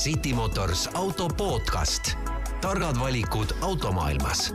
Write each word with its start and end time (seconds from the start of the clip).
City 0.00 0.32
Motors 0.32 0.88
auto 0.94 1.28
podcast. 1.28 2.16
targad 2.60 2.96
valikud 3.00 3.52
automaailmas. 3.60 4.54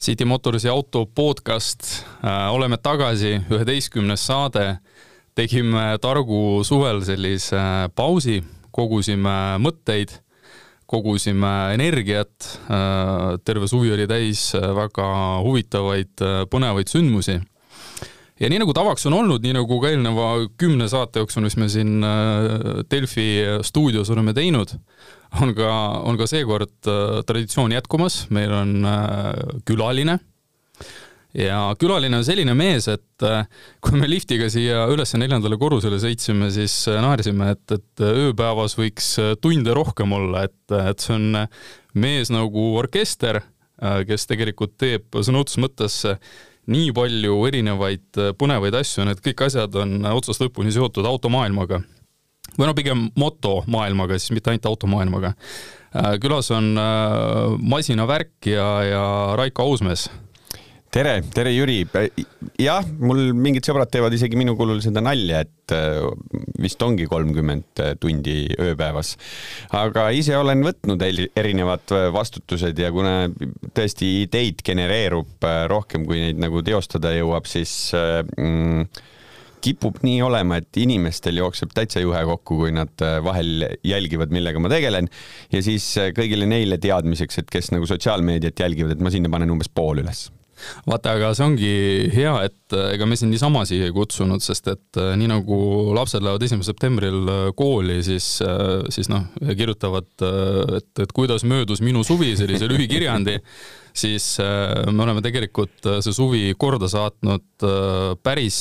City 0.00 0.24
Motorsi 0.24 0.68
auto 0.68 1.06
podcast, 1.06 2.06
oleme 2.50 2.76
tagasi, 2.76 3.40
üheteistkümnes 3.50 4.26
saade. 4.26 4.78
tegime 5.34 5.98
Targu 6.00 6.62
suvel 6.64 7.02
sellise 7.02 7.58
pausi, 7.94 8.44
kogusime 8.70 9.58
mõtteid, 9.58 10.14
kogusime 10.86 11.74
energiat. 11.74 12.60
terve 13.44 13.66
suvi 13.68 13.92
oli 13.92 14.06
täis 14.06 14.54
väga 14.54 15.10
huvitavaid, 15.42 16.22
põnevaid 16.50 16.86
sündmusi 16.86 17.40
ja 18.40 18.50
nii 18.52 18.60
nagu 18.60 18.74
tavaks 18.76 19.06
on 19.08 19.16
olnud, 19.16 19.44
nii 19.44 19.56
nagu 19.56 19.80
ka 19.80 19.90
eelneva 19.92 20.28
kümne 20.60 20.88
saate 20.92 21.22
jooksul, 21.22 21.46
mis 21.46 21.56
me 21.60 21.68
siin 21.72 22.04
Delfi 22.90 23.28
stuudios 23.64 24.10
oleme 24.12 24.34
teinud, 24.36 24.74
on 25.40 25.54
ka, 25.56 25.72
on 26.04 26.18
ka 26.20 26.28
seekord 26.30 26.90
traditsioon 27.28 27.74
jätkumas, 27.76 28.24
meil 28.34 28.52
on 28.56 28.74
külaline. 29.68 30.18
ja 31.36 31.60
külaline 31.80 32.16
on 32.20 32.24
selline 32.24 32.54
mees, 32.56 32.88
et 32.92 33.26
kui 33.84 33.98
me 34.00 34.08
liftiga 34.08 34.50
siia 34.52 34.84
üles 34.92 35.16
neljandale 35.16 35.58
korrusele 35.60 35.98
sõitsime, 36.00 36.50
siis 36.52 36.74
naersime, 36.88 37.50
et, 37.56 37.78
et 37.78 38.04
ööpäevas 38.04 38.76
võiks 38.76 39.14
tunde 39.40 39.76
rohkem 39.76 40.12
olla, 40.12 40.44
et, 40.44 40.76
et 40.76 41.00
see 41.00 41.16
on 41.16 41.46
mees 41.96 42.32
nagu 42.32 42.74
orkester, 42.76 43.40
kes 44.08 44.28
tegelikult 44.28 44.76
teeb 44.80 45.20
sõna 45.20 45.42
otseses 45.42 45.60
mõttes 45.60 45.96
nii 46.72 46.92
palju 46.96 47.36
erinevaid 47.48 48.20
põnevaid 48.38 48.74
asju, 48.80 49.04
need 49.06 49.22
kõik 49.24 49.46
asjad 49.46 49.76
on 49.82 50.00
otsast 50.16 50.42
lõpuni 50.42 50.74
seotud 50.74 51.06
automaailmaga. 51.06 51.82
või 52.56 52.66
no 52.66 52.74
pigem 52.74 53.08
motomaailmaga, 53.18 54.18
siis 54.18 54.32
mitte 54.32 54.50
ainult 54.50 54.66
automaailmaga. 54.66 55.34
külas 56.20 56.50
on 56.50 56.74
masinavärk 57.58 58.46
ja, 58.46 58.68
ja 58.84 59.04
Raiko 59.36 59.62
Ausmees 59.62 60.08
tere, 60.94 61.20
tere 61.34 61.52
Jüri. 61.52 61.80
jah, 62.60 62.86
mul 63.00 63.32
mingid 63.36 63.66
sõbrad 63.66 63.90
teevad 63.92 64.14
isegi 64.16 64.38
minu 64.38 64.56
kulul 64.58 64.80
seda 64.84 65.02
nalja, 65.04 65.42
et 65.44 65.74
äh, 65.74 66.04
vist 66.62 66.82
ongi 66.82 67.08
kolmkümmend 67.10 67.82
tundi 68.02 68.38
ööpäevas. 68.62 69.16
aga 69.76 70.08
ise 70.16 70.36
olen 70.38 70.64
võtnud 70.66 71.02
erinevad 71.02 71.96
vastutused 72.14 72.78
ja 72.78 72.92
kuna 72.94 73.26
tõesti 73.76 74.22
ideid 74.26 74.62
genereerub 74.66 75.44
äh, 75.44 75.64
rohkem, 75.70 76.06
kui 76.08 76.22
neid 76.22 76.40
nagu 76.42 76.62
teostada 76.66 77.12
jõuab, 77.16 77.48
siis 77.50 77.74
äh, 77.96 78.22
mm, 78.38 78.86
kipub 79.66 79.98
nii 80.06 80.20
olema, 80.22 80.60
et 80.60 80.78
inimestel 80.78 81.40
jookseb 81.40 81.72
täitsa 81.74 81.98
juhe 81.98 82.20
kokku, 82.28 82.60
kui 82.60 82.74
nad 82.76 83.02
vahel 83.24 83.66
jälgivad, 83.82 84.30
millega 84.30 84.62
ma 84.62 84.70
tegelen 84.70 85.10
ja 85.50 85.62
siis 85.64 85.88
kõigile 86.14 86.46
neile 86.46 86.78
teadmiseks, 86.78 87.42
et 87.42 87.50
kes 87.50 87.72
nagu 87.74 87.88
sotsiaalmeediat 87.90 88.62
jälgivad, 88.62 88.94
et 88.94 89.02
ma 89.02 89.10
sinna 89.10 89.32
panen 89.32 89.50
umbes 89.56 89.72
pool 89.72 90.04
üles 90.04 90.28
vaata, 90.86 91.16
aga 91.16 91.32
see 91.36 91.46
ongi 91.46 91.72
hea, 92.14 92.34
et 92.48 92.76
äh, 92.76 92.92
ega 92.96 93.08
me 93.08 93.18
sind 93.18 93.34
niisama 93.34 93.64
siia 93.68 93.88
ei 93.88 93.94
kutsunud, 93.94 94.42
sest 94.44 94.70
et 94.72 95.00
äh, 95.00 95.14
nii 95.18 95.30
nagu 95.30 95.58
lapsed 95.96 96.24
lähevad 96.24 96.46
esimesel 96.46 96.72
septembril 96.72 97.20
äh, 97.32 97.42
kooli, 97.56 98.00
siis, 98.06 98.28
siis 98.92 99.10
noh, 99.12 99.26
kirjutavad, 99.46 100.08
et, 100.78 100.92
et 101.04 101.14
kuidas 101.16 101.46
möödus 101.48 101.82
minu 101.84 102.04
suvi, 102.06 102.34
sellise 102.38 102.68
lühikirjandi, 102.70 103.38
siis 104.02 104.34
me 104.40 105.06
oleme 105.06 105.22
tegelikult 105.24 105.86
see 106.04 106.12
suvi 106.12 106.42
korda 106.60 106.88
saatnud 106.92 107.64
päris 108.20 108.58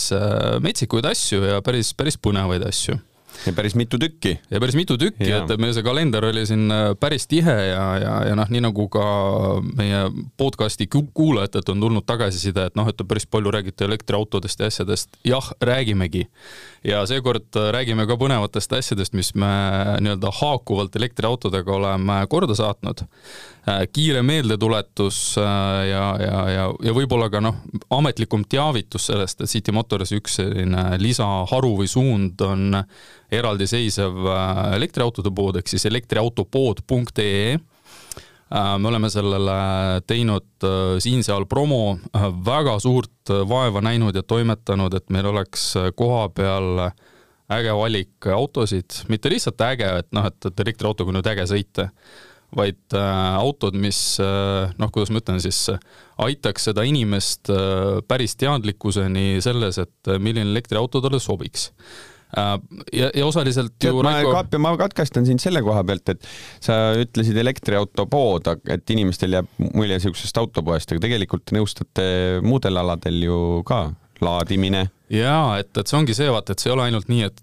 metsikuid 0.63 1.09
asju 1.09 1.43
ja 1.43 1.59
päris, 1.65 1.91
päris 1.97 2.15
põnevaid 2.21 2.63
asju 2.69 2.95
ja 3.45 3.53
päris 3.53 3.75
mitu 3.75 3.99
tükki. 3.99 4.39
ja 4.51 4.59
päris 4.59 4.75
mitu 4.75 4.97
tükki, 4.97 5.29
et 5.31 5.53
meil 5.61 5.73
see 5.75 5.85
kalender 5.85 6.25
oli 6.29 6.45
siin 6.47 6.71
äh, 6.71 6.91
päris 6.99 7.27
tihe 7.31 7.55
ja, 7.69 7.83
ja, 8.01 8.13
ja 8.29 8.37
noh, 8.37 8.49
nii 8.51 8.63
nagu 8.67 8.87
ka 8.91 9.05
meie 9.75 10.05
podcast'i 10.39 10.87
kuulajatelt 10.89 11.69
on 11.73 11.83
tulnud 11.85 12.07
tagasiside, 12.07 12.69
et 12.69 12.79
noh, 12.79 12.87
et 12.89 13.05
päris 13.07 13.27
palju 13.29 13.53
räägite 13.55 13.87
elektriautodest 13.89 14.59
ja 14.59 14.71
asjadest. 14.71 15.17
jah, 15.27 15.51
räägimegi. 15.61 16.27
Ja 16.85 17.01
seekord 17.09 17.57
äh, 17.57 17.71
räägime 17.75 18.05
ka 18.07 18.17
põnevatest 18.19 18.75
asjadest, 18.77 19.15
mis 19.17 19.33
me 19.37 19.49
nii-öelda 20.03 20.31
haakuvalt 20.39 20.95
elektriautodega 20.95 21.73
oleme 21.73 22.19
korda 22.29 22.55
saatnud. 22.57 23.05
Äh, 23.65 23.83
kiire 23.93 24.21
meeldetuletus 24.25 25.19
ja, 25.37 26.05
ja, 26.21 26.39
ja, 26.53 26.69
ja 26.85 26.95
võib-olla 26.95 27.31
ka 27.33 27.41
noh, 27.43 27.61
ametlikum 27.97 28.45
teavitus 28.49 29.09
sellest, 29.09 29.41
et 29.41 29.51
City 29.51 29.73
Motors 29.75 30.13
üks 30.15 30.39
selline 30.41 30.87
lisaharu 31.01 31.75
või 31.81 31.89
suund 31.89 32.41
on 32.45 32.83
eraldiseisev 33.33 34.27
äh, 34.29 34.75
elektriautode 34.79 35.33
pood 35.35 35.57
ehk 35.59 35.71
siis 35.71 35.87
elektriautopood.ee 35.89 37.55
äh, 37.55 37.63
me 38.51 38.87
oleme 38.87 39.09
sellele 39.09 39.55
teinud 40.07 40.65
äh, 40.67 40.95
siin-seal 41.01 41.47
promo, 41.49 41.97
väga 42.45 42.77
suurt 42.83 43.33
vaeva 43.49 43.81
näinud 43.81 44.15
ja 44.15 44.23
toimetanud, 44.23 44.93
et 44.93 45.09
meil 45.09 45.31
oleks 45.31 45.71
koha 45.97 46.27
peal 46.29 46.85
äge 47.55 47.73
valik 47.77 48.29
autosid, 48.33 49.01
mitte 49.09 49.29
lihtsalt 49.33 49.61
äge, 49.65 49.89
et 50.01 50.09
noh, 50.15 50.25
et, 50.29 50.37
et 50.49 50.65
elektriautoga 50.65 51.11
on 51.11 51.19
nüüd 51.19 51.29
äge 51.33 51.45
sõita, 51.49 51.89
vaid 52.55 52.95
äh, 52.95 53.35
autod, 53.41 53.75
mis 53.77 53.99
äh, 54.21 54.71
noh, 54.77 54.91
kuidas 54.93 55.11
ma 55.11 55.21
ütlen 55.21 55.41
siis, 55.43 55.65
aitaks 56.21 56.69
seda 56.69 56.85
inimest 56.87 57.49
äh, 57.53 58.01
päris 58.07 58.37
teadlikkuseni 58.39 59.41
selles, 59.43 59.81
et 59.81 60.13
milline 60.21 60.53
elektriauto 60.53 61.01
talle 61.03 61.19
sobiks. 61.21 61.71
Äh, 61.71 62.14
ja, 62.35 63.09
ja 63.09 63.25
osaliselt 63.25 63.75
Tead, 63.79 63.91
ju 63.91 64.03
ma 64.05 64.15
Raiko... 64.17 64.33
Kaap, 64.35 64.57
ma 64.61 64.73
katkestan 64.79 65.27
sind 65.27 65.43
selle 65.43 65.63
koha 65.65 65.83
pealt, 65.87 66.15
et 66.15 66.29
sa 66.63 66.79
ütlesid 66.99 67.37
elektriauto 67.41 68.07
pood, 68.11 68.49
et 68.71 68.95
inimestel 68.95 69.39
jääb 69.39 69.51
mulje 69.73 70.01
siuksest 70.07 70.41
autopoest, 70.41 70.91
aga 70.93 71.05
tegelikult 71.07 71.55
nõustate 71.55 72.07
muudel 72.45 72.81
aladel 72.81 73.21
ju 73.27 73.39
ka, 73.67 73.87
laadimine. 74.23 74.87
Jaa, 75.11 75.59
et, 75.61 75.69
et 75.77 75.85
see 75.85 75.97
ongi 75.99 76.15
see, 76.17 76.25
vaata, 76.33 76.55
et 76.55 76.61
see 76.61 76.71
ei 76.71 76.73
ole 76.73 76.85
ainult 76.87 77.09
nii, 77.11 77.27
et, 77.27 77.41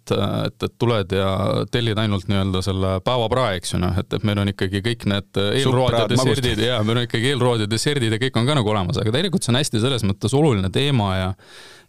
et, 0.49 0.65
et 0.67 0.73
tuled 0.83 1.13
ja 1.15 1.29
tellid 1.71 1.99
ainult 2.03 2.27
nii-öelda 2.31 2.63
selle 2.67 2.97
päevaprae, 3.07 3.61
eks 3.61 3.77
ju, 3.77 3.79
noh, 3.85 3.95
et, 4.01 4.09
et 4.17 4.25
meil 4.27 4.41
on 4.43 4.51
ikkagi 4.51 4.81
kõik 4.83 5.07
need 5.13 5.39
eelroad 5.45 5.95
ja 5.95 6.09
deserdid 6.11 6.65
ja 6.65 6.81
meil 6.83 6.99
on 6.99 7.07
ikkagi 7.07 7.31
eelroad 7.31 7.63
ja 7.63 7.69
deserdid 7.71 8.17
ja 8.17 8.19
kõik 8.25 8.41
on 8.41 8.51
ka 8.51 8.57
nagu 8.59 8.73
olemas, 8.75 8.99
aga 8.99 9.15
tegelikult 9.15 9.47
see 9.47 9.55
on 9.55 9.61
hästi 9.61 9.85
selles 9.85 10.07
mõttes 10.09 10.35
oluline 10.35 10.73
teema 10.75 11.13
ja 11.21 11.31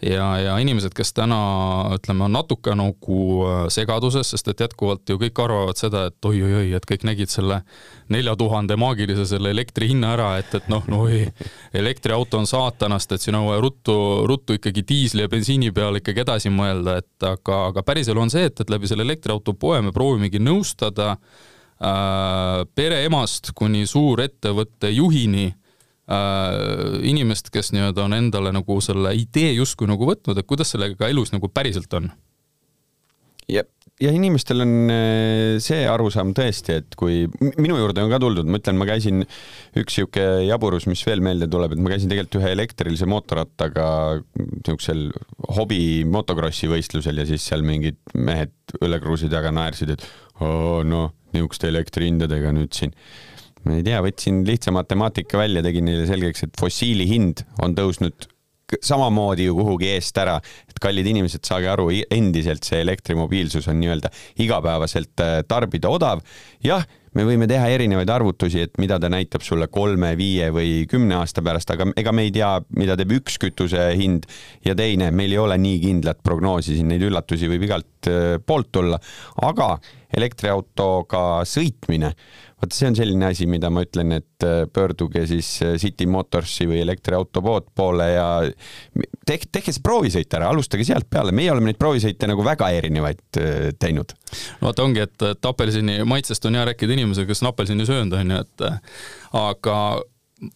ja, 0.03 0.25
ja 0.40 0.53
inimesed, 0.62 0.94
kes 0.96 1.14
täna 1.16 1.38
ütleme, 1.96 2.25
on 2.28 2.36
natuke 2.36 2.74
nagu 2.78 3.19
äh, 3.47 3.62
segaduses, 3.74 4.34
sest 4.34 4.50
et 4.52 4.64
jätkuvalt 4.66 5.09
ju 5.09 5.19
kõik 5.22 5.40
arvavad 5.44 5.80
seda, 5.80 6.06
et 6.09 6.28
oi-oi-oi, 6.28 6.74
et 6.78 6.88
kõik 6.90 7.06
nägid 7.08 7.31
selle 7.31 7.62
nelja 8.13 8.36
tuhande 8.40 8.78
maagilise 8.80 9.25
selle 9.30 9.53
elektri 9.53 9.90
hinna 9.94 10.13
ära, 10.18 10.30
et, 10.42 10.52
et 10.58 10.68
noh, 10.72 10.84
no 10.92 11.03
oi, 11.08 11.24
elektriauto 11.75 12.42
on 12.42 12.50
saatanast, 12.50 13.16
et 13.16 13.24
siin 13.24 13.38
on 13.40 13.47
vaja 13.47 13.63
ruttu, 13.63 13.96
ruttu 14.30 14.58
ikkagi 14.59 14.86
diisli 14.90 15.25
ja 15.25 15.31
bensiini 15.31 15.72
peale 15.75 16.03
ikkagi 16.03 16.25
edasi 16.25 16.52
mõelda, 16.53 17.00
et 17.03 17.28
aga, 17.30 17.63
aga 17.72 17.86
päriselu 17.88 18.25
on 18.25 18.34
see, 18.34 18.46
et, 18.52 18.59
et 18.59 18.74
läbi 18.74 18.92
selle 18.92 19.08
elektriauto 19.08 19.56
poe 19.58 19.81
me 19.81 19.96
proovimegi 19.96 20.42
nõustada 20.44 21.16
äh, 21.16 22.63
pereemast 22.75 23.53
kuni 23.58 23.88
suurettevõtte 23.90 24.92
juhini 24.94 25.52
inimest, 26.12 27.47
kes 27.53 27.72
nii-öelda 27.72 28.03
on 28.03 28.18
endale 28.18 28.52
nagu 28.52 28.80
selle 28.84 29.14
idee 29.16 29.53
justkui 29.56 29.88
nagu 29.88 30.08
võtnud, 30.09 30.36
et 30.36 30.47
kuidas 30.50 30.74
sellega 30.75 31.08
elus 31.08 31.31
nagu 31.31 31.47
päriselt 31.47 31.94
on. 31.96 32.12
jep, 33.47 33.69
ja 34.02 34.12
inimestel 34.13 34.63
on 34.63 34.74
äh, 34.92 35.56
see 35.63 35.84
arusaam 35.90 36.34
tõesti, 36.36 36.78
et 36.81 36.96
kui 37.00 37.24
minu 37.62 37.78
juurde 37.80 38.03
on 38.03 38.12
ka 38.12 38.19
tuldud, 38.22 38.47
ma 38.50 38.59
ütlen, 38.59 38.78
ma 38.80 38.88
käisin, 38.90 39.24
üks 39.80 39.97
sihuke 40.00 40.24
jaburus, 40.47 40.88
mis 40.90 41.03
veel 41.08 41.24
meelde 41.25 41.47
tuleb, 41.52 41.75
et 41.75 41.84
ma 41.84 41.94
käisin 41.94 42.12
tegelikult 42.12 42.40
ühe 42.42 42.53
elektrilise 42.56 43.08
mootorrattaga 43.09 43.88
niisugusel 44.40 45.06
hobi 45.57 45.81
motokrossi 46.10 46.72
võistlusel 46.72 47.22
ja 47.22 47.28
siis 47.30 47.45
seal 47.48 47.66
mingid 47.68 48.00
mehed 48.16 48.56
õlekruusi 48.81 49.30
taga 49.31 49.54
naersid, 49.56 49.95
et 49.95 50.07
oo 50.44 50.81
noh, 50.88 51.13
niisuguste 51.33 51.69
elektrihindadega 51.69 52.54
nüüd 52.56 52.74
siin 52.75 52.94
ma 53.63 53.80
ei 53.80 53.86
tea, 53.86 54.01
võtsin 54.04 54.44
lihtsa 54.48 54.74
matemaatika 54.75 55.39
välja, 55.39 55.63
tegin 55.65 55.88
neile 55.89 56.07
selgeks, 56.10 56.48
et 56.48 56.60
fossiili 56.60 57.07
hind 57.10 57.45
on 57.63 57.75
tõusnud 57.77 58.30
samamoodi 58.81 59.48
ju 59.48 59.56
kuhugi 59.57 59.92
eest 59.94 60.18
ära, 60.18 60.39
et 60.69 60.81
kallid 60.81 61.07
inimesed, 61.10 61.44
saage 61.45 61.69
aru, 61.69 61.89
endiselt 62.13 62.65
see 62.68 62.81
elektrimobiilsus 62.83 63.68
on 63.71 63.80
nii-öelda 63.81 64.12
igapäevaselt 64.44 65.24
äh, 65.24 65.39
tarbida 65.48 65.92
odav. 65.94 66.24
jah, 66.63 66.86
me 67.13 67.25
võime 67.27 67.48
teha 67.50 67.68
erinevaid 67.75 68.10
arvutusi, 68.10 68.63
et 68.65 68.77
mida 68.81 68.98
ta 69.01 69.10
näitab 69.12 69.44
sulle 69.45 69.68
kolme, 69.71 70.13
viie 70.18 70.50
või 70.54 70.88
kümne 70.89 71.19
aasta 71.19 71.44
pärast, 71.45 71.69
aga 71.75 71.92
ega 72.00 72.13
me 72.16 72.25
ei 72.27 72.33
tea, 72.33 72.56
mida 72.77 72.98
teeb 72.98 73.13
üks 73.19 73.38
kütuse 73.42 73.92
hind. 74.00 74.25
Ja 74.66 74.75
teine, 74.77 75.12
meil 75.12 75.36
ei 75.36 75.42
ole 75.42 75.59
nii 75.62 75.81
kindlat 75.83 76.24
prognoosi, 76.25 76.77
siin 76.77 76.89
neid 76.89 77.04
üllatusi 77.06 77.51
võib 77.51 77.68
igalt 77.68 78.09
äh, 78.09 78.38
poolt 78.45 78.71
tulla, 78.74 79.00
aga 79.44 79.75
elektriautoga 80.18 81.44
sõitmine 81.50 82.13
vot 82.63 82.75
see 82.75 82.88
on 82.88 82.98
selline 82.98 83.27
asi, 83.27 83.48
mida 83.50 83.69
ma 83.74 83.83
ütlen, 83.83 84.15
et 84.19 84.45
äh, 84.48 84.63
pöörduge 84.71 85.25
siis 85.30 85.50
äh, 85.65 85.75
City 85.81 86.07
Motorsi 86.10 86.68
või 86.69 86.80
elektriauto 86.83 87.44
poole 87.44 88.07
ja 88.13 88.27
tehke, 89.27 89.50
tehke 89.51 89.74
see 89.75 89.83
proovisõit 89.83 90.38
ära, 90.38 90.51
alustage 90.54 90.88
sealt 90.88 91.10
peale, 91.12 91.36
meie 91.36 91.51
oleme 91.51 91.71
neid 91.71 91.81
proovisõite 91.81 92.30
nagu 92.30 92.45
väga 92.45 92.69
erinevaid 92.77 93.42
äh, 93.42 93.69
teinud. 93.80 94.15
no 94.62 94.69
vot 94.69 94.83
ongi, 94.86 95.04
et, 95.04 95.27
et 95.33 95.51
apelsini 95.51 96.00
maitsest 96.07 96.48
on 96.50 96.59
hea 96.59 96.66
rääkida 96.71 96.98
inimesega, 96.98 97.31
kes 97.31 97.44
on 97.44 97.51
apelsini 97.51 97.88
söönud, 97.89 98.18
on 98.19 98.36
ju, 98.36 98.44
et 98.48 98.68
aga 99.44 99.77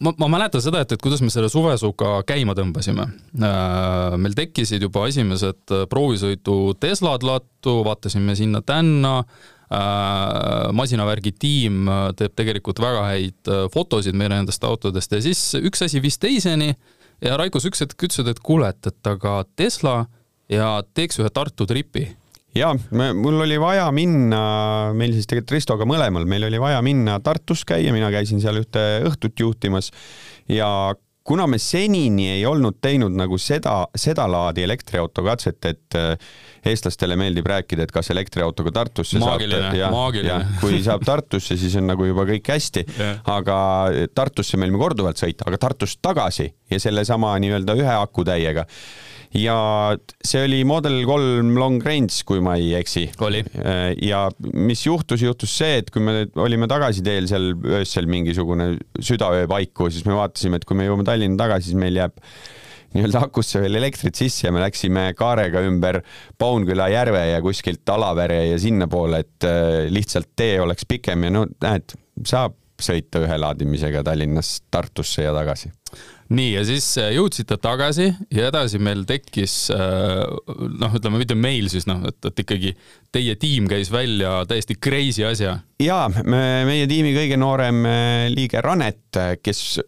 ma, 0.03 0.13
ma 0.17 0.31
mäletan 0.37 0.63
seda, 0.63 0.81
et, 0.83 0.95
et 0.95 1.03
kuidas 1.03 1.21
me 1.23 1.29
selle 1.33 1.49
suvesuga 1.51 2.21
käima 2.27 2.55
tõmbasime. 2.57 3.05
meil 4.17 4.37
tekkisid 4.37 4.83
juba 4.83 5.07
esimesed 5.11 5.75
proovisõidu 5.91 6.73
Teslad 6.79 7.23
lattu, 7.27 7.81
vaatasime 7.87 8.35
sinna-tänna 8.37 9.21
Äh, 9.67 10.69
masinavärgi 10.71 11.33
tiim 11.35 11.89
äh, 11.91 12.05
teeb 12.15 12.37
tegelikult 12.39 12.79
väga 12.79 13.01
häid 13.03 13.49
äh, 13.51 13.65
fotosid 13.67 14.15
meile 14.15 14.37
nendest 14.37 14.63
autodest 14.63 15.11
ja 15.11 15.19
siis 15.19 15.41
üks 15.59 15.83
asi 15.83 15.99
viis 15.99 16.15
teiseni 16.23 16.69
ja 17.19 17.35
Raiko, 17.35 17.59
sa 17.59 17.67
üks 17.67 17.83
hetk 17.83 18.05
ütlesid, 18.07 18.29
et 18.31 18.39
kuule, 18.39 18.69
et, 18.71 18.87
et 18.87 19.09
aga 19.11 19.41
Tesla 19.59 19.97
ja 20.47 20.69
teeks 20.95 21.19
ühe 21.19 21.27
Tartu 21.35 21.67
tripi 21.67 22.05
ja 22.57 22.73
mul 23.15 23.41
oli 23.45 23.57
vaja 23.61 23.87
minna, 23.95 24.41
meil 24.97 25.15
siis 25.15 25.29
tegelikult 25.29 25.57
Ristoga 25.57 25.87
mõlemal, 25.89 26.27
meil 26.29 26.47
oli 26.49 26.61
vaja 26.61 26.81
minna 26.85 27.19
Tartus 27.23 27.65
käia, 27.67 27.93
mina 27.95 28.11
käisin 28.13 28.41
seal 28.43 28.61
ühte 28.61 28.85
õhtut 29.07 29.37
juhtimas. 29.45 29.91
Ja 30.51 30.69
kuna 31.27 31.47
me 31.47 31.57
senini 31.59 32.29
ei 32.31 32.45
olnud 32.47 32.77
teinud 32.81 33.15
nagu 33.17 33.37
seda, 33.41 33.81
sedalaadi 33.95 34.63
elektriauto 34.63 35.25
katset, 35.25 35.59
et 35.67 35.97
äh, 35.99 36.29
eestlastele 36.71 37.17
meeldib 37.19 37.49
rääkida, 37.51 37.83
et 37.83 37.91
kas 37.91 38.11
elektriautoga 38.13 38.71
Tartusse 38.79 39.19
maagiline, 39.19 39.73
saab, 39.73 40.15
ja, 40.21 40.23
ja 40.23 40.37
kui 40.61 40.79
saab 40.85 41.03
Tartusse, 41.07 41.59
siis 41.59 41.75
on 41.79 41.91
nagu 41.91 42.07
juba 42.07 42.23
kõik 42.29 42.47
hästi. 42.55 42.85
Yeah., 42.95 43.19
aga 43.33 43.57
Tartusse 44.15 44.59
me 44.59 44.69
olime 44.69 44.79
korduvalt 44.81 45.19
sõita, 45.19 45.49
aga 45.51 45.59
Tartust 45.67 45.99
tagasi 46.05 46.47
ja 46.71 46.79
sellesama 46.79 47.35
nii-öelda 47.43 47.75
ühe 47.75 47.93
akutäiega 47.97 48.67
ja 49.35 49.57
see 50.23 50.43
oli 50.45 50.61
Model 50.67 51.01
kolm 51.07 51.55
long 51.59 51.81
range, 51.83 52.21
kui 52.27 52.41
ma 52.43 52.55
ei 52.59 52.73
eksi. 52.79 53.07
Äh, 53.59 53.91
ja 54.05 54.27
mis 54.53 54.85
juhtus, 54.85 55.23
juhtus 55.25 55.55
see, 55.59 55.81
et 55.81 55.91
kui 55.93 56.03
me 56.03 56.27
olime 56.39 56.69
tagasiteel 56.71 57.27
seal 57.29 57.51
öösel 57.79 58.07
mingisugune 58.11 58.75
südaöö 58.99 59.47
paiku, 59.49 59.91
siis 59.93 60.07
me 60.07 60.15
vaatasime, 60.17 60.61
et 60.61 60.67
kui 60.67 60.77
me 60.79 60.87
jõuame 60.87 61.07
Tallinna 61.07 61.39
tagasi, 61.43 61.71
siis 61.71 61.81
meil 61.81 61.99
jääb 61.99 62.15
nii-öelda 62.95 63.25
akusse 63.27 63.59
veel 63.61 63.75
elektrit 63.81 64.15
sisse 64.15 64.47
ja 64.47 64.53
me 64.55 64.61
läksime 64.63 65.09
kaarega 65.17 65.59
ümber 65.67 65.99
Paunküla 66.39 66.87
järve 66.93 67.25
ja 67.33 67.41
kuskilt 67.43 67.89
Alavere 67.91 68.45
ja 68.53 68.61
sinnapoole, 68.61 69.25
et 69.25 69.47
äh, 69.47 69.89
lihtsalt 69.91 70.31
tee 70.39 70.55
oleks 70.63 70.87
pikem 70.87 71.27
ja 71.27 71.33
no 71.35 71.45
näed, 71.63 71.97
saab 72.25 72.55
sõita 72.83 73.23
ühe 73.23 73.39
laadimisega 73.41 74.03
Tallinnast 74.05 74.67
Tartusse 74.71 75.25
ja 75.25 75.33
tagasi 75.35 75.71
nii, 76.33 76.49
ja 76.57 76.63
siis 76.67 76.85
äh, 76.99 77.11
jõudsite 77.15 77.57
tagasi 77.61 78.09
ja 78.33 78.49
edasi 78.49 78.79
meil 78.83 79.05
tekkis 79.07 79.69
äh, 79.73 80.23
noh, 80.81 80.95
ütleme 80.99 81.21
mitte 81.21 81.37
meil 81.39 81.69
siis 81.71 81.87
noh, 81.87 82.01
et, 82.09 82.19
et 82.27 82.41
ikkagi 82.43 82.73
teie 83.15 83.37
tiim 83.39 83.69
käis 83.71 83.91
välja 83.93 84.41
täiesti 84.49 84.75
crazy 84.75 85.23
asja. 85.27 85.57
ja 85.83 85.99
me, 86.17 86.41
meie 86.67 86.87
tiimi 86.89 87.13
kõige 87.15 87.39
noorem 87.39 87.85
äh, 87.87 88.25
liige 88.33 88.61
Ranet, 88.63 89.21
kes 89.43 89.79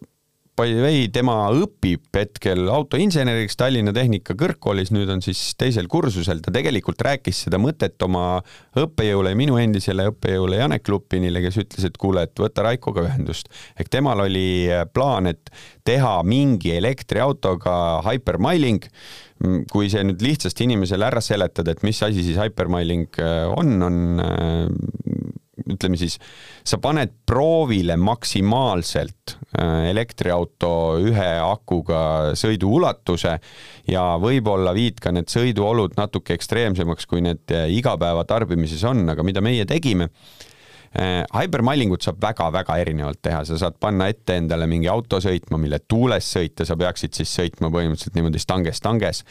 by 0.59 0.73
the 0.73 0.81
way, 0.83 1.05
tema 1.07 1.35
õpib 1.55 2.09
hetkel 2.17 2.65
autoinseneriks 2.73 3.55
Tallinna 3.59 3.93
Tehnika 3.95 4.33
Kõrgkoolis, 4.35 4.89
nüüd 4.91 5.07
on 5.13 5.21
siis 5.23 5.53
teisel 5.59 5.87
kursusel, 5.87 6.41
ta 6.43 6.51
tegelikult 6.51 6.99
rääkis 7.05 7.45
seda 7.45 7.55
mõtet 7.61 7.95
oma 8.03 8.41
õppejõule 8.79 9.31
minu 9.39 9.55
endisele 9.61 10.09
õppejõule 10.11 10.59
Janek 10.59 10.91
Lupinile, 10.91 11.39
kes 11.45 11.61
ütles, 11.63 11.87
et 11.87 11.95
kuule, 12.01 12.25
et 12.27 12.43
võta 12.43 12.65
Raikoga 12.67 13.05
ühendust. 13.07 13.47
ehk 13.79 13.87
temal 13.93 14.25
oli 14.25 14.67
plaan, 14.91 15.31
et 15.31 15.47
teha 15.87 16.17
mingi 16.27 16.75
elektriautoga 16.75 17.77
hypermiling, 18.09 18.83
kui 19.71 19.87
see 19.87 20.03
nüüd 20.03 20.19
lihtsasti 20.19 20.67
inimesele 20.67 21.07
ära 21.07 21.23
seletada, 21.23 21.71
et 21.71 21.87
mis 21.87 22.03
asi 22.03 22.25
siis 22.25 22.41
hypermiling 22.41 23.21
on, 23.55 23.77
on 23.87 24.01
ütleme 25.75 25.99
siis, 25.99 26.17
sa 26.65 26.79
paned 26.81 27.13
proovile 27.29 27.97
maksimaalselt 27.99 29.35
äh, 29.35 29.89
elektriauto 29.91 30.71
ühe 31.03 31.29
akuga 31.43 32.01
sõidu 32.39 32.73
ulatuse 32.79 33.37
ja 33.89 34.05
võib-olla 34.21 34.73
viid 34.77 35.01
ka 35.03 35.13
need 35.15 35.31
sõiduolud 35.31 35.97
natuke 35.99 36.35
ekstreemsemaks, 36.37 37.09
kui 37.09 37.23
need 37.25 37.55
äh, 37.55 37.67
igapäevatarbimises 37.79 38.85
on, 38.89 39.07
aga 39.13 39.25
mida 39.25 39.43
meie 39.45 39.65
tegime 39.69 40.09
äh, 40.09 41.23
Hypermilingut 41.29 42.01
saab 42.01 42.21
väga-väga 42.23 42.79
erinevalt 42.81 43.21
teha, 43.21 43.43
sa 43.45 43.59
saad 43.61 43.75
panna 43.81 44.07
ette 44.09 44.39
endale 44.41 44.65
mingi 44.69 44.89
auto 44.89 45.19
sõitma, 45.21 45.59
mille 45.61 45.81
tuules 45.85 46.25
sõita, 46.33 46.65
sa 46.65 46.77
peaksid 46.79 47.13
siis 47.13 47.33
sõitma 47.41 47.69
põhimõtteliselt 47.73 48.17
niimoodi 48.17 48.41
stanges-stanges 48.41 49.21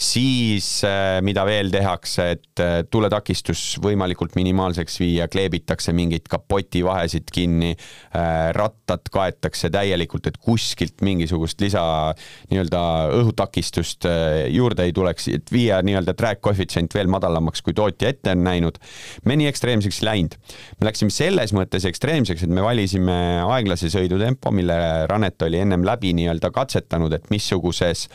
siis 0.00 0.80
äh, 0.84 1.20
mida 1.24 1.42
veel 1.44 1.68
tehakse, 1.72 2.26
et 2.36 2.62
äh, 2.62 2.80
tuletakistus 2.90 3.76
võimalikult 3.84 4.34
minimaalseks 4.38 4.96
viia, 5.02 5.26
kleebitakse 5.28 5.92
mingeid 5.96 6.24
kapoti 6.30 6.80
vahesid 6.84 7.28
kinni, 7.32 7.74
äh, 7.74 8.48
rattad 8.56 9.10
kaetakse 9.12 9.70
täielikult, 9.72 10.30
et 10.30 10.40
kuskilt 10.40 11.04
mingisugust 11.04 11.60
lisa 11.60 11.82
nii-öelda 12.50 12.82
õhutakistust 13.20 14.08
juurde 14.50 14.88
ei 14.88 14.96
tuleks, 14.96 15.28
et 15.36 15.52
viia 15.52 15.82
nii-öelda 15.84 16.16
track 16.18 16.40
koefitsient 16.44 16.96
veel 16.96 17.10
madalamaks, 17.12 17.62
kui 17.64 17.76
tootja 17.76 18.14
ette 18.14 18.32
on 18.32 18.44
näinud. 18.46 18.80
me 19.24 19.36
nii 19.36 19.50
ekstreemseks 19.52 20.00
ei 20.00 20.08
läinud. 20.08 20.36
me 20.80 20.88
läksime 20.88 21.12
selles 21.14 21.52
mõttes 21.56 21.84
ekstreemseks, 21.88 22.44
et 22.46 22.50
me 22.50 22.64
valisime 22.64 23.20
aeglase 23.44 23.92
sõidutempo, 23.92 24.52
mille 24.54 25.06
Ranet 25.10 25.42
oli 25.42 25.60
ennem 25.60 25.84
läbi 25.84 26.14
nii-öelda 26.16 26.50
katsetanud, 26.54 27.12
et 27.12 27.30
missuguses 27.30 28.08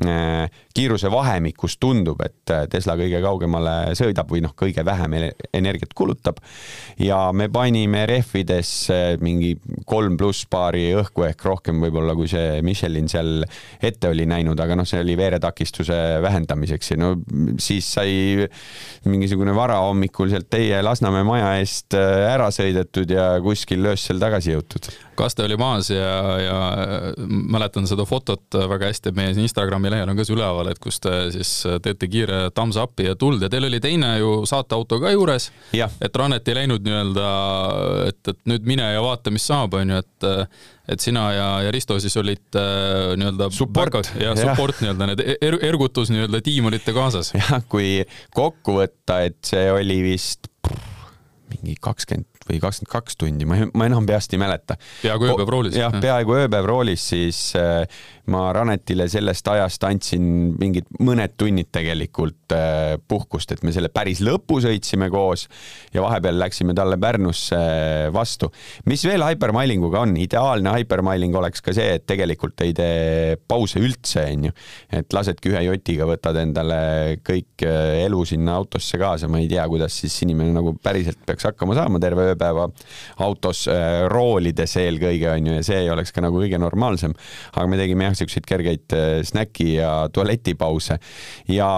Äh, 0.00 0.48
kiiruse 0.72 1.10
vahemikus 1.12 1.74
tundub, 1.76 2.22
et 2.24 2.48
äh, 2.48 2.62
Tesla 2.72 2.94
kõige 2.96 3.18
kaugemale 3.20 3.92
sõidab 3.92 4.30
või 4.32 4.40
noh, 4.40 4.54
kõige 4.56 4.80
vähem 4.88 5.12
energiat 5.52 5.92
kulutab. 5.92 6.40
ja 6.96 7.18
me 7.36 7.50
panime 7.52 8.06
rehvidesse 8.08 9.18
mingi 9.20 9.52
kolm 9.84 10.16
pluss 10.16 10.46
paari 10.48 10.94
õhku 10.96 11.26
ehk 11.28 11.44
rohkem 11.44 11.84
võib-olla, 11.84 12.16
kui 12.16 12.30
see 12.32 12.62
Michelin 12.64 13.12
seal 13.12 13.44
ette 13.82 14.08
oli 14.08 14.24
näinud, 14.24 14.56
aga 14.64 14.80
noh, 14.80 14.88
see 14.88 15.02
oli 15.04 15.12
veeretakistuse 15.20 16.00
vähendamiseks 16.24 16.94
ja 16.94 16.96
no 16.96 17.12
siis 17.60 17.92
sai 17.92 18.48
mingisugune 19.04 19.52
varahommikul 19.52 20.32
sealt 20.32 20.48
teie 20.48 20.80
Lasnamäe 20.80 21.28
maja 21.28 21.52
eest 21.60 22.00
äh, 22.00 22.32
ära 22.32 22.48
sõidetud 22.48 23.12
ja 23.12 23.34
kuskil 23.44 23.92
öösel 23.92 24.24
tagasi 24.24 24.56
jõutud 24.56 24.88
kaste 25.18 25.44
oli 25.44 25.56
maas 25.60 25.90
ja, 25.92 26.16
ja 26.40 26.58
mäletan 27.28 27.86
seda 27.90 28.06
fotot 28.08 28.56
väga 28.68 28.90
hästi, 28.90 29.12
meie 29.16 29.34
Instagrami 29.42 29.92
lehel 29.92 30.12
on 30.12 30.18
ka 30.18 30.26
see 30.26 30.36
üleval, 30.36 30.70
et 30.72 30.80
kus 30.82 31.00
te 31.02 31.14
siis 31.34 31.50
teete 31.84 32.08
kiire 32.10 32.44
thumbs 32.54 32.78
up'i 32.80 33.08
ja 33.10 33.16
tuld 33.18 33.42
ja 33.42 33.50
teil 33.52 33.68
oli 33.68 33.80
teine 33.82 34.14
ju 34.18 34.34
saateauto 34.48 35.00
ka 35.02 35.12
juures. 35.14 35.50
et 36.00 36.16
Ranet 36.16 36.48
ei 36.48 36.60
läinud 36.62 36.84
nii-öelda, 36.86 37.26
et, 38.08 38.22
et 38.34 38.40
nüüd 38.50 38.68
mine 38.68 38.92
ja 38.94 39.02
vaata, 39.04 39.32
mis 39.34 39.46
saab, 39.48 39.76
on 39.80 39.96
ju, 39.96 40.02
et 40.02 40.30
et 40.92 41.00
sina 41.00 41.28
ja, 41.32 41.48
ja 41.62 41.70
Risto 41.74 41.96
siis 42.02 42.16
olite 42.18 42.58
äh, 42.60 43.12
nii-öelda 43.18 43.48
support, 43.54 44.10
ja 44.18 44.34
support 44.36 44.82
nii-öelda 44.82 45.08
need 45.12 45.22
er, 45.34 45.58
ergutus 45.68 46.10
nii-öelda 46.12 46.42
tiim 46.44 46.66
olite 46.70 46.94
kaasas. 46.96 47.32
jah, 47.36 47.62
kui 47.70 48.02
kokku 48.34 48.80
võtta, 48.80 49.22
et 49.28 49.38
see 49.46 49.68
oli 49.72 50.00
vist 50.04 50.50
mingi 51.52 51.76
kakskümmend 51.80 52.31
või 52.48 52.60
kakskümmend 52.62 52.92
kaks 52.92 53.18
tundi, 53.20 53.48
ma, 53.48 53.60
ma 53.74 53.88
enam 53.90 54.06
peast 54.08 54.34
ei 54.34 54.40
mäleta. 54.42 54.78
peaaegu 55.02 55.30
ööpäev 55.30 55.52
roolis. 55.54 55.78
jah, 55.78 55.94
peaaegu 56.02 56.36
ööpäev 56.42 56.68
roolis, 56.68 57.06
siis 57.12 57.40
äh, 57.58 57.84
ma 58.30 58.44
Ranetile 58.54 59.08
sellest 59.10 59.48
ajast 59.50 59.82
andsin 59.88 60.24
mingid 60.60 60.86
mõned 61.02 61.34
tunnid 61.40 61.72
tegelikult 61.74 62.54
äh, 62.54 62.94
puhkust, 63.08 63.50
et 63.54 63.64
me 63.66 63.72
selle 63.74 63.90
päris 63.90 64.20
lõpu 64.22 64.60
sõitsime 64.62 65.08
koos 65.10 65.48
ja 65.94 66.04
vahepeal 66.04 66.38
läksime 66.38 66.76
talle 66.78 66.98
Pärnusse 67.02 67.58
vastu. 68.14 68.52
mis 68.86 69.02
veel 69.08 69.24
hypermilinguga 69.26 70.04
on, 70.06 70.14
ideaalne 70.22 70.74
hypermiling 70.76 71.34
oleks 71.38 71.64
ka 71.64 71.74
see, 71.74 71.96
et 71.98 72.06
tegelikult 72.06 72.62
ei 72.62 72.74
tee 72.76 73.34
pause 73.48 73.82
üldse, 73.82 74.22
onju. 74.36 74.54
et 75.00 75.18
lasedki 75.18 75.50
ühe 75.50 75.64
jotiga, 75.66 76.06
võtad 76.06 76.38
endale 76.44 77.18
kõik 77.26 77.66
äh, 77.66 78.04
elu 78.04 78.22
sinna 78.28 78.54
autosse 78.60 79.00
kaasa, 79.02 79.30
ma 79.32 79.42
ei 79.42 79.50
tea, 79.50 79.66
kuidas 79.72 79.98
siis 79.98 80.20
inimene 80.22 80.54
nagu 80.54 80.76
päriselt 80.82 81.18
peaks 81.26 81.50
hakkama 81.50 81.74
saama 81.78 81.98
terve 82.02 82.30
ööpäeva 82.32 82.68
autos 83.26 83.66
äh, 83.72 84.06
roolides 84.12 84.78
eelkõige 84.78 85.32
onju 85.34 85.58
ja 85.58 85.66
see 85.66 85.82
ei 85.82 85.90
oleks 85.90 86.14
ka 86.14 86.22
nagu 86.22 86.38
kõige 86.38 86.62
normaalsem. 86.62 87.18
aga 87.56 87.66
me 87.66 87.82
tegime 87.82 88.06
jah, 88.06 88.11
siukseid 88.18 88.48
kergeid 88.48 88.96
äh, 88.96 89.20
snäki 89.26 89.74
ja 89.76 89.92
tualetipause 90.12 90.98
ja 91.52 91.70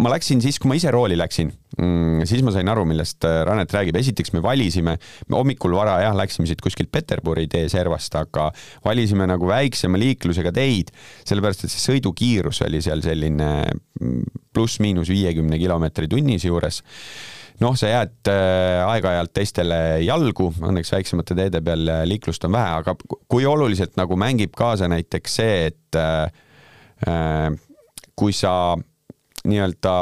ma 0.00 0.10
läksin 0.12 0.40
siis, 0.40 0.58
kui 0.60 0.70
ma 0.70 0.76
ise 0.78 0.90
rooli 0.92 1.16
läksin, 1.18 1.50
mm, 1.76 2.22
siis 2.28 2.42
ma 2.44 2.52
sain 2.54 2.68
aru, 2.72 2.86
millest 2.88 3.24
äh, 3.28 3.42
Ranet 3.46 3.72
räägib. 3.74 3.96
esiteks 4.00 4.32
me 4.32 4.42
valisime, 4.42 4.96
me 5.28 5.36
hommikul 5.36 5.74
vara 5.76 5.98
jah, 6.00 6.16
läksime 6.16 6.48
siit 6.48 6.62
kuskilt 6.64 6.90
Peterburi 6.92 7.46
tee 7.50 7.68
servast, 7.72 8.14
aga 8.16 8.48
valisime 8.84 9.28
nagu 9.28 9.48
väiksema 9.50 10.00
liiklusega 10.00 10.52
teid, 10.56 10.94
sellepärast 11.28 11.66
et 11.66 11.74
see 11.74 11.84
sõidukiirus 11.90 12.62
oli 12.66 12.80
seal 12.84 13.04
selline 13.04 13.50
mm, 14.00 14.40
pluss-miinus 14.54 15.12
viiekümne 15.12 15.60
kilomeetri 15.60 16.08
tunnis 16.08 16.48
juures 16.48 16.80
noh, 17.60 17.76
sa 17.78 17.90
jääd 17.90 18.30
äh, 18.32 18.82
aeg-ajalt 18.88 19.32
teistele 19.36 19.80
jalgu, 20.04 20.50
õnneks 20.64 20.92
väiksemate 20.94 21.36
teede 21.38 21.62
peal 21.64 21.88
liiklust 22.08 22.44
on 22.48 22.54
vähe, 22.56 22.78
aga 22.82 22.94
kui 23.28 23.46
oluliselt 23.48 23.98
nagu 24.00 24.16
mängib 24.20 24.54
kaasa 24.58 24.88
näiteks 24.90 25.40
see, 25.40 25.58
et 25.70 26.00
äh, 26.00 27.52
kui 28.16 28.34
sa 28.36 28.76
nii-öelda 29.48 29.92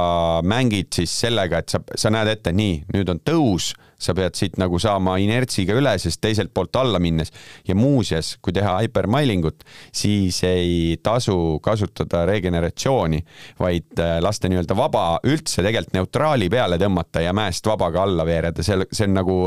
mängid 0.42 0.90
siis 0.94 1.12
sellega, 1.20 1.60
et 1.62 1.70
sa, 1.70 1.80
sa 1.94 2.10
näed 2.10 2.32
ette, 2.32 2.52
nii, 2.54 2.80
nüüd 2.94 3.12
on 3.12 3.20
tõus 3.22 3.72
sa 3.98 4.14
pead 4.14 4.36
siit 4.38 4.58
nagu 4.62 4.78
saama 4.78 5.16
inertsiga 5.18 5.74
üle, 5.78 5.96
sest 5.98 6.20
teiselt 6.22 6.52
poolt 6.54 6.76
alla 6.78 7.00
minnes 7.02 7.32
ja 7.66 7.74
muuseas, 7.78 8.36
kui 8.42 8.54
teha 8.54 8.76
hypermailingut, 8.84 9.64
siis 9.94 10.38
ei 10.46 10.96
tasu 11.02 11.58
kasutada 11.64 12.22
regeneratsiooni, 12.30 13.18
vaid 13.58 13.98
äh, 13.98 14.18
lasta 14.22 14.50
nii-öelda 14.50 14.76
vaba 14.78 15.04
üldse 15.26 15.64
tegelikult 15.66 15.96
neutraali 15.98 16.46
peale 16.52 16.78
tõmmata 16.78 17.24
ja 17.24 17.34
mäest 17.36 17.66
vabaga 17.66 18.04
alla 18.06 18.26
veereda, 18.28 18.62
see, 18.62 18.86
see 18.92 19.08
on 19.08 19.18
nagu, 19.18 19.38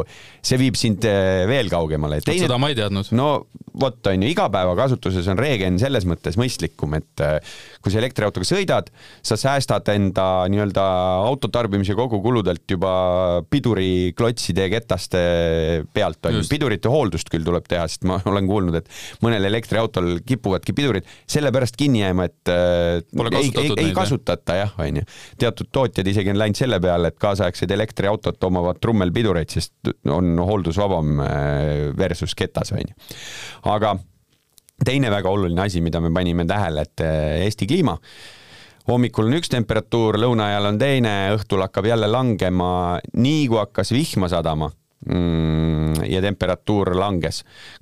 see 0.44 0.60
viib 0.60 0.80
sind 0.80 1.08
äh, 1.08 1.46
veel 1.50 1.72
kaugemale. 1.72 2.20
Seda 2.28 2.60
ma 2.60 2.74
ei 2.74 2.78
teadnud. 2.78 3.14
no 3.16 3.30
vot, 3.72 4.02
on 4.12 4.28
ju, 4.28 4.34
igapäevakasutuses 4.34 5.32
on 5.32 5.40
regen 5.40 5.80
selles 5.80 6.04
mõttes 6.10 6.36
mõistlikum, 6.40 7.00
et 7.00 7.24
äh, 7.24 7.40
kui 7.80 7.94
sa 7.94 8.04
elektriautoga 8.04 8.52
sõidad, 8.52 8.92
sa 9.24 9.40
säästad 9.40 9.88
enda 9.96 10.28
nii-öelda 10.52 10.84
auto 11.24 11.48
tarbimise 11.54 11.96
kogukuludelt 11.96 12.68
juba 12.76 12.92
piduriklotsi 13.48 14.41
sotside 14.42 14.68
ketaste 14.72 15.22
pealt 15.94 16.26
on 16.26 16.40
ju, 16.40 16.46
pidurite 16.50 16.90
hooldust 16.92 17.30
küll 17.32 17.46
tuleb 17.46 17.68
teha, 17.70 17.86
sest 17.90 18.06
ma 18.10 18.18
olen 18.32 18.48
kuulnud, 18.50 18.78
et 18.82 18.90
mõnel 19.24 19.46
elektriautol 19.50 20.22
kipuvadki 20.28 20.74
pidurid 20.78 21.08
sellepärast 21.30 21.78
kinni 21.80 22.02
jääma, 22.02 22.28
et 22.30 22.52
äh, 22.52 23.02
ei, 23.38 23.52
ei, 23.62 23.74
ei 23.86 23.94
kasutata 23.96 24.58
jah, 24.58 24.74
on 24.82 25.02
ju. 25.02 25.08
teatud 25.42 25.72
tootjad 25.72 26.08
isegi 26.12 26.34
on 26.34 26.42
läinud 26.42 26.60
selle 26.60 26.82
peale, 26.84 27.14
et 27.14 27.20
kaasaegsed 27.22 27.72
elektriautot 27.72 28.50
omavad 28.50 28.82
trummelpidureid, 28.82 29.52
sest 29.54 29.94
on 30.10 30.34
hooldusvabam 30.42 31.22
äh, 31.26 31.32
versus 31.98 32.36
ketas, 32.38 32.74
on 32.76 32.86
ju. 32.86 33.18
aga 33.72 33.96
teine 34.86 35.12
väga 35.14 35.30
oluline 35.30 35.68
asi, 35.68 35.82
mida 35.86 36.02
me 36.02 36.10
panime 36.14 36.48
tähele, 36.50 36.88
et 36.88 37.06
äh, 37.06 37.42
Eesti 37.46 37.70
kliima 37.70 38.00
hommikul 38.88 39.30
on 39.30 39.38
üks 39.40 39.52
temperatuur, 39.52 40.20
lõuna 40.22 40.50
ajal 40.52 40.70
on 40.72 40.82
teine, 40.82 41.16
õhtul 41.36 41.64
hakkab 41.66 41.90
jälle 41.92 42.10
langema, 42.12 43.00
nii 43.14 43.48
kui 43.50 43.62
hakkas 43.62 43.94
vihma 43.96 44.32
sadama. 44.32 44.72
Mm, 45.02 46.04
ja 46.06 46.20
temperatuur 46.22 46.92
langes, 46.94 47.40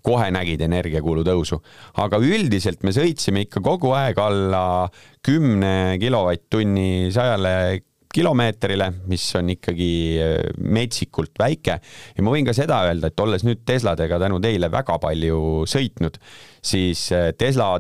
kohe 0.08 0.30
nägid 0.32 0.62
energiakulu 0.64 1.26
tõusu. 1.28 1.58
aga 2.00 2.16
üldiselt 2.24 2.86
me 2.88 2.94
sõitsime 2.96 3.44
ikka 3.44 3.60
kogu 3.60 3.92
aeg 3.92 4.22
alla 4.24 4.88
kümne 5.20 5.98
kilovatt-tunni 6.00 7.12
sajale 7.12 7.82
kilomeetrile, 8.14 8.88
mis 9.10 9.24
on 9.38 9.52
ikkagi 9.54 9.92
äh, 10.18 10.38
metsikult 10.64 11.36
väike. 11.40 11.78
Ja 12.16 12.26
ma 12.26 12.34
võin 12.34 12.48
ka 12.48 12.56
seda 12.58 12.82
öelda, 12.88 13.12
et 13.12 13.22
olles 13.22 13.46
nüüd 13.46 13.62
Tesladega 13.68 14.18
tänu 14.22 14.40
teile 14.42 14.72
väga 14.74 14.98
palju 15.02 15.68
sõitnud, 15.70 16.18
siis 16.66 17.06
äh, 17.14 17.30
Tesla 17.38 17.76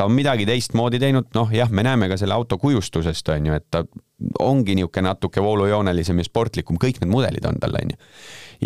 ta 0.00 0.06
on 0.08 0.14
midagi 0.16 0.46
teistmoodi 0.48 0.96
teinud, 1.02 1.28
noh 1.36 1.50
jah, 1.52 1.68
me 1.68 1.84
näeme 1.84 2.08
ka 2.08 2.16
selle 2.16 2.32
auto 2.32 2.56
kujustusest, 2.60 3.28
on 3.34 3.50
ju, 3.50 3.56
et 3.58 3.66
ta 3.68 3.82
ongi 4.40 4.76
niisugune 4.78 5.10
natuke 5.10 5.42
voolujoonelisem 5.44 6.22
ja 6.22 6.24
sportlikum, 6.24 6.78
kõik 6.80 7.02
need 7.02 7.12
mudelid 7.12 7.44
on 7.48 7.60
tal, 7.60 7.76
on 7.76 7.92
ju. 7.92 7.98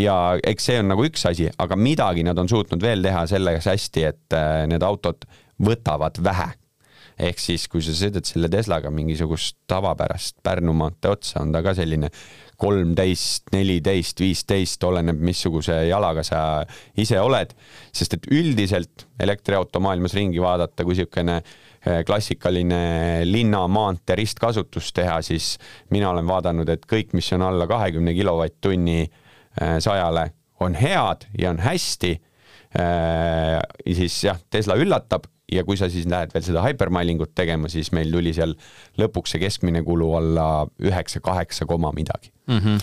ja 0.04 0.16
eks 0.46 0.70
see 0.70 0.78
on 0.82 0.92
nagu 0.92 1.06
üks 1.06 1.26
asi, 1.30 1.48
aga 1.58 1.78
midagi 1.78 2.22
nad 2.26 2.38
on 2.38 2.50
suutnud 2.50 2.82
veel 2.82 3.02
teha 3.02 3.24
selles 3.30 3.66
hästi, 3.66 4.04
et 4.12 4.36
äh, 4.38 4.60
need 4.70 4.86
autod 4.86 5.26
võtavad 5.62 6.22
vähe 6.22 6.52
ehk 7.18 7.38
siis, 7.38 7.66
kui 7.70 7.82
sa 7.82 7.94
sõidad 7.94 8.26
selle 8.26 8.48
Teslaga 8.50 8.90
mingisugust 8.94 9.56
tavapärast 9.70 10.40
Pärnu 10.42 10.74
maantee 10.74 11.12
otsa, 11.14 11.42
on 11.42 11.52
ta 11.54 11.62
ka 11.66 11.74
selline 11.78 12.10
kolmteist, 12.60 13.50
neliteist, 13.54 14.20
viisteist, 14.22 14.84
oleneb, 14.86 15.20
missuguse 15.24 15.76
jalaga 15.88 16.24
sa 16.26 16.40
ise 17.00 17.18
oled, 17.20 17.54
sest 17.94 18.18
et 18.18 18.28
üldiselt 18.34 19.06
elektriauto 19.20 19.82
maailmas 19.82 20.14
ringi 20.16 20.42
vaadata, 20.42 20.86
kui 20.86 20.96
niisugune 20.96 21.40
eh, 21.40 22.00
klassikaline 22.06 23.24
linna 23.28 23.64
maantee 23.70 24.18
ristkasutus 24.22 24.92
teha, 24.96 25.20
siis 25.26 25.54
mina 25.94 26.10
olen 26.12 26.28
vaadanud, 26.28 26.70
et 26.70 26.86
kõik, 26.90 27.12
mis 27.16 27.32
on 27.36 27.46
alla 27.46 27.68
kahekümne 27.70 28.14
kilovatt-tunni 28.16 29.00
eh, 29.04 29.76
sajale, 29.84 30.30
on 30.64 30.78
head 30.78 31.28
ja 31.38 31.50
on 31.50 31.60
hästi. 31.64 32.14
Eh, 32.74 33.94
siis 33.98 34.22
jah, 34.26 34.38
Tesla 34.50 34.78
üllatab, 34.80 35.28
ja 35.52 35.64
kui 35.64 35.76
sa 35.76 35.88
siis 35.92 36.06
lähed 36.08 36.32
veel 36.34 36.44
seda 36.46 36.62
hypermailingut 36.64 37.34
tegema, 37.36 37.68
siis 37.72 37.90
meil 37.92 38.12
tuli 38.12 38.32
seal 38.36 38.54
lõpuks 39.00 39.34
see 39.34 39.42
keskmine 39.42 39.82
kulu 39.84 40.14
alla 40.18 40.46
üheksa, 40.82 41.20
kaheksa 41.24 41.66
koma 41.68 41.92
midagi 41.96 42.32
mm. 42.48 42.58
-hmm. 42.58 42.80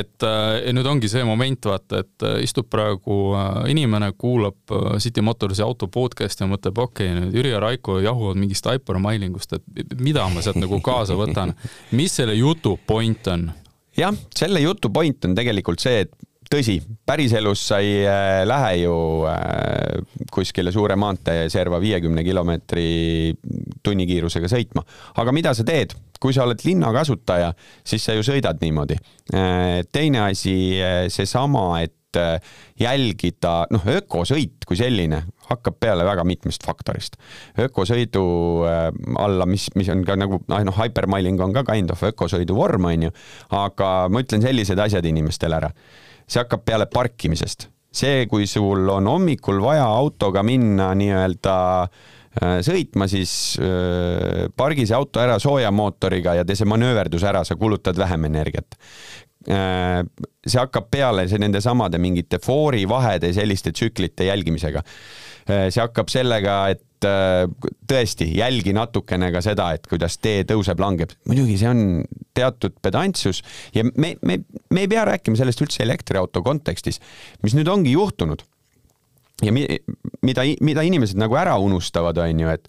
et 0.00 0.26
äh, 0.26 0.72
nüüd 0.74 0.86
ongi 0.90 1.08
see 1.08 1.24
moment, 1.24 1.70
vaata, 1.70 2.02
et 2.04 2.26
äh, 2.26 2.42
istub 2.42 2.70
praegu 2.70 3.20
äh, 3.38 3.70
inimene, 3.70 4.12
kuulab 4.18 4.74
City 4.98 5.20
Motorsi 5.20 5.62
auto 5.62 5.86
podcast'i 5.86 6.44
ja 6.44 6.50
mõtleb, 6.50 6.78
okei 6.78 7.12
okay,, 7.12 7.20
nüüd 7.20 7.38
Jüri 7.38 7.54
ja 7.54 7.60
Raiko 7.60 8.00
jahuvad 8.00 8.40
mingist 8.40 8.66
hypermailingust, 8.66 9.52
et 9.52 10.00
mida 10.00 10.26
ma 10.28 10.42
sealt 10.42 10.58
nagu 10.58 10.80
kaasa 10.80 11.14
võtan. 11.14 11.54
mis 11.92 12.16
selle 12.16 12.34
jutu 12.34 12.78
point 12.86 13.26
on? 13.26 13.50
jah, 13.96 14.14
selle 14.34 14.60
jutu 14.60 14.90
point 14.90 15.24
on 15.24 15.34
tegelikult 15.34 15.80
see, 15.80 16.06
et 16.06 16.29
tõsi, 16.50 16.80
päriselus 17.06 17.62
sa 17.70 17.78
ei 17.82 18.00
äh, 18.02 18.42
lähe 18.48 18.72
ju 18.82 18.94
äh, 19.30 20.00
kuskile 20.34 20.72
suure 20.74 20.96
maantee 20.98 21.46
serva 21.52 21.78
viiekümne 21.82 22.24
kilomeetri 22.26 23.36
tunnikiirusega 23.86 24.50
sõitma, 24.50 24.84
aga 25.22 25.34
mida 25.34 25.54
sa 25.56 25.66
teed, 25.66 25.94
kui 26.20 26.34
sa 26.36 26.44
oled 26.44 26.60
linnakasutaja, 26.66 27.52
siis 27.86 28.04
sa 28.04 28.16
ju 28.16 28.26
sõidad 28.26 28.60
niimoodi. 28.62 28.98
Äh, 29.32 29.80
teine 29.92 30.26
asi, 30.26 30.58
seesama, 31.08 31.70
et 31.84 31.96
jälgida, 32.80 33.68
noh, 33.70 33.84
ökosõit 33.86 34.64
kui 34.66 34.74
selline 34.74 35.20
hakkab 35.46 35.76
peale 35.78 36.02
väga 36.02 36.24
mitmest 36.26 36.64
faktorist. 36.66 37.14
ökosõidu 37.62 38.24
alla, 38.66 39.46
mis, 39.46 39.68
mis 39.78 39.92
on 39.94 40.02
ka 40.02 40.16
nagu 40.18 40.40
noh, 40.50 40.74
hypermiling 40.74 41.38
on 41.38 41.54
ka 41.54 41.62
kind 41.70 41.94
of 41.94 42.02
ökosõidu 42.10 42.58
vorm, 42.58 42.90
on 42.90 43.06
ju, 43.06 43.14
aga 43.54 43.92
ma 44.10 44.24
ütlen 44.26 44.42
sellised 44.42 44.82
asjad 44.82 45.06
inimestele 45.06 45.60
ära 45.62 45.70
see 46.30 46.42
hakkab 46.42 46.64
peale 46.66 46.86
parkimisest. 46.90 47.68
see, 47.90 48.26
kui 48.30 48.46
sul 48.46 48.86
on 48.88 49.08
hommikul 49.10 49.58
vaja 49.64 49.88
autoga 49.90 50.44
minna 50.46 50.92
nii-öelda 50.94 51.54
äh, 51.82 52.60
sõitma, 52.62 53.08
siis 53.10 53.32
äh, 53.58 54.46
pargi 54.56 54.86
see 54.86 54.94
auto 54.94 55.22
ära 55.22 55.40
soojamootoriga 55.42 56.36
ja 56.38 56.46
tee 56.46 56.58
see 56.58 56.70
manööverdus 56.70 57.26
ära, 57.26 57.42
sa 57.44 57.58
kulutad 57.58 57.98
vähem 57.98 58.28
energiat 58.30 58.78
äh, 59.50 60.04
see 60.46 60.60
hakkab 60.60 60.86
peale 60.92 61.26
see 61.30 61.42
nende 61.42 61.62
samade 61.64 61.98
mingite 61.98 62.38
foorivahede 62.42 63.32
selliste 63.34 63.72
tsüklite 63.74 64.30
jälgimisega. 64.30 64.82
See 65.50 65.82
hakkab 65.82 66.12
sellega, 66.12 66.60
et 66.74 66.84
Äh, 67.00 67.46
tõesti 67.88 68.26
jälgi 68.36 68.74
natukene 68.76 69.30
ka 69.32 69.40
seda, 69.44 69.70
et 69.74 69.86
kuidas 69.88 70.18
tee 70.20 70.42
tõuseb-langeb. 70.48 71.14
muidugi 71.28 71.56
see 71.56 71.68
on 71.70 71.80
teatud 72.36 72.74
pedantsus 72.84 73.40
ja 73.74 73.86
me, 73.88 74.12
me, 74.20 74.36
me 74.70 74.84
ei 74.84 74.90
pea 74.90 75.06
rääkima 75.08 75.38
sellest 75.40 75.62
üldse 75.64 75.80
elektriauto 75.82 76.42
kontekstis, 76.44 77.00
mis 77.42 77.56
nüüd 77.56 77.70
ongi 77.72 77.94
juhtunud 77.96 78.44
ja 79.44 79.52
mi, 79.54 79.64
mida, 80.26 80.44
mida 80.64 80.84
inimesed 80.86 81.20
nagu 81.20 81.36
ära 81.38 81.56
unustavad, 81.62 82.18
on 82.20 82.42
ju, 82.42 82.50
et 82.52 82.68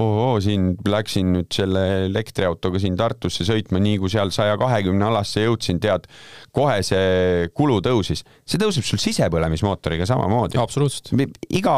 oo, 0.00 0.34
siin 0.42 0.72
läksin 0.90 1.32
nüüd 1.36 1.50
selle 1.54 1.84
elektriautoga 2.08 2.80
siin 2.82 2.96
Tartusse 2.98 3.46
sõitma, 3.46 3.80
nii 3.82 3.98
kui 4.02 4.12
seal 4.12 4.32
saja 4.34 4.56
kahekümne 4.60 5.08
alasse 5.08 5.44
jõudsin, 5.44 5.80
tead, 5.82 6.08
kohe 6.54 6.80
see 6.86 7.50
kulu 7.54 7.80
tõusis. 7.84 8.24
see 8.46 8.60
tõuseb 8.60 8.86
sul 8.86 9.02
sisepõlemismootoriga 9.02 10.06
samamoodi. 10.10 10.58
absoluutselt. 10.58 11.12
iga, 11.50 11.76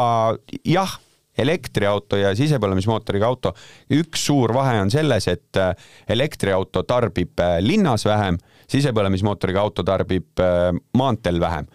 jah 0.65 0.97
elektriauto 1.37 2.17
ja 2.17 2.31
sisepõlemismootoriga 2.37 3.27
auto, 3.27 3.53
üks 3.93 4.25
suur 4.25 4.53
vahe 4.57 4.79
on 4.81 4.89
selles, 4.89 5.27
et 5.29 5.59
äh, 5.61 5.75
elektriauto 6.09 6.81
tarbib 6.89 7.37
äh, 7.43 7.59
linnas 7.61 8.07
vähem, 8.09 8.39
sisepõlemismootoriga 8.67 9.61
auto 9.61 9.85
tarbib 9.85 10.41
äh, 10.41 10.71
maanteel 10.97 11.37
vähem 11.39 11.69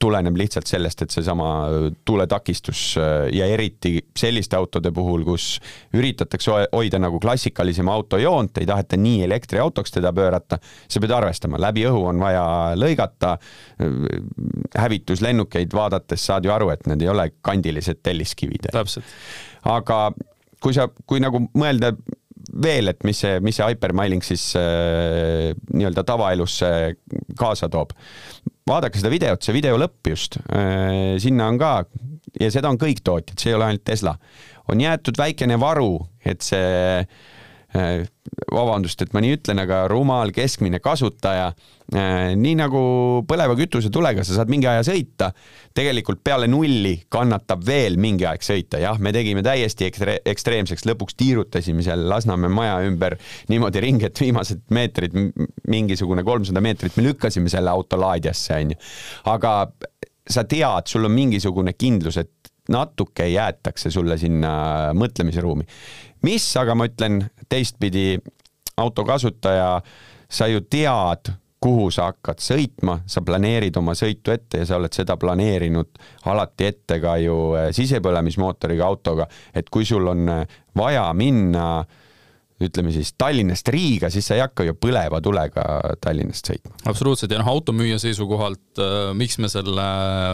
tuleneb 0.00 0.36
lihtsalt 0.38 0.66
sellest, 0.70 1.02
et 1.02 1.10
seesama 1.10 1.46
tuuletakistus 2.06 2.82
ja 3.34 3.46
eriti 3.50 3.96
selliste 4.18 4.56
autode 4.56 4.92
puhul, 4.94 5.24
kus 5.26 5.56
üritatakse 5.98 6.54
hoida 6.72 7.00
nagu 7.02 7.18
klassikalisema 7.20 7.94
auto 7.94 8.20
joont, 8.22 8.58
ei 8.62 8.68
taheta 8.68 8.96
nii 8.96 9.24
elektriautoks 9.26 9.96
teda 9.98 10.12
pöörata, 10.14 10.60
sa 10.88 11.02
pead 11.02 11.14
arvestama, 11.16 11.60
läbi 11.62 11.86
õhu 11.90 12.04
on 12.12 12.22
vaja 12.22 12.44
lõigata, 12.78 13.34
hävituslennukeid 14.78 15.74
vaadates 15.74 16.28
saad 16.30 16.46
ju 16.46 16.54
aru, 16.54 16.70
et 16.74 16.86
need 16.86 17.02
ei 17.02 17.10
ole 17.10 17.30
kandilised 17.42 18.04
telliskivid. 18.06 18.70
aga 19.66 19.98
kui 20.62 20.74
sa, 20.76 20.86
kui 21.06 21.20
nagu 21.22 21.42
mõelda 21.58 21.92
veel, 22.64 22.92
et 22.92 23.04
mis 23.06 23.18
see, 23.24 23.40
mis 23.44 23.58
see 23.58 23.68
hypermailing 23.72 24.24
siis 24.26 24.52
äh, 24.58 25.50
nii-öelda 25.72 26.04
tavaelusse 26.08 26.70
kaasa 27.38 27.68
toob. 27.72 27.94
vaadake 28.68 29.00
seda 29.00 29.10
videot, 29.12 29.42
see 29.42 29.56
video 29.56 29.78
lõpp 29.80 30.12
just 30.12 30.38
äh,, 30.46 31.18
sinna 31.22 31.50
on 31.50 31.60
ka 31.60 31.74
ja 32.40 32.50
seda 32.54 32.70
on 32.70 32.80
kõik 32.80 33.02
tootjad, 33.04 33.38
see 33.38 33.52
ei 33.52 33.58
ole 33.58 33.70
ainult 33.70 33.84
Tesla, 33.84 34.16
on 34.72 34.80
jäetud 34.80 35.18
väikene 35.18 35.58
varu, 35.60 35.94
et 36.24 36.42
see 36.46 36.66
Äh, 37.02 37.06
vabandust, 37.72 39.00
et 39.02 39.14
ma 39.14 39.22
nii 39.22 39.36
ütlen, 39.38 39.60
aga 39.62 39.84
rumal 39.90 40.32
keskmine 40.34 40.80
kasutaja, 40.82 41.48
äh, 41.94 42.32
nii 42.38 42.56
nagu 42.58 42.82
põleva 43.28 43.56
kütusetulega 43.58 44.24
sa 44.26 44.36
saad 44.36 44.52
mingi 44.52 44.68
aja 44.68 44.84
sõita, 44.86 45.30
tegelikult 45.76 46.22
peale 46.24 46.48
nulli 46.50 46.94
kannatab 47.12 47.64
veel 47.66 47.96
mingi 48.00 48.26
aeg 48.28 48.44
sõita, 48.44 48.80
jah, 48.82 49.00
me 49.00 49.14
tegime 49.14 49.44
täiesti 49.44 49.88
ekstre 49.88 50.18
ekstreemseks, 50.28 50.86
lõpuks 50.88 51.16
tiirutasime 51.18 51.84
seal 51.86 52.04
Lasnamäe 52.12 52.52
maja 52.52 52.76
ümber 52.86 53.16
niimoodi 53.52 53.82
ringi, 53.84 54.10
et 54.10 54.20
viimased 54.20 54.66
meetrid, 54.74 55.16
mingisugune 55.72 56.24
kolmsada 56.26 56.62
meetrit 56.64 56.98
me 56.98 57.08
lükkasime 57.08 57.52
selle 57.52 57.72
auto 57.72 58.00
laadjasse, 58.00 58.60
onju. 58.60 58.78
aga 59.32 59.56
sa 60.28 60.44
tead, 60.48 60.88
sul 60.88 61.08
on 61.08 61.16
mingisugune 61.16 61.74
kindlus, 61.74 62.20
et 62.20 62.52
natuke 62.70 63.24
jäetakse 63.26 63.90
sulle 63.90 64.14
sinna 64.20 64.52
mõtlemisruumi 64.94 65.64
mis 66.26 66.44
aga 66.58 66.74
ma 66.78 66.86
ütlen 66.90 67.20
teistpidi, 67.52 68.16
auto 68.80 69.04
kasutaja, 69.04 69.76
sa 70.32 70.48
ju 70.48 70.64
tead, 70.64 71.34
kuhu 71.62 71.90
sa 71.94 72.08
hakkad 72.10 72.42
sõitma, 72.42 72.98
sa 73.06 73.22
planeerid 73.22 73.76
oma 73.78 73.94
sõitu 73.94 74.32
ette 74.34 74.62
ja 74.62 74.66
sa 74.66 74.80
oled 74.80 74.92
seda 74.94 75.14
planeerinud 75.20 76.00
alati 76.32 76.66
ette 76.72 76.98
ka 77.02 77.16
ju 77.22 77.36
eh, 77.58 77.68
sisepõlemismootoriga 77.76 78.86
autoga, 78.86 79.28
et 79.54 79.70
kui 79.70 79.86
sul 79.86 80.08
on 80.10 80.32
eh, 80.40 80.56
vaja 80.78 81.06
minna 81.14 81.84
ütleme 82.62 82.92
siis 82.94 83.12
Tallinnast 83.18 83.68
Riiga, 83.74 84.10
siis 84.12 84.26
sa 84.28 84.36
ei 84.36 84.42
hakka 84.42 84.66
ju 84.66 84.74
põleva 84.78 85.18
tulega 85.22 85.64
Tallinnast 86.02 86.50
sõitma. 86.50 86.74
absoluutselt 86.90 87.34
ja 87.34 87.40
noh, 87.40 87.50
automüüja 87.54 87.98
seisukohalt 88.02 88.82
äh,, 88.82 89.10
miks 89.18 89.38
me 89.42 89.50
selle 89.52 89.86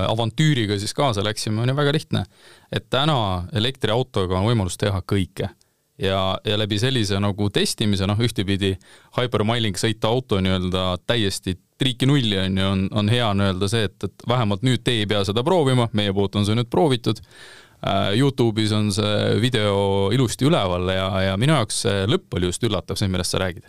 avantüüriga 0.09 0.79
siis 0.81 0.97
kaasa 0.97 1.25
läksime, 1.25 1.63
on 1.63 1.73
ju 1.73 1.77
väga 1.77 1.95
lihtne. 1.97 2.25
et 2.73 2.89
täna 2.91 3.49
elektriautoga 3.57 4.41
on 4.41 4.49
võimalus 4.49 4.81
teha 4.81 5.01
kõike 5.05 5.53
ja, 5.99 6.39
ja 6.45 6.59
läbi 6.59 6.79
sellise 6.79 7.21
nagu 7.21 7.51
testimise, 7.51 8.07
noh, 8.07 8.19
ühtepidi 8.23 8.75
hypermiling 9.19 9.79
sõita 9.79 10.11
auto 10.13 10.41
nii-öelda 10.43 10.85
täiesti 11.07 11.57
triiki 11.79 12.09
nulli 12.11 12.39
on 12.39 12.59
ju, 12.59 12.67
on, 12.73 12.85
on 13.03 13.13
hea 13.13 13.29
nii-öelda 13.39 13.71
see, 13.71 13.87
et, 13.89 14.09
et 14.09 14.29
vähemalt 14.29 14.65
nüüd 14.67 14.83
te 14.85 14.99
ei 15.01 15.07
pea 15.11 15.23
seda 15.27 15.45
proovima, 15.47 15.89
meie 15.99 16.15
poolt 16.15 16.39
on 16.39 16.47
see 16.49 16.59
nüüd 16.59 16.71
proovitud 16.71 17.23
äh,. 17.23 18.15
Youtube'is 18.19 18.75
on 18.75 18.91
see 18.95 19.39
video 19.43 20.09
ilusti 20.15 20.49
üleval 20.49 20.91
ja, 20.95 21.09
ja 21.29 21.39
minu 21.41 21.55
jaoks 21.55 21.85
see 21.87 22.05
lõpp 22.11 22.39
oli 22.39 22.51
just 22.51 22.67
üllatav, 22.67 22.99
see, 22.99 23.11
millest 23.11 23.35
sa 23.35 23.43
räägid. 23.43 23.67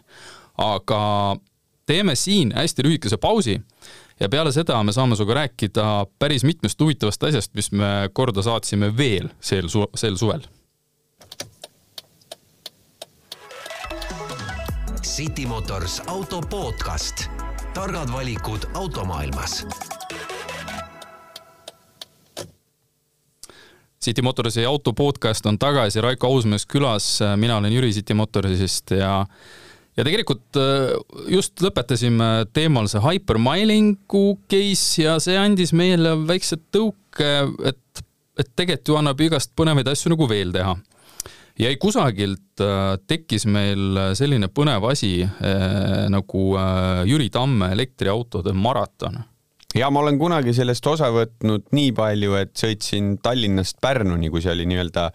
aga 0.59 1.01
teeme 1.89 2.15
siin 2.15 2.53
hästi 2.55 2.85
lühikese 2.85 3.17
pausi 3.17 3.59
ja 4.19 4.29
peale 4.29 4.51
seda 4.53 4.81
me 4.83 4.93
saame 4.93 5.17
sinuga 5.17 5.43
rääkida 5.43 5.89
päris 6.19 6.45
mitmest 6.45 6.81
huvitavast 6.81 7.23
asjast, 7.23 7.53
mis 7.57 7.71
me 7.71 8.09
korda 8.13 8.45
saatsime 8.45 8.89
veel 8.97 9.29
sel 9.41 9.69
su-, 9.69 9.89
sel 9.97 10.17
suvel 10.17 10.45
City 15.19 15.45
Motors 15.45 16.01
auto 16.07 16.41
podcast. 16.41 17.27
targad 17.73 18.11
valikud 18.11 18.59
automaailmas. 18.73 19.67
City 24.03 24.21
Motorsi 24.21 24.65
auto 24.65 24.93
podcast 24.93 25.45
on 25.45 25.59
tagasi, 25.59 26.01
Raiko 26.01 26.27
Ausmees 26.27 26.65
külas, 26.65 27.19
mina 27.35 27.57
olen 27.57 27.73
Jüri 27.73 27.91
City 27.91 28.13
Motorsist 28.13 28.91
ja 28.91 29.25
ja 29.97 30.03
tegelikult 30.07 30.55
äh, 30.55 30.95
just 31.27 31.59
lõpetasime 31.59 32.45
teemal 32.53 32.87
see 32.87 33.03
hypermilingu 33.03 34.37
case 34.47 35.03
ja 35.03 35.17
see 35.19 35.35
andis 35.35 35.75
meile 35.75 36.15
väikse 36.31 36.61
tõuke, 36.71 37.33
et, 37.67 38.05
et 38.39 38.55
tegelikult 38.55 38.87
ju 38.87 39.01
annab 39.03 39.27
igast 39.27 39.51
põnevaid 39.51 39.91
asju 39.91 40.15
nagu 40.15 40.31
veel 40.31 40.55
teha 40.55 40.79
jäi 41.59 41.75
kusagilt, 41.81 42.61
äh, 42.63 42.93
tekkis 43.07 43.45
meil 43.49 43.99
selline 44.17 44.49
põnev 44.53 44.85
asi 44.89 45.19
äh, 45.23 46.05
nagu 46.11 46.45
äh, 46.59 47.03
Jüri 47.09 47.29
Tamme 47.33 47.73
elektriautode 47.75 48.53
maraton. 48.55 49.19
Ja 49.77 49.91
ma 49.93 50.01
olen 50.01 50.17
kunagi 50.17 50.53
sellest 50.57 50.87
osa 50.89 51.11
võtnud 51.13 51.67
nii 51.75 51.91
palju, 51.97 52.37
et 52.39 52.55
sõitsin 52.57 53.17
Tallinnast 53.21 53.77
Pärnuni, 53.83 54.31
kui 54.33 54.41
see 54.41 54.55
oli 54.55 54.65
nii-öelda 54.71 55.09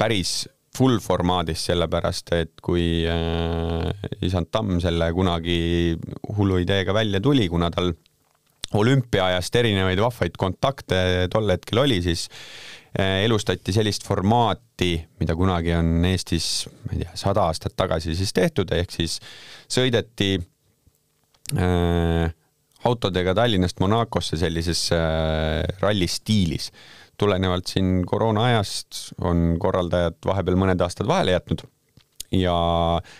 päris 0.00 0.46
full 0.78 1.00
formaadis, 1.02 1.66
sellepärast 1.68 2.32
et 2.38 2.54
kui 2.64 3.02
äh, 3.10 3.90
isand 4.24 4.52
Tamm 4.54 4.78
selle 4.80 5.10
kunagi 5.16 5.98
hullu 6.38 6.62
ideega 6.62 6.94
välja 6.96 7.20
tuli, 7.20 7.50
kuna 7.50 7.72
tal 7.74 7.92
olümpiaajast 8.78 9.54
erinevaid 9.56 10.00
vahvaid 10.00 10.34
kontakte 10.40 10.98
tol 11.32 11.48
hetkel 11.48 11.80
oli, 11.86 12.02
siis 12.04 12.26
Äh, 12.28 12.77
elustati 12.96 13.72
sellist 13.74 14.06
formaati, 14.06 14.94
mida 15.20 15.34
kunagi 15.36 15.74
on 15.76 16.04
Eestis, 16.08 16.66
ma 16.86 16.94
ei 16.94 17.02
tea, 17.04 17.14
sada 17.20 17.44
aastat 17.48 17.76
tagasi 17.76 18.14
siis 18.16 18.32
tehtud, 18.34 18.72
ehk 18.74 18.94
siis 18.94 19.18
sõideti 19.68 20.30
äh, 21.58 22.32
autodega 22.88 23.34
Tallinnast 23.36 23.80
Monacosse 23.84 24.38
sellises 24.40 24.88
äh, 24.96 25.64
ralli 25.82 26.08
stiilis. 26.08 26.72
tulenevalt 27.18 27.66
siin 27.66 28.04
koroona 28.06 28.44
ajast 28.46 29.08
on 29.26 29.56
korraldajad 29.58 30.20
vahepeal 30.26 30.56
mõned 30.56 30.80
aastad 30.80 31.06
vahele 31.10 31.32
jätnud 31.34 31.64
ja 32.34 32.54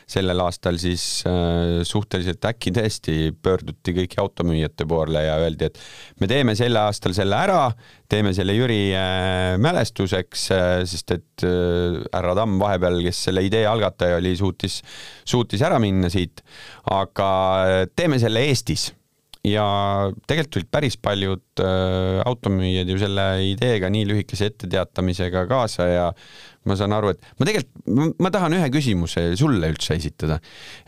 sellel 0.08 0.42
aastal 0.44 0.76
siis 0.80 1.22
äh, 1.28 1.80
suhteliselt 1.88 2.44
äkki 2.50 2.72
tõesti 2.76 3.14
pöörduti 3.32 3.94
kõigi 3.96 4.20
automüüjate 4.20 4.84
poole 4.88 5.22
ja 5.24 5.38
öeldi, 5.40 5.70
et 5.70 6.20
me 6.20 6.28
teeme 6.28 6.56
sel 6.58 6.76
aastal 6.76 7.16
selle 7.16 7.38
ära, 7.38 7.62
teeme 8.08 8.34
selle 8.36 8.56
Jüri 8.56 8.82
äh, 8.92 9.56
mälestuseks, 9.64 10.44
äh, 10.52 10.74
sest 10.88 11.16
et 11.16 11.46
härra 11.46 12.34
Tamm 12.34 12.58
vahepeal, 12.60 13.00
kes 13.06 13.24
selle 13.28 13.44
idee 13.46 13.64
algataja 13.70 14.18
oli, 14.18 14.34
suutis, 14.36 14.80
suutis 15.28 15.62
ära 15.64 15.78
minna 15.80 16.10
siit, 16.12 16.42
aga 16.92 17.28
teeme 17.96 18.18
selle 18.20 18.42
Eestis. 18.50 18.90
Ja 19.46 19.64
tegelikult 20.26 20.50
tulid 20.56 20.70
päris 20.72 20.96
paljud 21.00 21.62
äh, 21.62 22.18
automüüjad 22.26 22.88
ju 22.90 22.98
selle 22.98 23.26
ideega 23.52 23.90
nii 23.92 24.06
lühikese 24.10 24.48
etteteatamisega 24.50 25.44
kaasa 25.50 25.86
ja 25.86 26.06
ma 26.66 26.76
saan 26.78 26.94
aru, 26.96 27.12
et 27.14 27.30
ma 27.38 27.48
tegelikult, 27.48 28.18
ma 28.22 28.32
tahan 28.34 28.58
ühe 28.58 28.68
küsimuse 28.74 29.30
sulle 29.38 29.72
üldse 29.72 29.96
esitada 29.98 30.40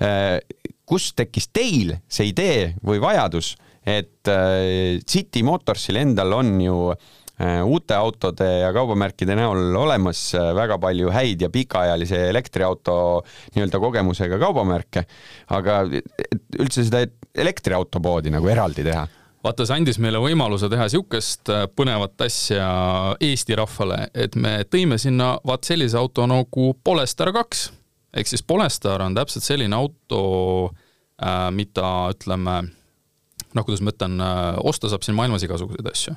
äh,. 0.03 0.39
kust 0.91 1.15
tekkis 1.21 1.51
teil 1.55 1.95
see 2.11 2.33
idee 2.33 2.73
või 2.83 2.99
vajadus, 3.03 3.55
et 3.87 4.27
äh, 4.29 4.99
City 5.07 5.45
Motorsil 5.47 6.01
endal 6.01 6.35
on 6.35 6.51
ju 6.61 6.79
äh, 6.91 7.61
uute 7.63 7.95
autode 7.95 8.49
ja 8.65 8.73
kaubamärkide 8.75 9.37
näol 9.39 9.77
olemas 9.85 10.25
väga 10.35 10.81
palju 10.83 11.13
häid 11.15 11.47
ja 11.47 11.53
pikaajalise 11.55 12.27
elektriauto 12.33 12.97
nii-öelda 13.55 13.81
kogemusega 13.87 14.41
kaubamärke, 14.43 15.07
aga 15.55 15.85
üldse 16.59 16.85
seda 16.85 17.07
elektriautopoodi 17.39 18.35
nagu 18.35 18.51
eraldi 18.51 18.85
teha 18.91 19.07
vaata, 19.45 19.67
see 19.67 19.77
andis 19.81 19.99
meile 20.03 20.21
võimaluse 20.23 20.69
teha 20.71 20.87
niisugust 20.89 21.51
äh, 21.53 21.65
põnevat 21.77 22.21
asja 22.27 22.67
Eesti 23.25 23.57
rahvale, 23.59 24.03
et 24.15 24.37
me 24.37 24.61
tõime 24.69 24.99
sinna 25.01 25.35
vaat 25.47 25.69
sellise 25.69 25.99
auto 26.01 26.27
nagu 26.31 26.73
Polestar 26.85 27.33
kaks. 27.37 27.71
ehk 28.17 28.27
siis 28.27 28.43
Polestar 28.43 29.03
on 29.03 29.15
täpselt 29.15 29.47
selline 29.47 29.77
auto, 29.77 30.23
äh, 31.23 31.49
mida 31.51 32.11
ütleme, 32.15 32.61
noh, 33.55 33.65
kuidas 33.65 33.81
ma 33.81 33.95
ütlen, 33.95 34.21
äh, 34.21 34.61
osta 34.65 34.89
saab 34.89 35.07
siin 35.07 35.17
maailmas 35.19 35.47
igasuguseid 35.47 35.93
asju 35.93 36.17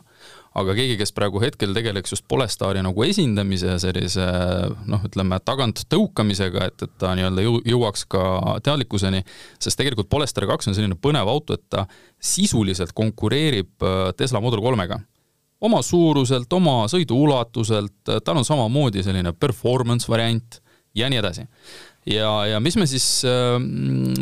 aga 0.59 0.75
keegi, 0.77 0.97
kes 0.99 1.13
praegu 1.15 1.41
hetkel 1.41 1.73
tegeleks 1.75 2.13
just 2.13 2.25
Polestari 2.29 2.81
nagu 2.85 3.05
esindamise 3.05 3.71
ja 3.71 3.77
sellise 3.81 4.25
noh, 4.89 5.01
ütleme 5.07 5.39
tagant 5.45 5.83
tõukamisega, 5.91 6.67
et, 6.69 6.85
et 6.85 6.93
ta 7.01 7.13
nii-öelda 7.17 7.45
jõu-, 7.45 7.61
jõuaks 7.73 8.05
ka 8.11 8.25
teadlikkuseni, 8.65 9.23
sest 9.61 9.79
tegelikult 9.79 10.11
Polestar 10.13 10.47
kaks 10.49 10.69
on 10.69 10.77
selline 10.77 10.97
põnev 10.99 11.29
auto, 11.29 11.57
et 11.57 11.65
ta 11.73 11.87
sisuliselt 12.21 12.93
konkureerib 12.97 13.85
äh, 13.85 14.11
Tesla 14.17 14.43
Model 14.43 14.61
kolmega. 14.63 14.99
Oma 15.63 15.79
suuruselt, 15.85 16.51
oma 16.53 16.83
sõidu 16.91 17.15
ulatuselt, 17.23 17.95
tal 18.03 18.41
on 18.41 18.45
samamoodi 18.45 19.03
selline 19.05 19.31
performance 19.31 20.11
variant 20.11 20.59
ja 20.93 21.07
nii 21.09 21.21
edasi 21.21 21.47
ja, 22.05 22.31
ja 22.47 22.59
mis 22.63 22.77
me 22.79 22.87
siis, 22.89 23.05
äh, 23.27 23.57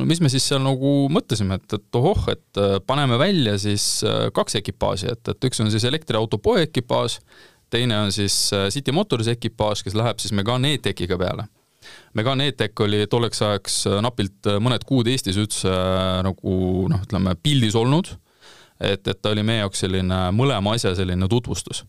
mis 0.05 0.21
me 0.21 0.29
siis 0.31 0.45
seal 0.49 0.61
nagu 0.63 1.07
mõtlesime, 1.13 1.57
et, 1.59 1.77
et 1.77 1.99
ohoh, 1.99 2.27
et 2.33 2.61
äh, 2.61 2.77
paneme 2.85 3.19
välja 3.21 3.57
siis 3.61 3.85
äh, 4.07 4.27
kaks 4.35 4.59
ekipaaži, 4.61 5.11
et, 5.13 5.33
et 5.33 5.49
üks 5.49 5.63
on 5.63 5.71
siis 5.73 5.85
elektriauto 5.89 6.39
poe 6.41 6.65
ekipaaž, 6.67 7.19
teine 7.71 7.97
on 8.03 8.11
siis 8.11 8.35
City 8.73 8.91
Motors 8.91 9.29
ekipaaž, 9.31 9.85
kes 9.85 9.95
läheb 9.95 10.19
siis 10.19 10.33
Megane 10.35 10.73
E-Techiga 10.75 11.15
peale. 11.19 11.47
Megane 12.13 12.49
E-Tech 12.51 12.83
oli 12.83 13.05
tolleks 13.09 13.39
ajaks 13.47 13.77
napilt 14.03 14.49
mõned 14.61 14.83
kuud 14.85 15.07
Eestis 15.07 15.39
üldse 15.39 15.71
nagu 16.27 16.57
noh, 16.91 16.99
ütleme 17.07 17.33
pildis 17.39 17.77
olnud, 17.79 18.11
et, 18.75 19.07
et 19.07 19.17
ta 19.17 19.31
oli 19.31 19.45
meie 19.47 19.63
jaoks 19.63 19.85
selline 19.85 20.19
mõlema 20.35 20.75
asja 20.75 20.91
selline 20.97 21.31
tutvustus 21.31 21.85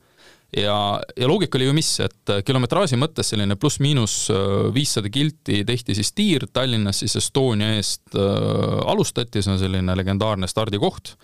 ja, 0.57 1.03
ja 1.17 1.29
loogika 1.29 1.59
oli 1.59 1.69
ju 1.69 1.75
mis, 1.77 1.91
et 2.05 2.33
äh, 2.33 2.43
kilometraaži 2.47 2.99
mõttes 3.01 3.33
selline 3.33 3.57
pluss-miinus 3.61 4.17
äh, 4.33 4.51
viissada 4.75 5.11
kilti 5.13 5.63
tehti 5.69 5.97
siis 5.97 6.13
tiir, 6.17 6.47
Tallinnas 6.53 7.03
siis 7.03 7.17
Estonia 7.21 7.73
eest 7.79 8.17
äh, 8.17 8.79
alustati, 8.93 9.43
see 9.43 9.55
on 9.55 9.61
selline 9.61 9.97
legendaarne 9.99 10.49
stardikoht, 10.51 11.15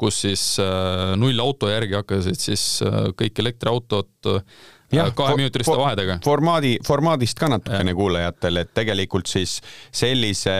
kus 0.00 0.22
siis 0.24 0.44
äh, 0.62 1.14
nullauto 1.20 1.70
järgi 1.70 1.98
hakkasid 2.00 2.40
siis 2.40 2.66
äh, 2.86 3.10
kõik 3.16 3.42
elektriautod 3.44 4.30
äh, 4.32 5.10
kaheminutiliste 5.14 5.76
vahedega. 5.76 6.20
formaadi, 6.24 6.78
formaadist 6.86 7.38
ka 7.38 7.50
natukene 7.52 7.94
kuulajatele, 7.94 8.64
et 8.64 8.72
tegelikult 8.74 9.28
siis 9.30 9.58
sellise 9.92 10.54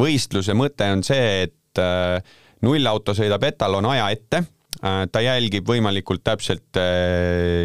võistluse 0.00 0.56
mõte 0.56 0.88
on 0.94 1.04
see, 1.06 1.44
et 1.48 1.82
äh, 1.82 2.38
nullauto 2.64 3.12
sõidab 3.16 3.44
etalonaja 3.52 4.08
ette 4.16 4.40
äh, 4.40 4.48
ta 4.80 5.20
jälgib 5.20 5.66
võimalikult 5.68 6.22
täpselt 6.24 6.78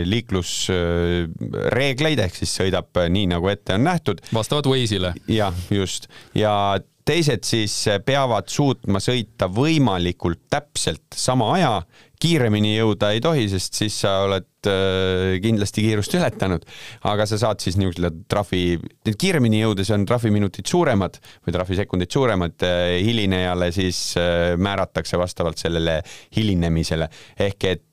liiklusreegleid 0.10 2.20
ehk 2.26 2.36
siis 2.36 2.52
sõidab 2.60 2.89
nii, 3.13 3.30
nagu 3.32 3.48
ette 3.52 3.78
on 3.78 3.86
nähtud. 3.88 4.20
vastavalt 4.36 4.68
Waze'ile. 4.68 5.13
jah, 5.32 5.56
just 5.72 6.10
ja 6.36 6.76
teised 7.06 7.46
siis 7.46 7.76
peavad 8.06 8.50
suutma 8.52 9.00
sõita 9.04 9.48
võimalikult 9.54 10.48
täpselt 10.50 11.15
sama 11.15 11.52
aja, 11.56 11.78
kiiremini 12.26 12.76
jõuda 12.76 13.14
ei 13.14 13.22
tohi, 13.22 13.46
sest 13.52 13.78
siis 13.78 14.02
sa 14.02 14.18
oled 14.26 14.50
Äh, 14.66 15.38
kindlasti 15.44 15.84
kiirust 15.86 16.16
ületanud, 16.18 16.66
aga 17.10 17.26
sa 17.30 17.38
saad 17.42 17.62
siis 17.64 17.78
niisuguse 17.80 18.12
trahvi, 18.32 18.78
kiiremini 19.06 19.62
jõudes 19.62 19.92
on 19.94 20.06
trahviminutid 20.10 20.68
suuremad 20.70 21.20
või 21.46 21.56
trahvisekundid 21.56 22.14
suuremad, 22.14 22.58
äh, 22.66 22.98
hilinejale 23.06 23.72
siis 23.76 24.00
äh, 24.22 24.54
määratakse 24.58 25.20
vastavalt 25.22 25.62
sellele 25.62 26.00
hilinemisele. 26.38 27.10
ehk 27.40 27.70
et 27.70 27.84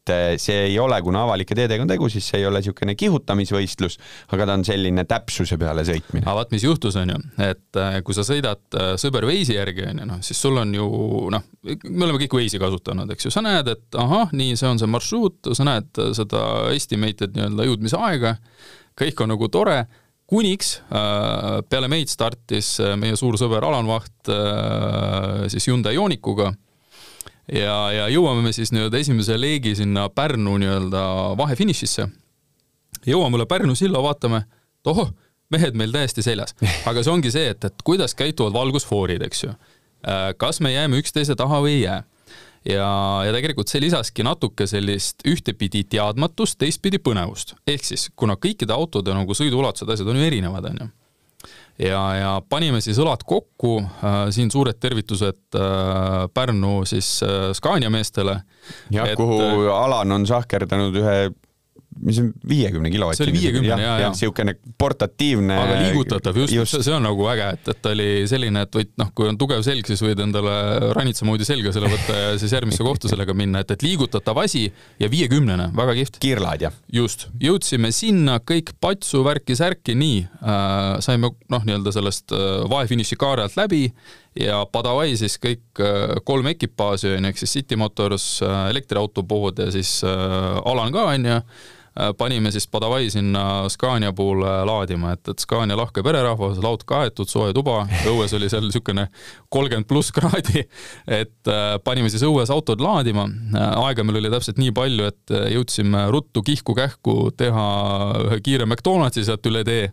see 0.42 0.64
ei 0.64 0.78
ole, 0.82 0.96
kuna 1.06 1.20
avalike 1.22 1.54
teedega 1.54 1.84
on 1.84 1.90
tegu, 1.92 2.08
siis 2.10 2.26
see 2.26 2.40
ei 2.40 2.46
ole 2.48 2.58
niisugune 2.58 2.96
kihutamisvõistlus, 2.98 4.00
aga 4.34 4.48
ta 4.48 4.56
on 4.58 4.64
selline 4.66 5.04
täpsuse 5.06 5.54
peale 5.60 5.84
sõitmine. 5.86 6.24
aga 6.24 6.34
vaat, 6.40 6.50
mis 6.50 6.64
juhtus, 6.66 6.96
on 6.98 7.12
ju, 7.12 7.20
et 7.46 7.78
kui 8.02 8.16
sa 8.16 8.24
sõidad 8.26 8.80
sõber 8.98 9.28
Waze'i 9.30 9.60
järgi, 9.60 9.84
on 9.92 10.02
ju, 10.02 10.08
noh, 10.10 10.18
siis 10.26 10.42
sul 10.42 10.58
on 10.58 10.74
ju 10.74 10.88
noh, 11.30 11.46
me 11.62 12.08
oleme 12.08 12.18
kõik 12.18 12.34
Waze'i 12.34 12.58
kasutanud, 12.58 13.14
eks 13.14 13.28
ju, 13.28 13.30
sa 13.30 13.44
näed, 13.46 13.70
et 13.76 14.00
ahah, 14.02 14.21
nii, 14.32 14.54
see 14.58 14.68
on 14.68 14.78
see 14.80 14.90
marsruut, 14.90 15.52
sa 15.56 15.66
näed 15.66 15.98
seda 16.16 16.44
estimated 16.76 17.34
nii-öelda 17.36 17.66
jõudmise 17.66 17.98
aega, 17.98 18.36
kõik 18.98 19.20
on 19.24 19.32
nagu 19.34 19.48
tore, 19.52 19.82
kuniks 20.32 20.76
äh, 20.88 21.60
peale 21.68 21.88
meid 21.92 22.10
startis 22.10 22.74
äh, 22.80 22.94
meie 23.00 23.16
suur 23.20 23.36
sõber 23.40 23.64
Alan 23.68 23.88
Vaht 23.90 24.30
äh, 24.32 25.48
siis 25.52 25.66
Hyundai 25.68 25.96
Ioniquga 25.98 26.52
ja, 27.52 27.74
ja 27.92 28.06
jõuame 28.12 28.46
me 28.46 28.54
siis 28.56 28.72
nii-öelda 28.72 29.02
esimese 29.02 29.36
leegi 29.40 29.74
sinna 29.82 30.08
Pärnu 30.08 30.56
nii-öelda 30.62 31.02
vahefinišisse. 31.40 32.08
jõuame 33.08 33.40
üle 33.40 33.48
Pärnu 33.50 33.76
silla, 33.76 34.00
vaatame, 34.04 34.44
tohoh, 34.86 35.12
mehed 35.52 35.76
meil 35.76 35.92
täiesti 35.92 36.24
seljas. 36.24 36.56
aga 36.88 37.02
see 37.02 37.12
ongi 37.12 37.34
see, 37.34 37.52
et, 37.52 37.68
et 37.68 37.84
kuidas 37.84 38.16
käituvad 38.16 38.56
valgusfoorid, 38.56 39.24
eks 39.26 39.44
ju. 39.44 39.52
kas 40.38 40.60
me 40.64 40.72
jääme 40.72 40.98
üksteise 40.98 41.36
taha 41.38 41.60
või 41.62 41.76
ei 41.76 41.84
jää 41.84 42.00
ja, 42.68 42.88
ja 43.26 43.34
tegelikult 43.34 43.70
see 43.70 43.82
lisaski 43.82 44.24
natuke 44.26 44.66
sellist 44.70 45.24
ühtepidi 45.28 45.84
teadmatust, 45.96 46.58
teistpidi 46.62 47.00
põnevust. 47.02 47.56
ehk 47.66 47.86
siis, 47.86 48.08
kuna 48.16 48.36
kõikide 48.40 48.74
autode 48.74 49.14
nagu 49.16 49.36
sõiduulatused, 49.36 49.90
asjad 49.92 50.10
on 50.12 50.20
ju 50.20 50.26
erinevad, 50.26 50.68
on 50.70 50.82
ju. 50.84 50.88
ja, 51.88 52.02
ja 52.18 52.32
panime 52.48 52.82
siis 52.84 53.00
õlad 53.02 53.24
kokku 53.26 53.78
äh,, 53.82 54.18
siin 54.34 54.52
suured 54.54 54.78
tervitused 54.80 55.58
äh, 55.58 56.26
Pärnu 56.34 56.82
siis 56.88 57.14
äh, 57.26 57.50
Scania 57.56 57.90
meestele. 57.90 58.40
jah, 58.90 59.14
kuhu 59.18 59.40
äh, 59.42 59.72
Alan 59.74 60.20
on 60.20 60.28
sahkerdanud 60.28 61.00
ühe 61.02 61.16
mis 62.00 62.18
on 62.22 62.30
viiekümne 62.48 62.90
kilovati. 62.90 63.20
see 63.20 63.26
oli 63.28 63.34
viiekümne 63.36 63.68
ja, 63.68 63.78
ja, 63.80 63.92
ja. 64.04 64.10
niisugune 64.12 64.54
portatiivne. 64.78 65.56
aga 65.58 65.78
liigutatav 65.82 66.38
just, 66.42 66.54
just., 66.54 66.78
see 66.80 66.94
on 66.94 67.04
nagu 67.06 67.26
äge, 67.32 67.48
et, 67.56 67.72
et 67.74 67.82
ta 67.84 67.92
oli 67.94 68.08
selline, 68.30 68.64
et 68.66 68.78
võid 68.78 68.92
noh, 69.00 69.12
kui 69.16 69.28
on 69.30 69.38
tugev 69.40 69.64
selg, 69.66 69.88
siis 69.88 70.02
võid 70.04 70.22
endale 70.24 70.54
ranitsa 70.96 71.28
moodi 71.28 71.46
selga 71.48 71.74
selle 71.74 71.90
võtta 71.92 72.18
ja 72.18 72.32
siis 72.40 72.54
järgmisse 72.56 72.86
kohta 72.86 73.10
sellega 73.12 73.36
minna, 73.36 73.62
et, 73.62 73.74
et 73.76 73.84
liigutatav 73.86 74.42
asi 74.44 74.66
ja 75.02 75.10
viiekümnene, 75.12 75.70
väga 75.76 75.96
kihvt. 76.00 76.18
kiirlaadija. 76.22 76.72
just, 76.92 77.28
jõudsime 77.42 77.92
sinna, 77.94 78.38
kõik 78.40 78.74
patsu, 78.82 79.22
värki-särki, 79.26 79.96
nii 79.98 80.24
äh,, 80.40 80.98
saime 81.04 81.34
noh, 81.52 81.68
nii-öelda 81.68 81.94
sellest 81.94 82.34
äh, 82.36 82.64
vahefiniši 82.72 83.20
kaare 83.20 83.46
alt 83.46 83.58
läbi 83.60 83.86
ja 84.38 84.62
Padavai 84.72 85.12
siis 85.20 85.36
kõik 85.42 85.82
äh, 85.82 86.16
kolm 86.24 86.48
ekipaaži 86.52 87.12
on 87.12 87.26
ju, 87.26 87.32
ehk 87.32 87.42
siis 87.42 87.54
City 87.58 87.76
Motors, 87.80 88.26
äh, 88.44 88.64
elektriauto 88.72 89.24
pood 89.28 89.60
ja 89.60 89.68
siis 89.74 90.00
äh, 90.06 90.58
Alan 90.64 90.92
ka 90.94 91.10
on 91.12 91.28
ju 91.28 91.38
panime 92.18 92.52
siis 92.52 92.66
Padavai 92.72 93.10
sinna 93.12 93.68
Scania 93.68 94.12
poole 94.16 94.52
laadima, 94.68 95.12
et, 95.16 95.28
et 95.28 95.42
Scania 95.42 95.76
lahke 95.76 96.04
pererahvas, 96.04 96.60
laud 96.62 96.84
kaetud, 96.88 97.28
soe 97.28 97.52
tuba, 97.56 97.82
õues 98.08 98.32
oli 98.38 98.48
seal 98.52 98.64
niisugune 98.66 99.08
kolmkümmend 99.52 99.88
pluss 99.90 100.12
kraadi, 100.14 100.64
et 101.20 101.52
äh, 101.52 101.76
panime 101.84 102.10
siis 102.12 102.24
õues 102.28 102.52
autod 102.54 102.80
laadima. 102.82 103.28
Äh, 103.28 103.70
aega 103.86 104.06
meil 104.06 104.22
oli 104.22 104.32
täpselt 104.32 104.60
nii 104.62 104.74
palju, 104.76 105.12
et 105.12 105.36
jõudsime 105.52 106.06
ruttu 106.12 106.44
kihku-kähku 106.46 107.16
teha 107.36 107.70
ühe 108.28 108.42
kiire 108.44 108.68
McDonaldsi 108.68 109.26
sealt 109.28 109.50
üle 109.50 109.64
tee 109.68 109.90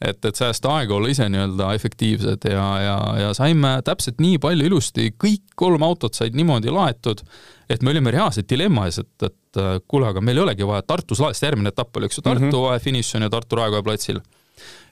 et, 0.00 0.24
et 0.24 0.36
säästa 0.36 0.74
aega, 0.76 0.94
olla 0.94 1.10
ise 1.10 1.28
nii-öelda 1.32 1.70
efektiivsed 1.76 2.48
ja, 2.50 2.66
ja, 2.82 2.96
ja 3.20 3.32
saime 3.36 3.78
täpselt 3.84 4.20
nii 4.22 4.38
palju 4.42 4.68
ilusti, 4.68 5.10
kõik 5.16 5.54
kolm 5.56 5.84
autot 5.86 6.16
said 6.16 6.36
niimoodi 6.36 6.72
laetud, 6.72 7.22
et 7.70 7.82
me 7.82 7.94
olime 7.94 8.12
reaalselt 8.14 8.48
dilemma 8.50 8.86
ees, 8.90 9.00
et, 9.02 9.14
et 9.26 9.36
et 9.56 9.62
äh, 9.62 9.76
kuule, 9.88 10.10
aga 10.10 10.22
meil 10.24 10.38
ei 10.38 10.44
olegi 10.44 10.66
vaja 10.68 10.84
Tartus 10.86 11.20
laest, 11.22 11.44
järgmine 11.44 11.72
etapp 11.72 11.96
oli, 11.96 12.10
eks 12.10 12.20
ju, 12.20 12.24
Tartu 12.24 12.44
mm 12.44 12.52
-hmm. 12.52 12.80
finiš 12.82 13.14
on 13.14 13.22
ju 13.22 13.30
Tartu 13.30 13.56
Raekoja 13.56 13.82
platsil. 13.82 14.20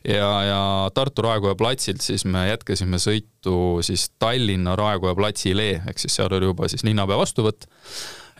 ja, 0.05 0.42
ja 0.42 0.90
Tartu 0.94 1.22
Raekoja 1.22 1.55
platsilt 1.55 2.00
siis 2.00 2.24
me 2.24 2.48
jätkasime 2.48 2.96
sõitu 2.96 3.83
siis 3.83 4.11
Tallinna 4.18 4.77
Raekoja 4.77 5.14
platsile, 5.14 5.83
ehk 5.88 5.98
siis 5.98 6.14
seal 6.14 6.33
oli 6.33 6.44
juba 6.44 6.68
siis 6.68 6.85
linnapea 6.85 7.16
vastuvõtt. 7.16 7.66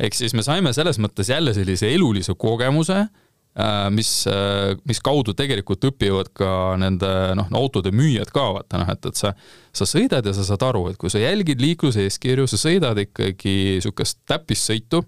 ehk 0.01 0.15
siis 0.15 0.35
me 0.35 0.43
saime 0.43 0.73
selles 0.73 0.99
mõttes 0.99 1.29
jälle 1.29 1.55
sellise 1.55 1.95
elulise 1.95 2.35
kogemuse 2.35 2.99
äh, 2.99 3.91
mis, 3.91 4.27
äh, 4.27 4.77
mis 4.85 5.01
kaudu 5.01 5.35
tegelikult 5.35 5.85
õpivad 5.85 6.29
ka 6.33 6.77
nende 6.77 7.35
noh, 7.35 7.49
autode 7.53 7.91
müüjad 7.91 8.31
ka, 8.31 8.53
vaata 8.53 8.79
noh, 8.79 8.91
et, 8.91 9.07
et 9.07 9.17
sa, 9.17 9.35
sa 9.73 9.85
sõidad 9.85 10.27
ja 10.27 10.33
sa 10.33 10.45
saad 10.45 10.63
aru, 10.63 10.89
et 10.91 10.97
kui 10.97 11.11
sa 11.11 11.19
jälgid 11.19 11.61
liikluseeskirju, 11.61 12.47
sa 12.47 12.57
sõidad 12.57 12.99
ikkagi 12.99 13.79
niisugust 13.79 14.19
täppissõitu 14.27 15.05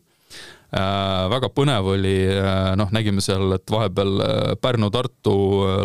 väga 0.73 1.49
põnev 1.55 1.87
oli, 1.95 2.15
äh, 2.27 2.73
noh, 2.79 2.91
nägime 2.95 3.23
seal, 3.25 3.53
et 3.55 3.71
vahepeal 3.71 4.23
äh, 4.23 4.55
Pärnu-Tartu 4.61 5.37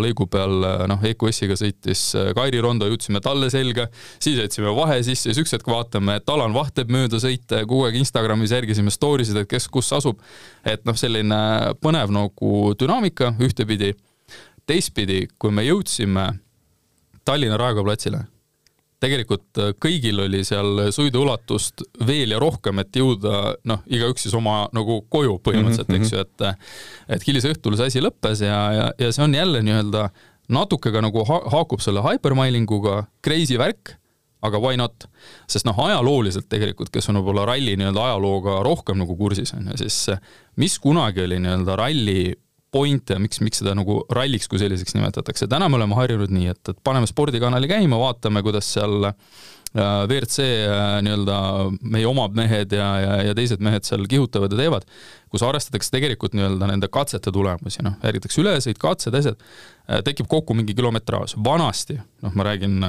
lõigu 0.01 0.25
peal 0.31 0.65
noh, 0.89 1.05
EQS-iga 1.05 1.57
sõitis 1.59 2.03
Kairi 2.35 2.61
Rondo, 2.63 2.89
jõudsime 2.89 3.21
talle 3.23 3.51
selga, 3.53 3.87
siis 4.19 4.39
jätsime 4.41 4.73
vahe 4.75 4.99
sisse, 5.05 5.29
siis 5.29 5.41
üks 5.43 5.53
hetk 5.55 5.69
vaatame, 5.69 6.17
et 6.19 6.33
Alan 6.33 6.55
Vaht 6.57 6.75
teeb 6.79 6.91
mööda 6.93 7.21
sõite, 7.21 7.63
kogu 7.69 7.85
aeg 7.87 7.99
Instagramis 8.01 8.55
järgisime 8.57 8.93
story 8.93 9.27
sid, 9.27 9.37
et 9.43 9.49
kes 9.49 9.69
kus 9.71 9.91
asub. 9.93 10.19
et 10.65 10.83
noh, 10.85 10.97
selline 10.97 11.37
põnev 11.81 12.11
nagu 12.13 12.73
dünaamika 12.77 13.35
ühtepidi, 13.41 13.93
teistpidi, 14.65 15.27
kui 15.37 15.53
me 15.53 15.65
jõudsime 15.65 16.31
Tallinna 17.25 17.57
Raekoja 17.61 17.85
platsile 17.85 18.25
tegelikult 19.01 19.61
äh, 19.61 19.71
kõigil 19.81 20.23
oli 20.25 20.43
seal 20.47 20.87
sõiduulatust 20.93 21.85
veel 22.07 22.35
ja 22.35 22.41
rohkem, 22.41 22.81
et 22.83 22.95
jõuda 23.01 23.55
noh, 23.67 23.85
igaüks 23.89 24.27
siis 24.27 24.35
oma 24.37 24.65
nagu 24.75 25.01
koju 25.09 25.39
põhimõtteliselt 25.43 25.89
mm, 25.89 25.95
-hmm. 25.95 26.05
eks 26.05 26.13
ju, 26.13 26.25
et 26.25 27.17
et 27.17 27.25
hilisõhtul 27.27 27.77
see 27.79 27.91
asi 27.91 28.03
lõppes 28.03 28.43
ja, 28.45 28.59
ja, 28.77 28.91
ja 28.99 29.11
see 29.11 29.25
on 29.25 29.35
jälle 29.35 29.63
nii-öelda 29.65 30.09
natuke 30.51 30.91
ka 30.93 31.01
nagu 31.03 31.25
ha 31.27 31.41
haakub 31.53 31.81
selle 31.83 32.03
hypermailinguga, 32.05 33.05
crazy 33.23 33.57
värk, 33.59 33.95
aga 34.41 34.59
why 34.61 34.77
not? 34.79 35.07
sest 35.49 35.67
noh, 35.67 35.77
ajalooliselt 35.85 36.49
tegelikult, 36.49 36.91
kes 36.93 37.09
on 37.09 37.21
võib-olla 37.21 37.45
ralli 37.53 37.75
nii-öelda 37.79 38.05
ajalooga 38.09 38.61
rohkem 38.65 39.01
nagu 39.01 39.15
kursis, 39.17 39.53
on 39.57 39.71
ju, 39.71 39.81
siis 39.83 40.11
mis 40.61 40.77
kunagi 40.81 41.25
oli 41.25 41.41
nii-öelda 41.41 41.77
ralli 41.79 42.21
pointe, 42.71 43.17
miks, 43.19 43.41
miks 43.43 43.61
seda 43.61 43.75
nagu 43.77 44.01
ralliks 44.15 44.47
kui 44.51 44.59
selliseks 44.61 44.95
nimetatakse. 44.95 45.47
täna 45.51 45.67
me 45.69 45.79
oleme 45.79 45.97
harjunud 45.97 46.31
nii, 46.31 46.51
et, 46.53 46.61
et 46.71 46.83
paneme 46.83 47.09
spordikanali 47.09 47.69
käima, 47.71 47.99
vaatame, 47.99 48.43
kuidas 48.45 48.69
seal 48.71 49.09
äh, 49.11 49.15
WRC 50.07 50.45
äh, 50.45 50.93
nii-öelda 51.05 51.39
meie 51.81 52.07
omad 52.07 52.37
mehed 52.37 52.75
ja, 52.75 52.87
ja, 53.03 53.17
ja 53.27 53.35
teised 53.37 53.63
mehed 53.63 53.87
seal 53.87 54.07
kihutavad 54.11 54.55
ja 54.55 54.61
teevad, 54.63 54.87
kus 55.31 55.43
arvestatakse 55.47 55.91
tegelikult 55.97 56.35
nii-öelda 56.37 56.71
nende 56.71 56.91
katsete 56.91 57.33
tulemusi, 57.35 57.83
noh, 57.83 57.99
järgitakse 58.07 58.43
ülesõit, 58.43 58.79
katsed, 58.81 59.19
asjad, 59.19 59.43
tekib 60.05 60.27
kokku 60.31 60.55
mingi 60.57 60.75
kilometraaž. 60.77 61.35
vanasti, 61.43 61.97
noh, 62.21 62.35
ma 62.35 62.45
räägin 62.47 62.85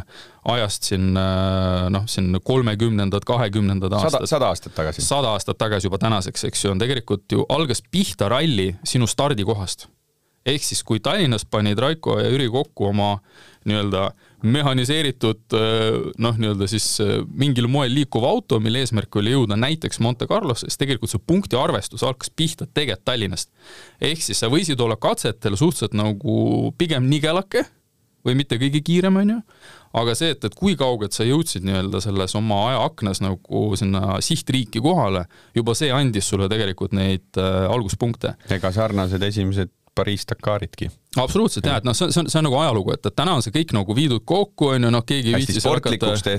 ajast 0.54 0.90
siin 0.90 1.12
noh, 1.14 2.04
siin 2.06 2.36
kolmekümnendad, 2.44 3.24
kahekümnendad 3.26 3.92
aastad. 3.98 4.26
sada 4.30 4.52
aastat 4.52 4.74
tagasi. 4.74 5.02
sada 5.02 5.34
aastat 5.36 5.58
tagasi 5.58 5.90
juba 5.90 5.98
tänaseks, 6.02 6.44
eks 6.50 6.64
ju, 6.64 6.74
on 6.74 6.82
tegelikult 6.82 7.26
ju, 7.32 7.46
algas 7.48 7.82
pihta 7.90 8.30
ralli 8.32 8.72
sinu 8.84 9.06
stardikohast. 9.10 9.88
Ehk 10.46 10.64
siis, 10.64 10.82
kui 10.86 11.00
Tallinnas 11.00 11.44
panid 11.48 11.78
Raiko 11.78 12.18
ja 12.20 12.30
Jüri 12.32 12.48
kokku 12.52 12.88
oma 12.90 13.16
nii-öelda 13.68 14.08
mehhaniseeritud 14.42 15.54
noh, 16.18 16.38
nii-öelda 16.38 16.66
siis 16.70 16.86
mingil 17.38 17.68
moel 17.70 17.94
liikuv 17.94 18.24
auto, 18.26 18.58
mille 18.62 18.82
eesmärk 18.82 19.20
oli 19.20 19.36
jõuda 19.36 19.54
näiteks 19.60 20.00
Monte 20.02 20.26
Carlosse, 20.26 20.66
siis 20.66 20.80
tegelikult 20.80 21.12
see 21.12 21.22
punkti 21.22 21.58
arvestus 21.58 22.02
hakkas 22.02 22.32
pihta 22.34 22.66
tegelikult 22.66 23.04
Tallinnast. 23.06 23.52
ehk 24.00 24.22
siis 24.22 24.42
sa 24.42 24.50
võisid 24.50 24.82
olla 24.82 24.98
katsetel 24.98 25.54
suhteliselt 25.56 25.94
nagu 25.94 26.72
pigem 26.78 27.06
nigelake 27.10 27.62
või 28.26 28.36
mitte 28.38 28.58
kõige 28.60 28.82
kiirem, 28.84 29.18
on 29.18 29.34
ju, 29.34 29.38
aga 29.98 30.14
see, 30.18 30.32
et, 30.34 30.44
et 30.46 30.56
kui 30.58 30.76
kaugelt 30.78 31.14
sa 31.16 31.26
jõudsid 31.26 31.66
nii-öelda 31.66 32.00
selles 32.04 32.34
oma 32.38 32.60
ajaaknas 32.70 33.22
nagu 33.24 33.64
sinna 33.78 34.18
sihtriiki 34.24 34.82
kohale, 34.82 35.24
juba 35.56 35.74
see 35.78 35.92
andis 35.94 36.30
sulle 36.30 36.48
tegelikult 36.52 36.94
neid 36.96 37.40
äh, 37.40 37.66
alguspunkte. 37.70 38.36
ega 38.54 38.72
sarnased 38.74 39.22
esimesed 39.26 39.72
Pariis-Dakaritki 39.98 40.90
absoluutselt 41.20 41.66
jah, 41.68 41.76
et 41.80 41.84
noh, 41.84 41.96
see 41.96 42.06
on, 42.06 42.12
see 42.14 42.22
on, 42.22 42.28
see 42.32 42.40
on 42.40 42.46
nagu 42.46 42.56
ajalugu, 42.56 42.94
et, 42.94 43.04
et 43.08 43.16
täna 43.16 43.34
on 43.36 43.44
see 43.44 43.52
kõik 43.52 43.74
nagu 43.76 43.96
viidud 43.96 44.22
kokku, 44.28 44.70
on 44.72 44.86
ju, 44.86 44.92
noh, 44.94 45.04
keegi 45.04 45.28
ei 45.28 45.36
Hästi 45.36 45.52
viitsi 45.52 45.64
seal 45.64 45.76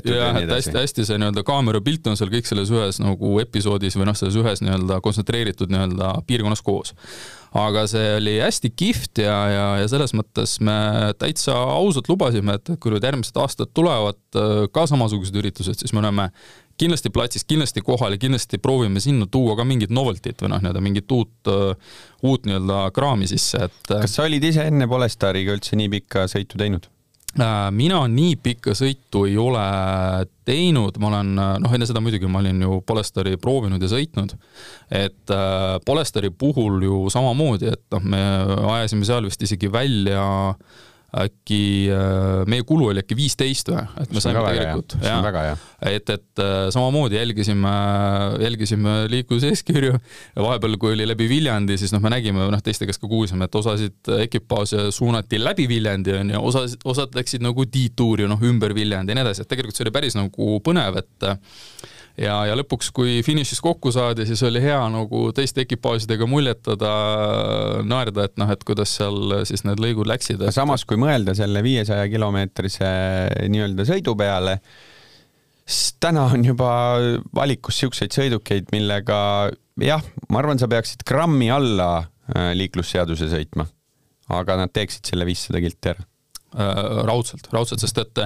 ja 0.10 0.18
jah, 0.18 0.40
et 0.40 0.48
edasi. 0.48 0.72
hästi-hästi 0.72 1.06
see 1.10 1.20
nii-öelda 1.22 1.44
kaamerapilt 1.46 2.10
on 2.10 2.18
seal 2.18 2.32
kõik 2.34 2.50
selles 2.50 2.74
ühes 2.74 2.98
nagu 3.04 3.36
episoodis 3.44 3.98
või 4.00 4.10
noh, 4.10 4.18
selles 4.18 4.38
ühes 4.42 4.64
nii-öelda 4.66 4.98
kontsentreeritud 5.06 5.74
nii-öelda 5.74 6.16
piirkonnas 6.30 6.66
koos. 6.66 6.96
aga 7.54 7.86
see 7.90 8.16
oli 8.18 8.40
hästi 8.42 8.74
kihvt 8.74 9.22
ja, 9.22 9.38
ja, 9.54 9.68
ja 9.84 9.92
selles 9.92 10.16
mõttes 10.18 10.58
me 10.66 11.14
täitsa 11.22 11.54
ausalt 11.54 12.10
lubasime, 12.10 12.58
et 12.58 12.74
kui 12.82 12.96
nüüd 12.96 13.06
järgmised 13.06 13.38
aastad 13.38 13.70
tulevad 13.78 14.18
äh, 14.42 14.66
ka 14.74 14.88
samasugused 14.90 15.38
üritused, 15.38 15.78
siis 15.78 15.94
me 15.94 16.02
oleme 16.02 16.32
kindlasti 16.80 17.12
platsis, 17.14 17.46
kindlasti 17.48 17.84
kohal 17.86 18.16
ja 18.16 18.22
kindlasti 18.22 18.58
proovime 18.62 19.02
sinna 19.04 19.28
tuua 19.32 19.58
ka 19.60 19.66
mingit 19.68 19.94
novelty't 19.94 20.42
või 20.42 20.54
noh, 20.54 20.64
nii-öelda 20.64 20.82
mingit 20.84 21.12
uut, 21.14 21.52
uut 22.24 22.50
nii-öelda 22.50 22.80
kraami 22.96 23.30
sisse, 23.30 23.68
et 23.70 23.94
kas 23.94 24.18
sa 24.18 24.28
olid 24.28 24.44
ise 24.50 24.66
enne 24.72 24.90
Polestariga 24.90 25.56
üldse 25.56 25.78
nii 25.80 25.92
pikka 26.00 26.28
sõitu 26.32 26.60
teinud? 26.60 26.90
Äh, 27.34 27.72
mina 27.74 28.04
nii 28.06 28.36
pikka 28.46 28.76
sõitu 28.78 29.24
ei 29.26 29.40
ole 29.42 29.62
teinud, 30.46 31.00
ma 31.02 31.10
olen, 31.10 31.32
noh, 31.64 31.72
enne 31.74 31.88
seda 31.90 32.02
muidugi 32.04 32.30
ma 32.30 32.44
olin 32.44 32.60
ju 32.62 32.78
Polestari 32.86 33.40
proovinud 33.42 33.82
ja 33.82 33.90
sõitnud. 33.90 34.36
et 34.94 35.34
äh, 35.34 35.80
Polestari 35.86 36.30
puhul 36.30 36.84
ju 36.86 37.00
samamoodi, 37.10 37.72
et 37.74 37.82
noh, 37.96 38.06
me 38.06 38.22
ajasime 38.76 39.08
seal 39.10 39.26
vist 39.26 39.42
isegi 39.42 39.72
välja 39.72 40.54
äkki 41.14 41.90
äh, 41.94 42.42
meie 42.50 42.64
kulu 42.66 42.88
oli 42.90 43.04
äkki 43.04 43.16
viisteist 43.18 43.70
või, 43.70 43.84
et 44.02 44.10
me 44.10 44.18
on 44.18 44.24
saime 44.24 44.42
tegelikult, 44.48 44.96
on 44.98 45.04
hea. 45.06 45.54
et, 45.94 46.10
et 46.10 46.42
äh, 46.42 46.56
samamoodi 46.74 47.20
jälgisime, 47.20 47.74
jälgisime 48.42 48.96
liikluseeskirju 49.14 49.94
vahepeal, 50.48 50.78
kui 50.82 50.96
oli 50.96 51.08
läbi 51.08 51.30
Viljandi, 51.30 51.78
siis 51.78 51.94
noh, 51.94 52.02
me 52.04 52.14
nägime, 52.16 52.48
noh, 52.50 52.64
teiste 52.66 52.90
käest 52.90 53.02
ka 53.04 53.10
kuulsime, 53.12 53.46
et 53.46 53.60
osasid 53.62 54.14
ekipaaže 54.24 54.88
suunati 54.96 55.42
läbi 55.42 55.68
Viljandi 55.70 56.18
onju, 56.24 56.46
osad, 56.50 56.78
osad 56.90 57.18
läksid 57.20 57.46
nagu 57.46 57.68
tiituuri, 57.70 58.26
noh, 58.30 58.42
ümber 58.50 58.74
Viljandi 58.74 59.14
ja 59.14 59.20
nii 59.20 59.28
edasi, 59.28 59.46
et 59.46 59.54
tegelikult 59.54 59.78
see 59.78 59.86
oli 59.86 59.98
päris 60.00 60.18
nagu 60.18 60.58
põnev, 60.66 60.98
et 61.04 61.30
ja, 62.20 62.36
ja 62.48 62.56
lõpuks, 62.58 62.92
kui 62.96 63.22
finišis 63.26 63.62
kokku 63.64 63.92
saadi, 63.94 64.26
siis 64.30 64.44
oli 64.46 64.62
hea 64.64 64.80
nagu 64.94 65.26
teiste 65.36 65.64
ekipaažidega 65.66 66.28
muljetada, 66.30 66.94
naerda, 67.88 68.28
et 68.28 68.38
noh, 68.42 68.52
et 68.54 68.64
kuidas 68.68 68.96
seal 69.00 69.40
siis 69.50 69.66
need 69.68 69.82
lõigud 69.84 70.10
läksid. 70.10 70.42
aga 70.42 70.54
samas, 70.56 70.86
kui 70.90 71.00
mõelda 71.02 71.36
selle 71.38 71.64
viiesaja 71.66 72.08
kilomeetrise 72.12 72.94
nii-öelda 73.50 73.88
sõidu 73.90 74.16
peale, 74.20 74.60
siis 75.66 75.98
täna 76.04 76.28
on 76.36 76.46
juba 76.46 76.72
valikus 77.36 77.82
siukseid 77.82 78.16
sõidukeid, 78.16 78.70
millega 78.76 79.18
jah, 79.82 80.06
ma 80.30 80.44
arvan, 80.44 80.62
sa 80.62 80.70
peaksid 80.72 81.06
grammi 81.08 81.50
alla 81.54 81.92
äh, 82.04 82.52
liiklusseaduse 82.58 83.32
sõitma, 83.32 83.68
aga 84.34 84.64
nad 84.64 84.74
teeksid 84.74 85.14
selle 85.14 85.26
viissada 85.30 85.62
kilti 85.64 85.96
ära 85.96 86.13
raudselt, 87.08 87.48
raudselt, 87.54 87.82
sest 87.84 87.98
et 88.02 88.22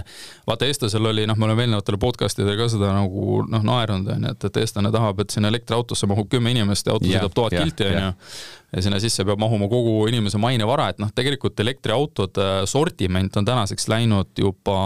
vaata, 0.47 0.67
eestlasel 0.67 1.05
oli, 1.09 1.25
noh, 1.29 1.37
me 1.39 1.47
oleme 1.47 1.65
eelnevatele 1.65 1.99
podcast 2.01 2.39
idele 2.39 2.57
ka 2.59 2.69
seda 2.71 2.91
nagu 2.95 3.41
noh, 3.47 3.65
naernud, 3.65 4.07
onju, 4.15 4.33
et, 4.33 4.47
et 4.49 4.61
eestlane 4.63 4.91
tahab, 4.93 5.21
et 5.23 5.33
sinna 5.33 5.51
elektriautosse 5.53 6.09
mahub 6.09 6.29
kümme 6.31 6.51
inimest 6.55 6.89
ja 6.89 6.95
auto 6.95 7.07
Jah, 7.07 7.21
sõidab 7.21 7.35
tuhat 7.37 7.57
jah, 7.57 7.67
kilti, 7.67 7.87
jah. 7.87 8.09
onju. 8.09 8.33
ja 8.75 8.85
sinna 8.87 8.99
sisse 9.03 9.25
peab 9.27 9.39
mahuma 9.41 9.69
kogu 9.71 9.99
inimese 10.11 10.41
mainevara, 10.41 10.89
et 10.93 10.99
noh, 11.03 11.11
tegelikult 11.15 11.59
elektriautode 11.63 12.49
sortiment 12.69 13.39
on 13.39 13.47
tänaseks 13.47 13.87
läinud 13.91 14.33
juba 14.43 14.81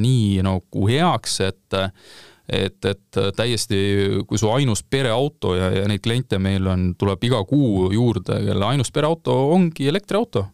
nii 0.00 0.44
nagu 0.46 0.86
heaks, 0.90 1.40
et 1.48 1.82
et, 2.44 2.84
et 2.84 3.18
täiesti, 3.36 3.78
kui 4.28 4.36
su 4.36 4.50
ainus 4.52 4.82
pereauto 4.84 5.54
ja, 5.56 5.70
ja 5.72 5.86
neid 5.88 6.02
kliente 6.04 6.36
meil 6.36 6.66
on, 6.68 6.90
tuleb 7.00 7.22
iga 7.24 7.40
kuu 7.48 7.88
juurde, 7.94 8.36
kelle 8.50 8.66
ainus 8.68 8.92
pereauto 8.92 9.32
ongi 9.54 9.88
elektriauto 9.88 10.44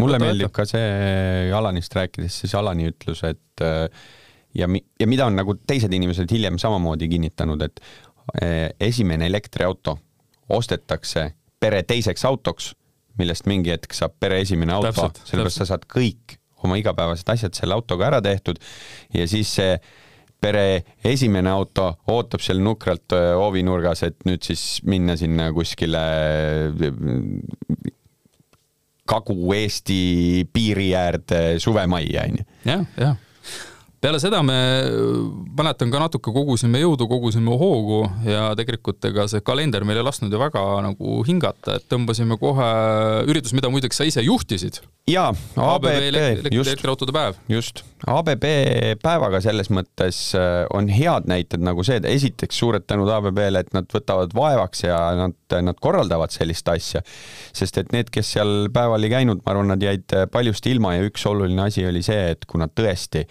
mulle 0.00 0.18
Võta 0.18 0.26
meeldib 0.30 0.52
ka 0.56 0.64
see 0.68 1.52
Alanist 1.56 1.94
rääkides, 1.96 2.40
siis 2.42 2.54
Alani 2.58 2.88
ütlus, 2.90 3.22
et 3.28 3.64
äh, 3.64 3.86
ja, 4.58 4.66
mi- 4.68 4.84
ja 5.00 5.06
mida 5.10 5.26
on 5.30 5.36
nagu 5.38 5.54
teised 5.66 5.92
inimesed 5.94 6.30
hiljem 6.32 6.58
samamoodi 6.58 7.08
kinnitanud, 7.12 7.62
et 7.68 7.80
äh, 8.42 8.70
esimene 8.80 9.26
elektriauto 9.30 9.98
ostetakse 10.50 11.30
pere 11.60 11.82
teiseks 11.86 12.24
autoks, 12.24 12.72
millest 13.20 13.46
mingi 13.50 13.70
hetk 13.74 13.92
saab 13.94 14.14
pere 14.22 14.38
esimene 14.40 14.72
auto, 14.72 14.88
sellepärast 15.28 15.60
sa 15.62 15.66
saad 15.74 15.84
kõik 15.92 16.38
oma 16.64 16.76
igapäevased 16.80 17.28
asjad 17.32 17.54
selle 17.56 17.74
autoga 17.76 18.06
ära 18.10 18.20
tehtud 18.24 18.58
ja 19.16 19.26
siis 19.28 19.48
see 19.58 19.74
pere 20.40 20.82
esimene 21.04 21.50
auto 21.52 21.86
ootab 22.08 22.40
seal 22.40 22.60
nukralt 22.64 23.12
öö, 23.12 23.34
hoovinurgas, 23.42 24.02
et 24.08 24.16
nüüd 24.24 24.40
siis 24.44 24.62
minna 24.88 25.16
sinna 25.20 25.50
kuskile 25.52 26.00
Kagu-Eesti 29.10 30.00
piiri 30.52 30.92
äärde 30.94 31.58
suvemajja, 31.58 32.22
onju. 32.28 32.46
jah, 32.64 32.86
jah. 32.96 33.16
Peale 34.00 34.20
seda 34.22 34.40
me, 34.46 34.56
mäletan 35.56 35.90
ka 35.92 36.00
natuke 36.00 36.32
kogusime 36.32 36.80
jõudu, 36.80 37.04
kogusime 37.10 37.52
hoogu 37.60 38.00
ja 38.24 38.50
tegelikult 38.58 39.04
ega 39.10 39.26
see 39.28 39.44
kalender 39.44 39.84
meil 39.88 40.00
ei 40.00 40.06
lasknud 40.06 40.32
ju 40.32 40.40
väga 40.40 40.62
nagu 40.86 41.20
hingata, 41.28 41.76
et 41.76 41.88
tõmbasime 41.90 42.38
kohe 42.40 42.70
üritus, 43.28 43.52
mida 43.56 43.68
muideks 43.72 44.00
sa 44.00 44.08
ise 44.08 44.24
juhtisid. 44.24 44.80
jaa, 45.10 45.28
ABB 45.56 45.90
ABB, 45.90 46.48
just, 46.54 46.70
elektriautode 46.70 47.12
päev. 47.12 47.36
just. 47.48 47.84
ABB 48.08 48.46
päevaga 49.02 49.42
selles 49.44 49.70
mõttes 49.72 50.22
äh, 50.38 50.64
on 50.76 50.88
head 50.88 51.28
näited 51.30 51.60
nagu 51.64 51.84
see, 51.84 52.00
et 52.00 52.08
esiteks 52.08 52.60
suured 52.62 52.86
tänud 52.88 53.10
ABB-le, 53.12 53.64
et 53.64 53.76
nad 53.76 53.88
võtavad 53.92 54.32
vaevaks 54.36 54.84
ja 54.86 54.98
nad, 55.18 55.36
nad 55.66 55.80
korraldavad 55.82 56.32
sellist 56.32 56.68
asja. 56.72 57.04
sest 57.52 57.82
et 57.82 57.92
need, 57.92 58.08
kes 58.14 58.32
seal 58.36 58.70
päeval 58.72 59.04
ei 59.04 59.12
käinud, 59.12 59.44
ma 59.44 59.54
arvan, 59.54 59.74
nad 59.74 59.84
jäid 59.84 60.16
paljust 60.32 60.66
ilma 60.70 60.96
ja 60.96 61.06
üks 61.08 61.26
oluline 61.28 61.68
asi 61.68 61.84
oli 61.86 62.02
see, 62.06 62.30
et 62.34 62.48
kuna 62.48 62.70
tõesti 62.72 63.26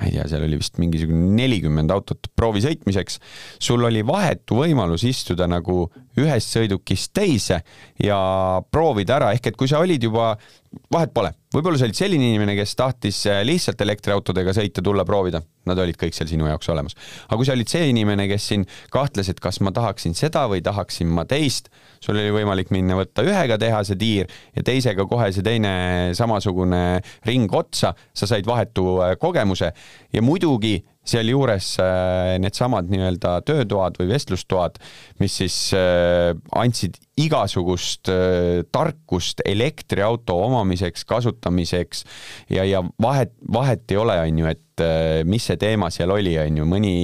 ma 0.00 0.08
ei 0.08 0.14
tea, 0.16 0.24
seal 0.30 0.46
oli 0.46 0.56
vist 0.56 0.80
mingisugune 0.80 1.34
nelikümmend 1.36 1.92
autot 1.92 2.30
proovisõitmiseks, 2.38 3.20
sul 3.60 3.84
oli 3.84 4.00
vahetu 4.06 4.62
võimalus 4.62 5.04
istuda 5.08 5.48
nagu 5.50 5.84
ühest 6.18 6.56
sõidukist 6.56 7.12
teise 7.14 7.60
ja 8.02 8.18
proovida 8.72 9.18
ära, 9.20 9.30
ehk 9.36 9.52
et 9.52 9.58
kui 9.58 9.70
sa 9.70 9.78
olid 9.82 10.02
juba, 10.02 10.32
vahet 10.90 11.12
pole, 11.14 11.30
võib-olla 11.54 11.78
sa 11.78 11.86
olid 11.86 11.98
selline 11.98 12.30
inimene, 12.32 12.56
kes 12.58 12.74
tahtis 12.78 13.20
äh, 13.30 13.42
lihtsalt 13.46 13.80
elektriautodega 13.84 14.54
sõita, 14.56 14.82
tulla 14.84 15.04
proovida, 15.06 15.42
nad 15.70 15.78
olid 15.78 15.98
kõik 16.00 16.16
seal 16.16 16.30
sinu 16.30 16.48
jaoks 16.50 16.70
olemas. 16.72 16.98
aga 17.28 17.38
kui 17.38 17.46
sa 17.48 17.54
olid 17.54 17.70
see 17.70 17.90
inimene, 17.92 18.26
kes 18.30 18.48
siin 18.52 18.66
kahtles, 18.90 19.30
et 19.30 19.40
kas 19.42 19.60
ma 19.62 19.74
tahaksin 19.76 20.16
seda 20.18 20.46
või 20.50 20.64
tahaksin 20.66 21.10
ma 21.14 21.26
teist, 21.30 21.70
sul 22.02 22.18
oli 22.18 22.34
võimalik 22.34 22.74
minna 22.74 22.98
võtta 22.98 23.24
ühega 23.26 23.58
teha 23.60 23.82
see 23.86 24.00
tiir 24.00 24.30
ja 24.56 24.66
teisega 24.66 25.06
kohe 25.06 25.30
see 25.34 25.46
teine 25.46 25.72
samasugune 26.18 27.00
ring 27.28 27.54
otsa, 27.54 27.94
sa 28.14 28.30
said 28.30 28.48
vahetu 28.48 28.98
äh, 29.04 29.14
kogemuse. 29.20 29.70
Ja 30.10 30.22
muidugi 30.26 30.80
sealjuures 31.06 31.72
äh, 31.82 32.36
needsamad 32.42 32.90
nii-öelda 32.92 33.40
töötoad 33.48 33.96
või 34.00 34.10
vestlustoad, 34.12 34.78
mis 35.22 35.38
siis 35.40 35.56
äh, 35.76 36.34
andsid 36.56 37.00
igasugust 37.20 38.10
äh, 38.12 38.62
tarkust 38.72 39.42
elektriauto 39.48 40.36
omamiseks, 40.46 41.04
kasutamiseks 41.08 42.04
ja, 42.50 42.64
ja 42.64 42.82
vahet, 43.02 43.34
vahet 43.52 43.90
ei 43.90 44.00
ole, 44.00 44.16
on 44.26 44.42
ju, 44.42 44.50
et 44.50 44.84
äh, 44.84 45.20
mis 45.28 45.46
see 45.50 45.58
teema 45.60 45.90
seal 45.92 46.12
oli, 46.14 46.36
on 46.40 46.60
ju, 46.62 46.66
mõni 46.68 46.94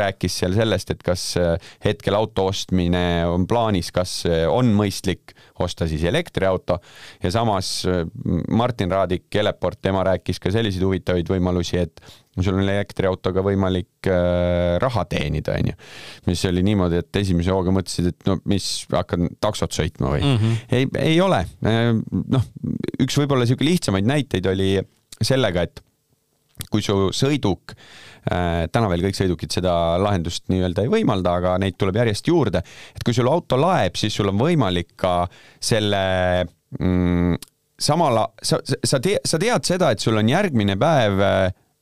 rääkis 0.00 0.40
seal 0.42 0.56
sellest, 0.56 0.94
et 0.94 1.04
kas 1.06 1.26
äh, 1.40 1.54
hetkel 1.84 2.16
auto 2.18 2.48
ostmine 2.50 3.26
on 3.28 3.46
plaanis, 3.50 3.92
kas 3.94 4.20
äh, 4.28 4.46
on 4.50 4.72
mõistlik 4.76 5.34
osta 5.60 5.88
siis 5.90 6.04
elektriauto. 6.08 6.80
Ja 7.22 7.32
samas 7.34 7.80
äh, 7.88 8.04
Martin 8.48 8.92
Raadik 8.92 9.40
Eleport, 9.42 9.80
tema 9.82 10.04
rääkis 10.06 10.40
ka 10.42 10.52
selliseid 10.54 10.84
huvitavaid 10.86 11.30
võimalusi, 11.30 11.80
et 11.80 12.02
sul 12.40 12.54
on 12.54 12.64
elektriautoga 12.64 13.42
võimalik 13.44 13.99
äh, 14.08 14.78
raha 14.82 15.04
teenida, 15.10 15.56
onju. 15.58 15.76
mis 16.28 16.44
oli 16.48 16.64
niimoodi, 16.66 17.02
et 17.02 17.20
esimese 17.22 17.52
hooga 17.54 17.74
mõtlesid, 17.74 18.12
et 18.12 18.28
no 18.28 18.38
mis, 18.50 18.70
hakkan 18.92 19.28
taksot 19.42 19.76
sõitma 19.76 20.14
või 20.14 20.22
mm? 20.24 20.40
-hmm. 20.40 20.64
ei, 20.78 20.88
ei 21.12 21.20
ole. 21.20 21.44
noh, 21.60 22.48
üks 23.02 23.20
võib-olla 23.20 23.46
sihuke 23.48 23.66
lihtsamaid 23.66 24.08
näiteid 24.08 24.46
oli 24.50 24.74
sellega, 25.20 25.66
et 25.68 25.82
kui 26.68 26.82
su 26.84 27.08
sõiduk 27.16 27.72
äh,, 27.72 28.66
täna 28.72 28.90
veel 28.90 29.06
kõik 29.06 29.16
sõidukid 29.16 29.54
seda 29.54 29.72
lahendust 30.02 30.48
nii-öelda 30.52 30.84
ei 30.84 30.92
võimalda, 30.92 31.36
aga 31.40 31.54
neid 31.62 31.78
tuleb 31.80 32.00
järjest 32.02 32.28
juurde, 32.28 32.62
et 32.96 33.06
kui 33.06 33.16
sul 33.16 33.30
auto 33.30 33.58
laeb, 33.60 33.96
siis 33.96 34.16
sul 34.16 34.32
on 34.32 34.40
võimalik 34.40 34.92
ka 35.00 35.14
selle 35.62 36.02
mm, 36.78 37.40
samal, 37.80 38.20
sa, 38.42 38.60
sa 38.66 39.00
tead, 39.00 39.24
sa 39.24 39.40
tead 39.40 39.66
seda, 39.68 39.94
et 39.94 40.04
sul 40.04 40.20
on 40.20 40.28
järgmine 40.28 40.76
päev 40.80 41.24
äh, 41.24 41.40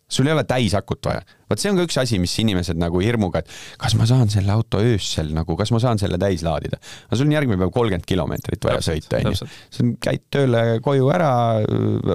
sul 0.08 0.26
ei 0.26 0.32
ole 0.32 0.44
täisakut 0.48 1.04
vaja. 1.04 1.22
vot 1.50 1.60
see 1.60 1.70
on 1.72 1.78
ka 1.78 1.84
üks 1.88 1.98
asi, 2.00 2.18
mis 2.22 2.34
inimesed 2.40 2.78
nagu 2.80 3.00
hirmuga, 3.04 3.42
et 3.42 3.52
kas 3.80 3.96
ma 3.98 4.06
saan 4.08 4.30
selle 4.32 4.52
auto 4.54 4.80
öösel 4.84 5.32
nagu, 5.36 5.56
kas 5.58 5.72
ma 5.74 5.80
saan 5.82 6.00
selle 6.00 6.18
täis 6.20 6.44
laadida. 6.46 6.80
aga 7.08 7.20
sul 7.20 7.28
on 7.28 7.36
järgmine 7.36 7.60
päev 7.60 7.74
kolmkümmend 7.76 8.08
kilomeetrit 8.08 8.64
vaja 8.64 8.80
Täpselt, 8.80 9.08
sõita, 9.08 9.22
onju. 9.22 9.50
sa 9.76 9.88
käid 10.08 10.24
tööle 10.32 10.64
koju 10.84 11.12
ära, 11.14 11.32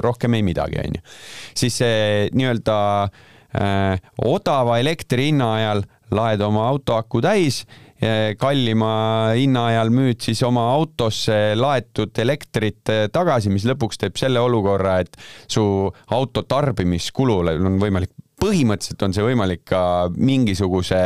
rohkem 0.04 0.40
ei 0.40 0.46
midagi, 0.46 0.82
onju. 0.84 1.04
siis 1.64 1.80
see 1.84 2.30
nii-öelda 2.34 2.78
äh, 3.06 4.12
odava 4.26 4.80
elektri 4.82 5.30
hinna 5.32 5.54
ajal 5.60 5.86
laed 6.14 6.42
oma 6.46 6.68
auto 6.70 6.98
aku 6.98 7.22
täis 7.24 7.64
kallima 8.40 8.94
hinna 9.38 9.68
ajal 9.72 9.92
müüd 9.94 10.22
siis 10.24 10.42
oma 10.44 10.66
autosse 10.74 11.54
laetud 11.56 12.18
elektrit 12.24 12.92
tagasi, 13.14 13.52
mis 13.54 13.68
lõpuks 13.70 14.02
teeb 14.02 14.20
selle 14.20 14.42
olukorra, 14.44 15.00
et 15.04 15.16
su 15.48 15.64
auto 16.12 16.44
tarbimiskulule 16.48 17.56
on 17.60 17.80
võimalik 17.82 18.12
põhimõtteliselt 18.42 19.08
on 19.08 19.16
see 19.16 19.26
võimalik 19.26 19.66
ka 19.70 19.84
mingisuguse 20.16 21.02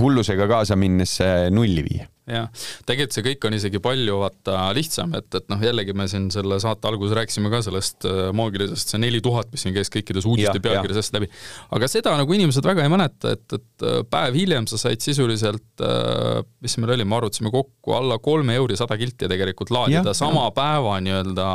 hullusega 0.00 0.48
kaasa 0.50 0.76
minnes 0.78 1.18
nulli 1.54 1.84
viia 1.86 2.08
jah, 2.28 2.48
tegelikult 2.88 3.16
see 3.16 3.24
kõik 3.26 3.46
on 3.48 3.56
isegi 3.56 3.80
palju 3.82 4.18
vaata 4.20 4.68
lihtsam, 4.76 5.14
et, 5.18 5.28
et 5.38 5.46
noh, 5.50 5.60
jällegi 5.62 5.94
me 5.96 6.06
siin 6.10 6.28
selle 6.32 6.58
saate 6.62 6.88
alguses 6.90 7.16
rääkisime 7.16 7.50
ka 7.52 7.62
sellest 7.64 8.06
äh, 8.08 8.20
maagilisest, 8.36 8.92
see 8.92 9.02
neli 9.02 9.22
tuhat, 9.24 9.50
mis 9.52 9.64
siin 9.64 9.76
käis 9.76 9.90
kõikides 9.92 10.28
uudiste 10.28 10.60
pealkirjadest 10.64 11.16
läbi. 11.16 11.30
aga 11.76 11.90
seda 11.90 12.14
nagu 12.20 12.36
inimesed 12.36 12.68
väga 12.68 12.84
ei 12.84 12.92
mäleta, 12.92 13.34
et, 13.36 13.46
et 13.56 13.88
äh, 13.88 14.00
päev 14.10 14.38
hiljem 14.38 14.68
sa 14.70 14.80
said 14.80 15.04
sisuliselt, 15.04 15.66
äh, 15.84 16.42
mis 16.64 16.78
meil 16.80 16.96
oli, 16.98 17.08
me 17.08 17.18
arvutasime 17.18 17.52
kokku 17.54 17.96
alla 17.96 18.20
kolme 18.22 18.58
euri 18.58 18.76
sada 18.78 18.98
kilti 19.00 19.30
tegelikult 19.30 19.72
laadida 19.74 20.12
ja, 20.12 20.16
sama 20.16 20.48
ja. 20.48 20.56
päeva 20.56 20.98
nii-öelda 21.04 21.50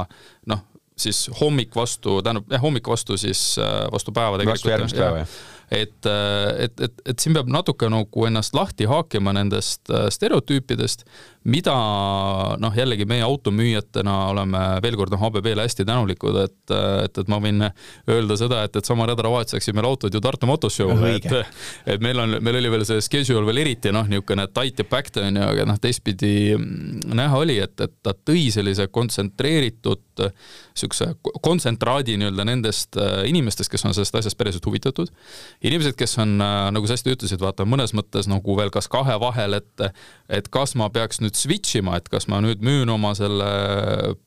noh, 0.51 0.67
siis 1.03 1.25
hommik 1.39 1.75
vastu, 1.75 2.19
tähendab 2.25 2.51
jah, 2.51 2.63
hommik 2.63 2.87
vastu 2.87 3.19
siis 3.19 3.53
vastu 3.93 4.15
päeva 4.15 4.39
tegelikult. 4.41 4.95
päeva, 4.97 5.25
jah 5.25 5.41
et, 5.73 6.07
et, 6.59 6.81
et, 6.81 7.03
et 7.09 7.19
siin 7.19 7.35
peab 7.35 7.49
natuke 7.51 7.87
nagu 7.91 8.25
ennast 8.27 8.55
lahti 8.57 8.87
haakima 8.89 9.33
nendest 9.35 9.91
äh, 9.91 10.07
stereotüüpidest, 10.13 11.05
mida 11.49 11.73
noh, 12.61 12.75
jällegi 12.77 13.07
meie 13.09 13.23
automüüjatena 13.25 14.13
oleme 14.31 14.61
veel 14.83 14.95
kord 14.99 15.13
noh, 15.15 15.25
ABB-le 15.27 15.65
hästi 15.65 15.85
tänulikud, 15.87 16.37
et, 16.45 16.75
et, 17.03 17.19
et 17.19 17.31
ma 17.31 17.39
võin 17.43 17.65
öelda 17.67 18.37
seda, 18.39 18.63
et, 18.67 18.77
et 18.79 18.87
sama 18.87 19.07
nädalavahetus 19.09 19.57
läksid 19.57 19.75
meil 19.75 19.89
autod 19.89 20.13
ju 20.15 20.21
Tartu 20.23 20.47
Motoshow'le, 20.49 21.15
et 21.17 21.29
et 21.95 22.03
meil 22.03 22.21
on, 22.23 22.37
meil 22.43 22.61
oli 22.61 22.71
veel 22.71 22.87
see 22.87 23.03
schedule 23.03 23.45
veel 23.49 23.63
eriti 23.65 23.91
noh, 23.95 24.07
niisugune 24.09 24.47
tight 24.55 24.79
ja 24.83 24.87
packed 24.87 25.19
on 25.23 25.41
ju, 25.41 25.47
aga 25.49 25.67
noh, 25.67 25.79
teistpidi 25.83 26.33
mm, 26.55 27.13
näha 27.17 27.43
oli, 27.43 27.59
et, 27.63 27.75
et 27.83 27.95
ta 28.05 28.15
tõi 28.15 28.47
sellise 28.53 28.87
kontsentreeritud 28.93 30.12
niisuguse 30.21 31.07
kontsentraadi 31.41 32.17
nii-öelda 32.19 32.45
nendest 32.47 32.97
äh, 32.97 33.23
inimestest, 33.29 33.71
kes 33.71 33.85
on 33.85 33.95
sellest 33.95 34.15
asjast 34.19 34.37
päriselt 34.37 34.65
huvitatud. 34.65 35.09
inimesed, 35.61 35.95
kes 35.99 36.17
on, 36.21 36.35
äh, 36.41 36.67
nagu 36.75 36.87
sa 36.87 36.97
hästi 36.97 37.15
ütlesid, 37.15 37.41
vaata 37.41 37.65
mõnes 37.65 37.95
mõttes 37.97 38.29
nagu 38.29 38.57
veel 38.57 38.71
kas 38.73 38.87
kahe 38.91 39.17
vahel, 39.19 39.59
et 39.59 39.87
et 40.29 40.47
kas 40.53 40.75
ma 40.79 40.89
peaks 40.89 41.21
nüüd 41.21 41.35
switch 41.37 41.77
ima, 41.79 41.97
et 41.97 42.09
kas 42.09 42.27
ma 42.27 42.41
nüüd 42.43 42.61
müün 42.63 42.89
oma 42.89 43.13
selle 43.17 43.49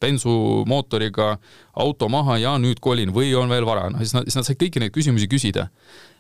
bensumootoriga 0.01 1.37
auto 1.77 2.09
maha 2.09 2.39
ja 2.41 2.57
nüüd 2.61 2.81
kolin 2.81 3.13
või 3.15 3.35
on 3.39 3.53
veel 3.53 3.67
vara, 3.69 3.89
noh 3.93 4.03
siis 4.03 4.15
nad, 4.17 4.27
siis 4.29 4.39
nad 4.39 4.49
said 4.49 4.61
kõiki 4.61 4.83
neid 4.83 4.95
küsimusi 4.95 5.29
küsida. 5.31 5.69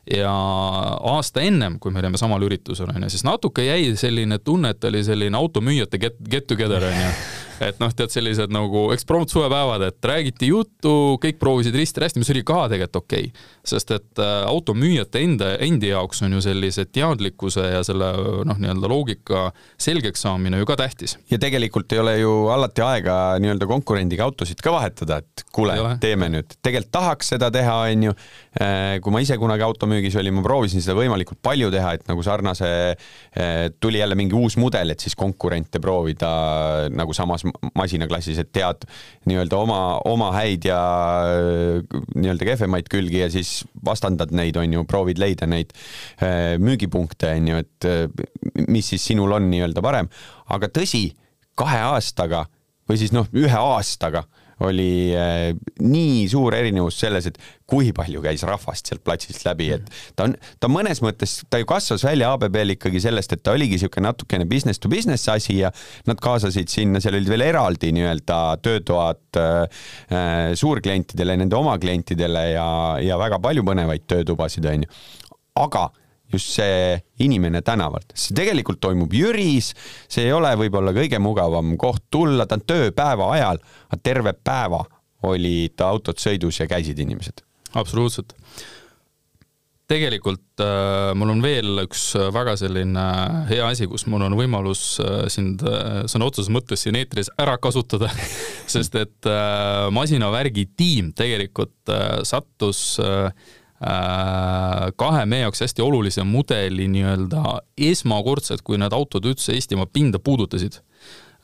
Ja 0.07 0.31
aasta 0.31 1.43
ennem, 1.43 1.81
kui 1.83 1.91
me 1.91 1.99
olime 1.99 2.19
samal 2.21 2.45
üritusel, 2.47 2.93
onju, 2.93 3.09
siis 3.11 3.25
natuke 3.27 3.65
jäi 3.67 3.91
selline 3.99 4.39
tunne, 4.39 4.71
et 4.77 4.85
oli 4.87 5.01
selline 5.03 5.35
automüüjate 5.35 5.99
get, 5.99 6.21
get 6.31 6.47
together, 6.47 6.87
onju 6.87 7.09
et 7.65 7.81
noh, 7.81 7.93
tead 7.97 8.13
sellised 8.13 8.53
nagu, 8.55 8.89
eks 8.95 9.07
prompt 9.09 9.33
suvepäevad, 9.33 9.87
et 9.89 10.09
räägiti 10.11 10.51
juttu, 10.51 11.17
kõik 11.23 11.39
proovisid 11.41 11.77
risti-rästi, 11.77 12.21
mis 12.23 12.33
oli 12.35 12.45
ka 12.47 12.67
tegelikult 12.73 13.03
okei 13.03 13.29
okay.. 13.31 13.47
sest 13.67 13.91
et 13.97 14.23
äh, 14.23 14.43
automüüjate 14.49 15.23
enda, 15.25 15.53
endi 15.65 15.91
jaoks 15.91 16.23
on 16.27 16.37
ju 16.37 16.43
sellise 16.45 16.87
teadlikkuse 16.89 17.65
ja 17.77 17.83
selle 17.87 18.13
noh, 18.47 18.61
nii-öelda 18.61 18.91
loogika 18.91 19.47
selgeks 19.81 20.25
saamine 20.27 20.61
ju 20.61 20.69
ka 20.69 20.79
tähtis. 20.81 21.17
ja 21.31 21.39
tegelikult 21.43 21.93
ei 21.93 22.03
ole 22.03 22.17
ju 22.19 22.35
alati 22.53 22.85
aega 22.85 23.17
nii-öelda 23.43 23.69
konkurendiga 23.71 24.27
autosid 24.27 24.61
ka 24.65 24.75
vahetada, 24.75 25.21
et 25.23 25.47
kuule, 25.55 25.77
teeme 26.03 26.31
nüüd, 26.33 26.59
tegelikult 26.63 26.93
tahaks 26.97 27.33
seda 27.35 27.51
teha, 27.53 27.77
onju. 27.91 28.15
Äh, 28.57 28.99
kui 29.05 29.13
ma 29.13 29.21
ise 29.21 29.37
kunagi 29.41 29.65
automüügis 29.67 30.17
olin, 30.21 30.37
ma 30.39 30.45
proovisin 30.45 30.85
seda 30.85 30.97
võimalikult 30.99 31.41
palju 31.45 31.69
teha, 31.75 31.93
et 31.99 32.07
nagu 32.09 32.25
sarnase, 32.25 32.71
äh, 32.97 33.55
tuli 33.81 34.01
jälle 34.01 34.17
mingi 34.19 34.37
uus 34.37 34.57
mudel, 34.61 34.95
et 34.95 35.03
siis 35.03 35.17
konkurente 35.19 35.81
proovida 35.83 36.31
nagu 36.93 37.17
samas 37.17 37.45
masinaklassis, 37.79 38.39
et 38.43 38.53
tead 38.55 38.87
nii-öelda 39.29 39.59
oma, 39.59 39.81
oma 40.09 40.31
häid 40.37 40.67
ja 40.69 40.81
äh, 41.27 42.01
nii-öelda 42.15 42.49
kehvemaid 42.51 42.91
külgi 42.93 43.23
ja 43.23 43.31
siis 43.33 43.61
vastandad 43.87 44.35
neid, 44.37 44.59
on 44.61 44.79
ju, 44.79 44.87
proovid 44.89 45.21
leida 45.23 45.49
neid 45.51 45.75
äh, 46.21 46.57
müügipunkte, 46.63 47.35
on 47.37 47.53
ju, 47.53 47.63
et 47.65 47.89
äh, 47.91 48.67
mis 48.69 48.93
siis 48.95 49.07
sinul 49.13 49.37
on 49.37 49.51
nii-öelda 49.53 49.85
parem. 49.85 50.11
aga 50.53 50.71
tõsi, 50.71 51.09
kahe 51.59 51.81
aastaga 51.93 52.47
või 52.87 53.01
siis 53.01 53.15
noh, 53.15 53.29
ühe 53.35 53.59
aastaga 53.59 54.27
oli 54.65 55.13
äh, 55.13 55.51
nii 55.85 56.25
suur 56.33 56.55
erinevus 56.57 56.97
selles, 57.03 57.29
et 57.29 57.37
kui 57.69 57.91
palju 57.97 58.23
käis 58.25 58.45
rahvast 58.47 58.89
sealt 58.89 59.03
platsist 59.05 59.45
läbi, 59.45 59.69
et 59.77 59.91
ta 60.17 60.29
on, 60.29 60.37
ta 60.63 60.71
mõnes 60.73 61.03
mõttes, 61.05 61.39
ta 61.53 61.61
ju 61.61 61.69
kasvas 61.69 62.07
välja 62.07 62.31
ABB-l 62.37 62.77
ikkagi 62.77 63.03
sellest, 63.05 63.35
et 63.37 63.43
ta 63.45 63.57
oligi 63.57 63.77
niisugune 63.77 64.09
natukene 64.09 64.47
business 64.49 64.81
to 64.81 64.89
business 64.93 65.29
asi 65.33 65.59
ja 65.59 65.73
nad 66.09 66.23
kaasasid 66.23 66.73
sinna, 66.73 67.03
seal 67.05 67.19
olid 67.19 67.29
veel 67.33 67.45
eraldi 67.51 67.93
nii-öelda 67.97 68.41
töötoad 68.65 69.43
äh, 69.43 69.85
äh, 70.09 70.55
suurklientidele, 70.57 71.37
nende 71.43 71.59
oma 71.59 71.77
klientidele 71.83 72.49
ja, 72.55 72.67
ja 73.03 73.21
väga 73.21 73.43
palju 73.45 73.67
põnevaid 73.67 74.09
töötubasid, 74.09 74.69
onju. 74.73 74.91
aga 75.61 75.89
just 76.33 76.53
see 76.57 76.97
inimene 77.23 77.63
tänavalt, 77.67 78.15
see 78.19 78.37
tegelikult 78.37 78.81
toimub 78.83 79.13
Jüris, 79.15 79.73
see 80.11 80.27
ei 80.27 80.35
ole 80.35 80.53
võib-olla 80.59 80.95
kõige 80.97 81.21
mugavam 81.23 81.77
koht 81.81 82.07
tulla, 82.11 82.47
ta 82.47 82.59
on 82.59 82.65
tööpäeva 82.67 83.31
ajal, 83.37 83.61
aga 83.91 84.01
terve 84.03 84.35
päeva 84.35 84.85
olid 85.27 85.81
autod 85.83 86.21
sõidus 86.23 86.61
ja 86.61 86.69
käisid 86.71 86.99
inimesed. 87.03 87.45
absoluutselt. 87.75 88.35
tegelikult 89.87 90.61
äh, 90.61 91.13
mul 91.15 91.31
on 91.37 91.43
veel 91.43 91.85
üks 91.85 92.09
väga 92.35 92.57
selline 92.59 93.05
hea 93.51 93.69
asi, 93.69 93.87
kus 93.87 94.07
mul 94.11 94.25
on 94.27 94.35
võimalus 94.39 94.99
äh, 94.99 95.29
sind 95.31 95.63
äh, 95.63 96.03
sõna 96.11 96.27
otseses 96.27 96.51
mõttes 96.51 96.83
siin 96.83 96.99
eetris 96.99 97.31
ära 97.39 97.55
kasutada 97.59 98.11
sest 98.75 98.99
et 98.99 99.31
äh, 99.31 99.87
masinavärgi 99.95 100.67
tiim 100.77 101.15
tegelikult 101.15 101.95
äh, 101.95 102.27
sattus 102.27 102.99
äh, 102.99 103.31
Äh, 103.31 103.66
kahe 103.77 105.25
meie 105.29 105.43
jaoks 105.45 105.61
hästi 105.61 105.85
olulise 105.85 106.25
mudeli 106.25 106.87
nii-öelda 106.89 107.59
esmakordselt, 107.91 108.63
kui 108.65 108.79
need 108.81 108.95
autod 108.97 109.29
üldse 109.29 109.53
Eestimaa 109.53 109.89
pinda 109.93 110.19
puudutasid 110.19 110.81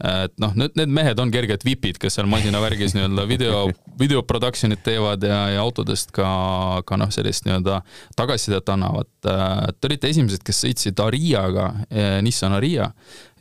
et 0.03 0.35
noh, 0.43 0.51
need, 0.59 0.75
need 0.79 0.91
mehed 0.91 1.21
on 1.23 1.31
kerged 1.33 1.63
vipid, 1.67 1.99
kes 2.03 2.17
seal 2.19 2.27
masinavärgis 2.31 2.97
nii-öelda 2.97 3.25
video, 3.31 3.61
video 3.99 4.23
production'it 4.27 4.83
teevad 4.85 5.23
ja, 5.27 5.39
ja 5.55 5.63
autodest 5.63 6.11
ka, 6.17 6.27
ka 6.89 6.99
noh, 6.99 7.13
sellist 7.15 7.47
nii-öelda 7.47 7.81
tagasisidet 8.19 8.73
annavad. 8.75 9.11
Te 9.23 9.91
olite 9.91 10.11
esimesed, 10.11 10.43
kes 10.47 10.65
sõitsid 10.65 11.03
Ariaga, 11.05 11.69
eh, 11.91 12.19
Nissan 12.25 12.57
Aria 12.59 12.91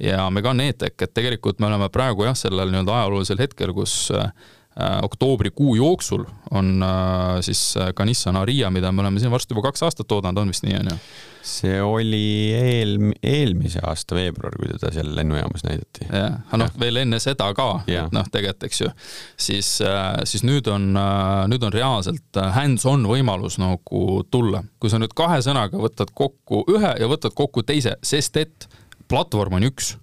ja 0.01 0.29
Megane 0.33 0.69
E-Tech, 0.71 0.97
et 1.01 1.15
tegelikult 1.17 1.61
me 1.61 1.71
oleme 1.71 1.89
praegu 1.93 2.29
jah, 2.29 2.37
sellel 2.37 2.73
nii-öelda 2.73 2.99
ajaloolisel 2.99 3.41
hetkel, 3.41 3.73
kus 3.77 3.95
äh, 4.13 4.29
Äh, 4.29 4.59
oktoobrikuu 5.01 5.75
jooksul 5.75 6.23
on 6.51 6.83
äh, 6.83 7.41
siis 7.41 7.77
äh, 7.77 7.93
ka 7.95 8.05
Nissan 8.05 8.37
Aria, 8.39 8.69
mida 8.69 8.91
me 8.91 9.01
oleme 9.01 9.19
siin 9.19 9.31
varsti 9.31 9.51
juba 9.51 9.65
kaks 9.67 9.83
aastat 9.83 10.11
oodanud, 10.11 10.41
on 10.41 10.51
vist 10.53 10.63
nii, 10.63 10.77
on 10.79 10.93
ju? 10.93 10.97
see 11.41 11.81
oli 11.81 12.53
eel, 12.53 12.91
eelmise 13.25 13.81
aasta 13.89 14.15
veebruar, 14.15 14.53
kui 14.55 14.69
teda 14.69 14.91
seal 14.93 15.09
lennujaamas 15.15 15.65
näidati. 15.65 16.05
jah, 16.07 16.37
aga 16.47 16.59
noh, 16.61 16.71
veel 16.79 17.01
enne 17.01 17.19
seda 17.19 17.47
ka, 17.57 17.67
et 17.89 18.13
noh, 18.13 18.27
tegelikult 18.31 18.67
eks 18.69 18.81
ju, 18.83 18.91
siis, 19.41 19.71
siis 20.29 20.45
nüüd 20.45 20.69
on, 20.69 20.91
nüüd 21.49 21.65
on 21.65 21.73
reaalselt 21.73 22.39
hands-on 22.55 23.07
võimalus 23.09 23.57
nagu 23.59 24.21
tulla. 24.31 24.61
kui 24.79 24.93
sa 24.93 25.01
nüüd 25.01 25.17
kahe 25.17 25.41
sõnaga 25.41 25.81
võtad 25.81 26.13
kokku 26.13 26.61
ühe 26.69 26.93
ja 27.01 27.09
võtad 27.09 27.33
kokku 27.35 27.65
teise, 27.65 27.97
sest 28.05 28.37
et 28.37 28.69
platvorm 29.09 29.57
on 29.57 29.67
üks 29.71 29.95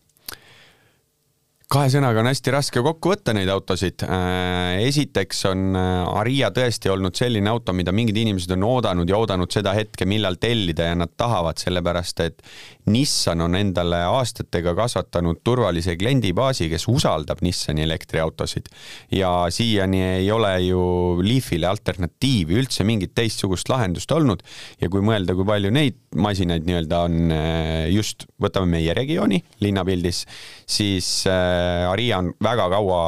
kahe 1.68 1.90
sõnaga 1.92 2.22
on 2.22 2.30
hästi 2.30 2.52
raske 2.54 2.80
kokku 2.80 3.10
võtta 3.12 3.34
neid 3.36 3.50
autosid. 3.52 4.00
Äh, 4.08 4.78
esiteks 4.86 5.42
on 5.50 5.76
äh, 5.76 6.06
Aria 6.16 6.48
tõesti 6.54 6.88
olnud 6.88 7.16
selline 7.18 7.50
auto, 7.52 7.74
mida 7.76 7.92
mingid 7.92 8.16
inimesed 8.16 8.54
on 8.56 8.64
oodanud 8.64 9.10
ja 9.10 9.18
oodanud 9.20 9.52
seda 9.52 9.74
hetke, 9.76 10.06
millal 10.08 10.38
tellida 10.40 10.86
ja 10.88 10.96
nad 10.96 11.12
tahavad, 11.20 11.60
sellepärast 11.60 12.24
et 12.24 12.40
Nissan 12.88 13.44
on 13.44 13.52
endale 13.58 13.98
aastatega 14.08 14.72
kasvatanud 14.78 15.42
turvalise 15.44 15.92
kliendibaasi, 16.00 16.70
kes 16.72 16.88
usaldab 16.88 17.42
Nissani 17.44 17.84
elektriautosid 17.84 18.72
ja 19.12 19.32
siiani 19.52 20.00
ei 20.22 20.30
ole 20.32 20.54
ju 20.64 20.80
Leafile 21.20 21.68
alternatiivi, 21.68 22.56
üldse 22.62 22.88
mingit 22.88 23.12
teistsugust 23.18 23.68
lahendust 23.68 24.16
olnud 24.16 24.40
ja 24.80 24.88
kui 24.88 25.04
mõelda, 25.04 25.36
kui 25.36 25.44
palju 25.44 25.74
neid 25.74 26.00
masinaid 26.16 26.64
nii-öelda 26.64 27.04
on 27.10 27.36
äh, 27.36 27.92
just, 27.92 28.24
võtame 28.40 28.72
meie 28.78 28.96
regiooni 28.96 29.42
linnapildis, 29.60 30.24
siis 30.64 31.12
äh, 31.28 31.57
Aria 31.88 32.22
on 32.22 32.32
väga 32.44 32.68
kaua 32.72 33.02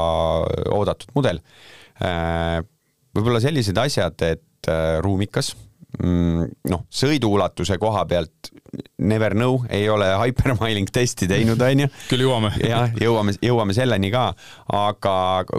oodatud 0.76 1.14
mudel. 1.16 1.42
Äh, 2.00 2.60
võib-olla 3.16 3.42
sellised 3.42 3.78
asjad, 3.80 4.22
et 4.22 4.70
ruumikas 5.00 5.54
mm, 5.98 6.48
noh, 6.70 6.82
sõiduulatuse 6.92 7.78
koha 7.80 8.04
pealt 8.08 8.50
never 9.02 9.34
know, 9.34 9.62
ei 9.72 9.88
ole 9.90 10.06
hypermiling 10.20 10.90
testi 10.92 11.26
teinud, 11.30 11.60
onju. 11.64 11.88
küll 12.10 12.24
jõuame. 12.26 12.52
jah, 12.62 12.92
jõuame, 13.00 13.34
jõuame 13.42 13.74
selleni 13.76 14.12
ka, 14.12 14.28
aga 14.76 15.14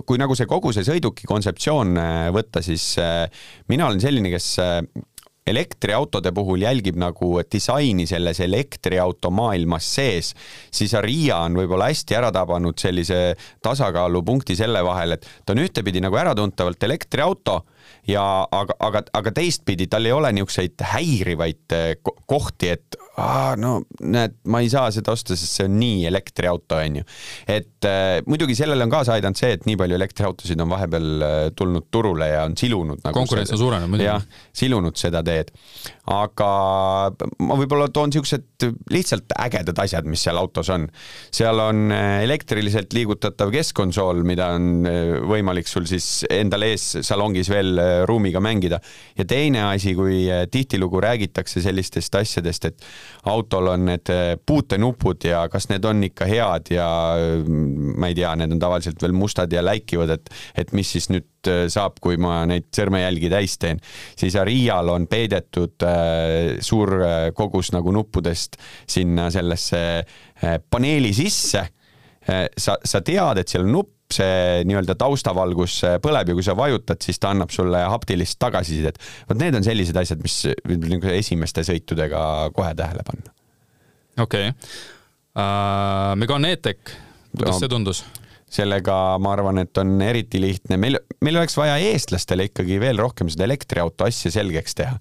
kui 0.08 0.22
nagu 0.22 0.38
see 0.38 0.48
kogu 0.50 0.72
see 0.76 0.86
sõiduki 0.88 1.28
kontseptsioon 1.30 1.98
võtta, 2.36 2.64
siis 2.66 2.94
mina 3.72 3.90
olen 3.90 4.04
selline, 4.04 4.32
kes 4.34 4.54
elektriautode 5.48 6.32
puhul 6.32 6.62
jälgib 6.62 6.98
nagu 7.02 7.34
disaini 7.52 8.06
selles 8.08 8.40
elektriauto 8.40 9.32
maailmas 9.34 9.88
sees, 9.96 10.34
siis 10.72 10.94
Aria 10.98 11.42
on 11.46 11.58
võib-olla 11.58 11.90
hästi 11.90 12.18
ära 12.18 12.32
tabanud 12.32 12.78
sellise 12.80 13.34
tasakaalupunkti 13.64 14.56
selle 14.56 14.84
vahel, 14.86 15.18
et 15.18 15.28
ta 15.46 15.56
on 15.56 15.64
ühtepidi 15.64 16.04
nagu 16.04 16.18
äratuntavalt 16.22 16.84
elektriauto 16.84 17.62
ja 18.08 18.24
aga, 18.52 18.78
aga, 18.80 19.04
aga 19.18 19.34
teistpidi 19.42 19.90
tal 19.90 20.06
ei 20.06 20.14
ole 20.16 20.32
niisuguseid 20.36 20.86
häirivaid 20.94 21.78
eh, 21.78 21.96
kohti, 22.30 22.76
et 22.78 23.01
aa, 23.20 23.56
no 23.60 23.82
näed, 24.08 24.38
ma 24.52 24.62
ei 24.64 24.70
saa 24.72 24.88
seda 24.94 25.12
osta, 25.12 25.36
sest 25.36 25.58
see 25.58 25.68
on 25.68 25.76
nii 25.82 26.06
elektriauto, 26.08 26.78
onju. 26.80 27.04
et 27.52 27.88
äh, 27.88 28.22
muidugi 28.28 28.56
sellele 28.56 28.86
on 28.88 28.94
kaasa 28.94 29.18
aidanud 29.18 29.40
see, 29.40 29.52
et 29.58 29.68
nii 29.68 29.76
palju 29.80 29.98
elektriautosid 29.98 30.64
on 30.64 30.72
vahepeal 30.72 31.26
äh, 31.28 31.40
tulnud 31.58 31.90
turule 31.92 32.30
ja 32.32 32.46
on 32.48 32.56
silunud 32.60 33.04
nagu 33.04 33.20
konkurents 33.20 33.52
on 33.52 33.60
suurenenud 33.60 33.92
muidugi. 33.92 34.08
jah, 34.08 34.24
silunud 34.56 34.96
seda 35.00 35.24
teed. 35.28 35.52
aga 36.12 36.52
ma 37.44 37.58
võib-olla 37.60 37.90
toon 37.92 38.16
siuksed 38.16 38.68
lihtsalt 38.94 39.36
ägedad 39.42 39.84
asjad, 39.84 40.08
mis 40.08 40.24
seal 40.24 40.40
autos 40.40 40.72
on. 40.72 40.88
seal 41.34 41.60
on 41.60 41.92
elektriliselt 41.92 42.96
liigutatav 42.96 43.52
keskkonsool, 43.52 44.24
mida 44.28 44.54
on 44.56 44.88
võimalik 45.28 45.68
sul 45.68 45.88
siis 45.90 46.24
endal 46.32 46.64
ees 46.70 46.88
salongis 47.04 47.52
veel 47.52 47.76
ruumiga 48.08 48.40
mängida. 48.40 48.80
ja 49.20 49.28
teine 49.28 49.68
asi, 49.68 49.96
kui 50.00 50.24
tihtilugu 50.52 51.04
räägitakse 51.04 51.62
sellistest 51.62 52.16
asjadest, 52.16 52.72
et 52.72 52.92
autol 53.32 53.72
on 53.74 53.86
need 53.92 54.12
äh, 54.14 54.36
puutenupud 54.46 55.26
ja 55.28 55.44
kas 55.52 55.70
need 55.72 55.86
on 55.88 56.04
ikka 56.08 56.28
head 56.30 56.72
ja 56.76 56.88
mm, 57.18 57.98
ma 58.02 58.12
ei 58.12 58.18
tea, 58.18 58.34
need 58.40 58.56
on 58.56 58.62
tavaliselt 58.62 59.02
veel 59.02 59.16
mustad 59.18 59.54
ja 59.54 59.64
läikivad, 59.66 60.16
et, 60.18 60.32
et 60.64 60.74
mis 60.78 60.92
siis 60.96 61.10
nüüd 61.14 61.52
äh, 61.52 61.66
saab, 61.72 62.00
kui 62.04 62.20
ma 62.22 62.42
neid 62.50 62.70
sõrmejälgi 62.76 63.32
täis 63.32 63.58
teen, 63.62 63.82
siis 64.20 64.38
Arial 64.40 64.94
on 64.94 65.08
peidetud 65.12 65.88
äh, 65.88 66.58
suur 66.64 66.98
äh, 67.02 67.30
kogus 67.38 67.74
nagu 67.76 67.94
nuppudest 67.96 68.60
sinna 68.90 69.30
sellesse 69.34 69.84
äh, 70.02 70.60
paneeli 70.70 71.14
sisse 71.16 71.66
äh,. 72.28 72.48
sa, 72.58 72.78
sa 72.84 73.02
tead, 73.06 73.42
et 73.42 73.50
seal 73.50 73.66
on 73.68 73.76
nupp, 73.80 73.96
see 74.16 74.64
nii-öelda 74.68 74.96
taustavalgus 75.00 75.82
põleb 76.04 76.32
ja 76.32 76.38
kui 76.38 76.46
sa 76.46 76.56
vajutad, 76.58 77.02
siis 77.04 77.20
ta 77.22 77.34
annab 77.36 77.54
sulle 77.54 77.84
haptilist 77.94 78.40
tagasisidet. 78.42 79.00
vot 79.30 79.40
need 79.40 79.58
on 79.58 79.66
sellised 79.68 79.98
asjad, 79.98 80.24
mis 80.24 80.40
nagu 80.66 81.14
esimeste 81.14 81.66
sõitudega 81.68 82.24
kohe 82.56 82.74
tähele 82.78 83.06
panna. 83.08 83.36
okei 84.18 84.52
okay. 84.52 84.74
uh,. 85.36 86.16
Megane 86.20 86.56
E-Tech, 86.58 86.98
kuidas 87.36 87.56
no, 87.56 87.60
see 87.60 87.72
tundus? 87.72 88.06
Sellega 88.52 88.96
ma 89.22 89.34
arvan, 89.36 89.62
et 89.64 89.78
on 89.80 89.94
eriti 90.04 90.42
lihtne, 90.44 90.78
meil, 90.82 91.00
meil 91.24 91.40
oleks 91.40 91.56
vaja 91.60 91.78
eestlastele 91.92 92.50
ikkagi 92.50 92.80
veel 92.82 93.00
rohkem 93.00 93.30
seda 93.32 93.48
elektriauto 93.48 94.08
asja 94.08 94.34
selgeks 94.34 94.76
teha. 94.82 94.98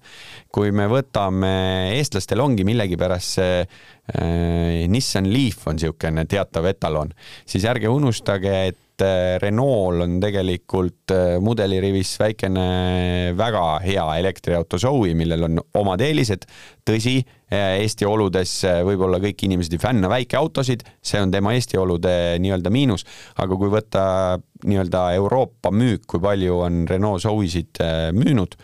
kui 0.51 0.71
me 0.75 0.87
võtame, 0.91 1.51
eestlastel 1.97 2.43
ongi 2.43 2.65
millegipärast 2.67 3.37
see 3.39 3.57
äh, 3.63 4.87
Nissan 4.91 5.29
Leaf 5.31 5.67
on 5.67 5.79
niisugune 5.79 6.25
teatav 6.31 6.67
etalon, 6.71 7.11
siis 7.47 7.67
ärge 7.67 7.91
unustage, 7.91 8.55
et 8.71 9.05
äh, 9.05 9.35
Renault 9.43 10.05
on 10.05 10.17
tegelikult 10.23 11.15
äh, 11.15 11.35
mudelirivis 11.43 12.15
väikene 12.21 13.35
väga 13.37 13.65
hea 13.83 14.07
elektriauto 14.23 14.79
Zoe, 14.79 15.15
millel 15.17 15.49
on 15.49 15.63
omad 15.83 16.03
eelised. 16.07 16.47
tõsi, 16.87 17.19
Eesti 17.51 18.07
oludes 18.07 18.53
võib-olla 18.87 19.19
kõik 19.19 19.43
inimesed 19.43 19.73
ei 19.75 19.81
fänna 19.81 20.07
väikeautosid, 20.11 20.85
see 21.03 21.19
on 21.19 21.33
tema 21.33 21.51
Eesti 21.57 21.79
olude 21.81 22.13
nii-öelda 22.39 22.71
miinus, 22.71 23.03
aga 23.43 23.57
kui 23.59 23.71
võtta 23.73 24.03
nii-öelda 24.63 25.01
Euroopa 25.17 25.73
müük, 25.75 26.05
kui 26.07 26.23
palju 26.23 26.61
on 26.63 26.85
Renault 26.87 27.25
Zoesid 27.25 27.81
müünud 28.15 28.55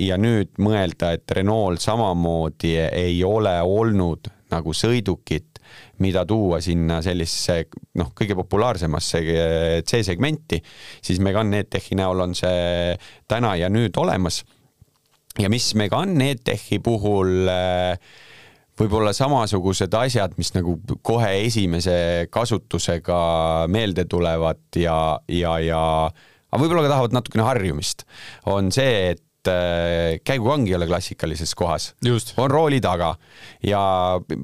ja 0.00 0.16
nüüd 0.20 0.56
mõelda, 0.60 1.12
et 1.16 1.36
Renault 1.36 1.80
samamoodi 1.84 2.74
ei 2.86 3.20
ole 3.24 3.54
olnud 3.60 4.32
nagu 4.52 4.74
sõidukit, 4.76 5.60
mida 6.02 6.24
tuua 6.28 6.60
sinna 6.62 7.00
sellisesse 7.04 7.66
noh, 7.98 8.12
kõige 8.16 8.36
populaarsemasse 8.38 9.22
eh, 9.22 9.78
C-segmenti, 9.86 10.60
siis 11.02 11.20
Megane 11.24 11.64
EdTechi 11.64 11.98
näol 11.98 12.22
on 12.28 12.36
see 12.38 12.94
täna 13.28 13.56
ja 13.58 13.70
nüüd 13.72 13.96
olemas. 13.98 14.44
Ja 15.42 15.50
mis 15.52 15.72
Megane 15.78 16.32
EdTechi 16.34 16.78
puhul 16.84 17.50
äh, 17.50 17.98
võib-olla 18.76 19.12
samasugused 19.16 19.94
asjad, 19.96 20.36
mis 20.40 20.52
nagu 20.56 20.76
kohe 21.06 21.32
esimese 21.46 22.28
kasutusega 22.32 23.18
meelde 23.72 24.04
tulevad 24.10 24.60
ja, 24.80 25.18
ja, 25.32 25.56
ja 25.64 25.82
aga 26.10 26.62
võib-olla 26.62 26.86
ka 26.86 26.92
tahavad 26.92 27.16
natukene 27.16 27.46
harjumist, 27.46 28.04
on 28.52 28.72
see, 28.74 29.14
et 29.14 29.52
äh, 29.52 30.16
käigukangi 30.24 30.74
ei 30.74 30.78
ole 30.80 30.88
klassikalises 30.90 31.54
kohas. 31.58 31.92
on 32.36 32.50
rooli 32.52 32.80
taga 32.84 33.14
ja 33.64 33.82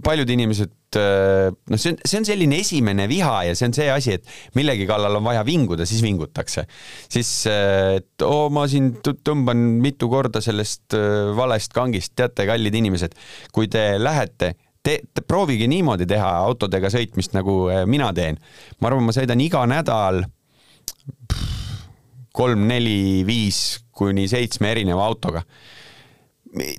paljud 0.04 0.30
inimesed 0.36 0.72
noh, 0.98 1.78
see 1.78 1.92
on, 1.92 1.98
see 2.04 2.20
on 2.20 2.26
selline 2.28 2.58
esimene 2.62 3.06
viha 3.10 3.34
ja 3.48 3.54
see 3.58 3.68
on 3.70 3.76
see 3.76 3.88
asi, 3.92 4.16
et 4.18 4.58
millegi 4.58 4.86
kallal 4.88 5.18
on 5.18 5.24
vaja 5.26 5.44
vinguda, 5.46 5.86
siis 5.88 6.02
vingutakse. 6.04 6.66
siis, 7.12 7.30
äh, 7.50 8.00
et 8.00 8.26
oo, 8.26 8.48
ma 8.54 8.66
siin 8.70 8.94
tõmban 9.02 9.62
mitu 9.82 10.10
korda 10.12 10.42
sellest 10.44 10.96
äh, 10.98 11.32
valest 11.36 11.74
kangist, 11.76 12.14
teate, 12.18 12.46
kallid 12.48 12.76
inimesed, 12.82 13.16
kui 13.52 13.70
te 13.72 13.96
lähete 14.00 14.54
te, 14.82 14.98
te 15.14 15.22
proovige 15.22 15.68
niimoodi 15.70 16.08
teha 16.10 16.30
autodega 16.42 16.90
sõitmist, 16.90 17.36
nagu 17.36 17.66
mina 17.86 18.10
teen. 18.16 18.40
ma 18.80 18.90
arvan, 18.90 19.06
ma 19.06 19.14
sõidan 19.14 19.40
iga 19.44 19.62
nädal 19.70 20.24
kolm, 22.32 22.66
neli, 22.68 23.22
viis 23.28 23.82
kuni 23.92 24.26
seitsme 24.30 24.72
erineva 24.72 25.04
autoga 25.06 25.44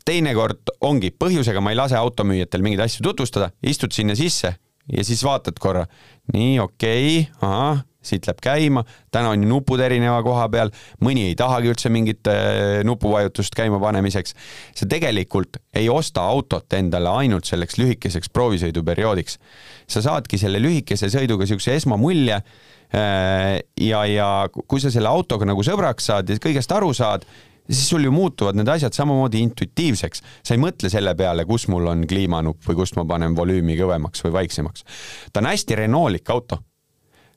teinekord 0.05 0.74
ongi, 0.86 1.13
põhjusega 1.17 1.61
ma 1.63 1.74
ei 1.74 1.80
lase 1.80 1.97
automüüjatel 1.97 2.65
mingeid 2.65 2.86
asju 2.86 3.05
tutvustada, 3.05 3.51
istud 3.65 3.93
sinna 3.95 4.15
sisse 4.17 4.53
ja 4.91 5.05
siis 5.07 5.24
vaatad 5.26 5.57
korra, 5.61 5.86
nii 6.34 6.59
okei 6.59 7.24
okay,, 7.24 7.34
ahah, 7.41 7.84
siit 8.03 8.28
läheb 8.28 8.41
käima, 8.43 8.84
täna 9.15 9.32
on 9.32 9.45
ju 9.45 9.47
nupud 9.47 9.80
erineva 9.80 10.17
koha 10.26 10.49
peal, 10.51 10.71
mõni 11.03 11.30
ei 11.30 11.38
tahagi 11.39 11.71
üldse 11.71 11.91
mingit 11.93 12.28
äh, 12.28 12.82
nupuvajutust 12.84 13.55
käima 13.55 13.80
panemiseks. 13.80 14.36
sa 14.76 14.88
tegelikult 14.89 15.61
ei 15.74 15.88
osta 15.89 16.26
autot 16.28 16.74
endale 16.76 17.09
ainult 17.24 17.47
selleks 17.47 17.80
lühikeseks 17.80 18.30
proovisõiduperioodiks. 18.34 19.39
sa 19.88 20.01
saadki 20.01 20.38
selle 20.38 20.59
lühikese 20.59 21.07
sõiduga 21.07 21.47
niisuguse 21.47 21.76
esmamulje 21.80 22.36
äh, 22.36 23.63
ja, 23.80 24.05
ja 24.05 24.30
kui 24.51 24.84
sa 24.84 24.91
selle 24.91 25.07
autoga 25.07 25.47
nagu 25.47 25.63
sõbraks 25.63 26.11
saad 26.11 26.30
ja 26.30 26.36
kõigest 26.43 26.76
aru 26.76 26.91
saad, 26.93 27.24
siis 27.70 27.89
sul 27.89 28.03
ju 28.03 28.11
muutuvad 28.11 28.57
need 28.59 28.68
asjad 28.68 28.95
samamoodi 28.95 29.41
intuitiivseks. 29.47 30.22
sa 30.43 30.55
ei 30.55 30.61
mõtle 30.61 30.91
selle 30.91 31.16
peale, 31.16 31.45
kus 31.45 31.68
mul 31.72 31.88
on 31.93 32.05
kliimanupp 32.07 32.68
või 32.68 32.84
kust 32.84 32.99
ma 32.99 33.07
panen 33.07 33.36
volüümi 33.38 33.78
kõvemaks 33.80 34.26
või 34.28 34.38
vaiksemaks. 34.41 34.86
ta 35.32 35.43
on 35.43 35.51
hästi 35.53 35.82
Renaultlik 35.84 36.30
auto. 36.30 36.59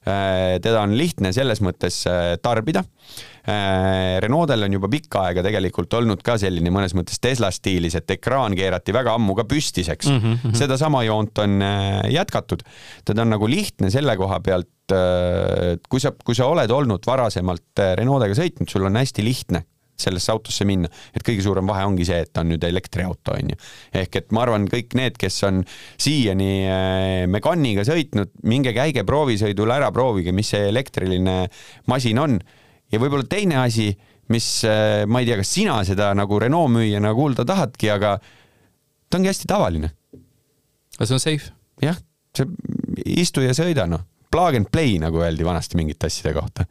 Äh, 0.06 0.60
teda 0.62 0.84
on 0.86 0.92
lihtne 0.94 1.32
selles 1.34 1.58
mõttes 1.66 2.04
äh, 2.06 2.36
tarbida. 2.38 2.84
Äh, 3.50 4.20
Renault'el 4.22 4.62
on 4.62 4.76
juba 4.76 4.86
pikka 4.92 5.24
aega 5.26 5.42
tegelikult 5.42 5.96
olnud 5.98 6.22
ka 6.22 6.36
selline 6.38 6.70
mõnes 6.70 6.94
mõttes 6.94 7.18
Tesla 7.18 7.50
stiilis, 7.50 7.96
et 7.98 8.14
ekraan 8.14 8.54
keerati 8.54 8.94
väga 8.94 9.16
ammu 9.18 9.34
ka 9.34 9.42
püstiseks 9.50 10.12
mm. 10.12 10.20
-hmm. 10.22 10.54
sedasama 10.62 11.02
joont 11.08 11.42
on 11.42 11.58
jätkatud. 12.10 12.62
teda 13.04 13.22
on 13.22 13.34
nagu 13.34 13.50
lihtne 13.50 13.90
selle 13.90 14.14
koha 14.16 14.38
pealt, 14.40 14.94
kui 15.88 16.00
sa, 16.00 16.12
kui 16.12 16.38
sa 16.38 16.46
oled 16.46 16.70
olnud 16.70 17.06
varasemalt 17.06 17.82
Renault'ega 17.98 18.38
sõitnud, 18.38 18.70
sul 18.70 18.86
on 18.86 19.02
hästi 19.02 19.26
lihtne 19.26 19.64
sellesse 20.00 20.32
autosse 20.32 20.66
minna, 20.68 20.90
et 21.16 21.24
kõige 21.24 21.44
suurem 21.44 21.68
vahe 21.68 21.84
ongi 21.88 22.06
see, 22.08 22.18
et 22.24 22.32
ta 22.32 22.44
on 22.44 22.52
nüüd 22.52 22.64
elektriauto, 22.66 23.36
on 23.36 23.52
ju. 23.52 23.60
ehk 24.02 24.20
et 24.20 24.34
ma 24.36 24.44
arvan, 24.44 24.66
kõik 24.70 24.96
need, 24.98 25.16
kes 25.20 25.38
on 25.48 25.62
siiani 26.02 26.50
äh, 26.68 27.22
Meganiga 27.32 27.86
sõitnud, 27.86 28.34
minge 28.48 28.74
käige 28.76 29.06
proovisõidul 29.08 29.72
ära, 29.76 29.90
proovige, 29.94 30.34
mis 30.36 30.52
see 30.54 30.68
elektriline 30.70 31.38
masin 31.90 32.22
on. 32.22 32.38
ja 32.92 33.02
võib-olla 33.02 33.26
teine 33.30 33.60
asi, 33.64 33.90
mis 34.32 34.48
äh, 34.68 35.04
ma 35.08 35.22
ei 35.22 35.30
tea, 35.30 35.40
kas 35.40 35.54
sina 35.58 35.78
seda 35.88 36.12
nagu 36.18 36.40
Renault 36.42 36.74
müüjana 36.76 37.14
kuulda 37.16 37.46
tahadki, 37.48 37.90
aga 37.94 38.16
ta 39.08 39.20
ongi 39.20 39.32
hästi 39.32 39.48
tavaline. 39.50 39.94
aga 40.98 41.08
see 41.08 41.18
on 41.18 41.24
safe? 41.24 41.52
jah, 41.82 41.98
see 42.36 42.48
istu 43.16 43.44
ja 43.44 43.56
sõida, 43.56 43.88
noh. 43.88 44.04
Plug 44.26 44.56
and 44.58 44.66
play, 44.68 44.96
nagu 45.00 45.20
öeldi 45.22 45.44
vanasti 45.46 45.78
mingite 45.78 46.10
asjade 46.10 46.34
kohta 46.36 46.66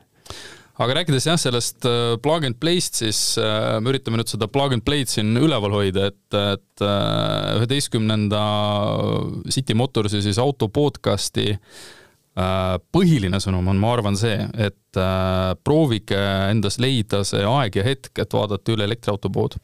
aga 0.76 1.00
rääkides 1.00 1.28
jah, 1.30 1.40
sellest 1.40 1.86
äh, 1.88 2.16
plug 2.24 2.48
and 2.48 2.60
play'st, 2.60 3.00
siis 3.04 3.20
äh, 3.40 3.78
me 3.84 3.94
üritame 3.94 4.20
nüüd 4.20 4.32
seda 4.32 4.50
plug 4.52 4.76
and 4.76 4.86
play'd 4.88 5.12
siin 5.12 5.36
üleval 5.40 5.76
hoida, 5.78 6.10
et, 6.12 6.40
et 6.40 6.86
äh, 6.86 7.52
üheteistkümnenda 7.62 8.42
City 9.54 9.78
Motorsi 9.78 10.24
siis 10.26 10.42
auto 10.42 10.72
podcast'i 10.72 11.54
põhiline 12.36 13.40
sõnum 13.40 13.70
on, 13.72 13.78
ma 13.80 13.94
arvan, 13.96 14.18
see, 14.20 14.36
et 14.60 14.98
proovige 15.64 16.18
endas 16.50 16.76
leida 16.84 17.22
see 17.24 17.46
aeg 17.48 17.78
ja 17.80 17.86
hetk, 17.86 18.12
et 18.20 18.36
vaadata 18.36 18.74
üle 18.74 18.84
elektriautopood. 18.90 19.56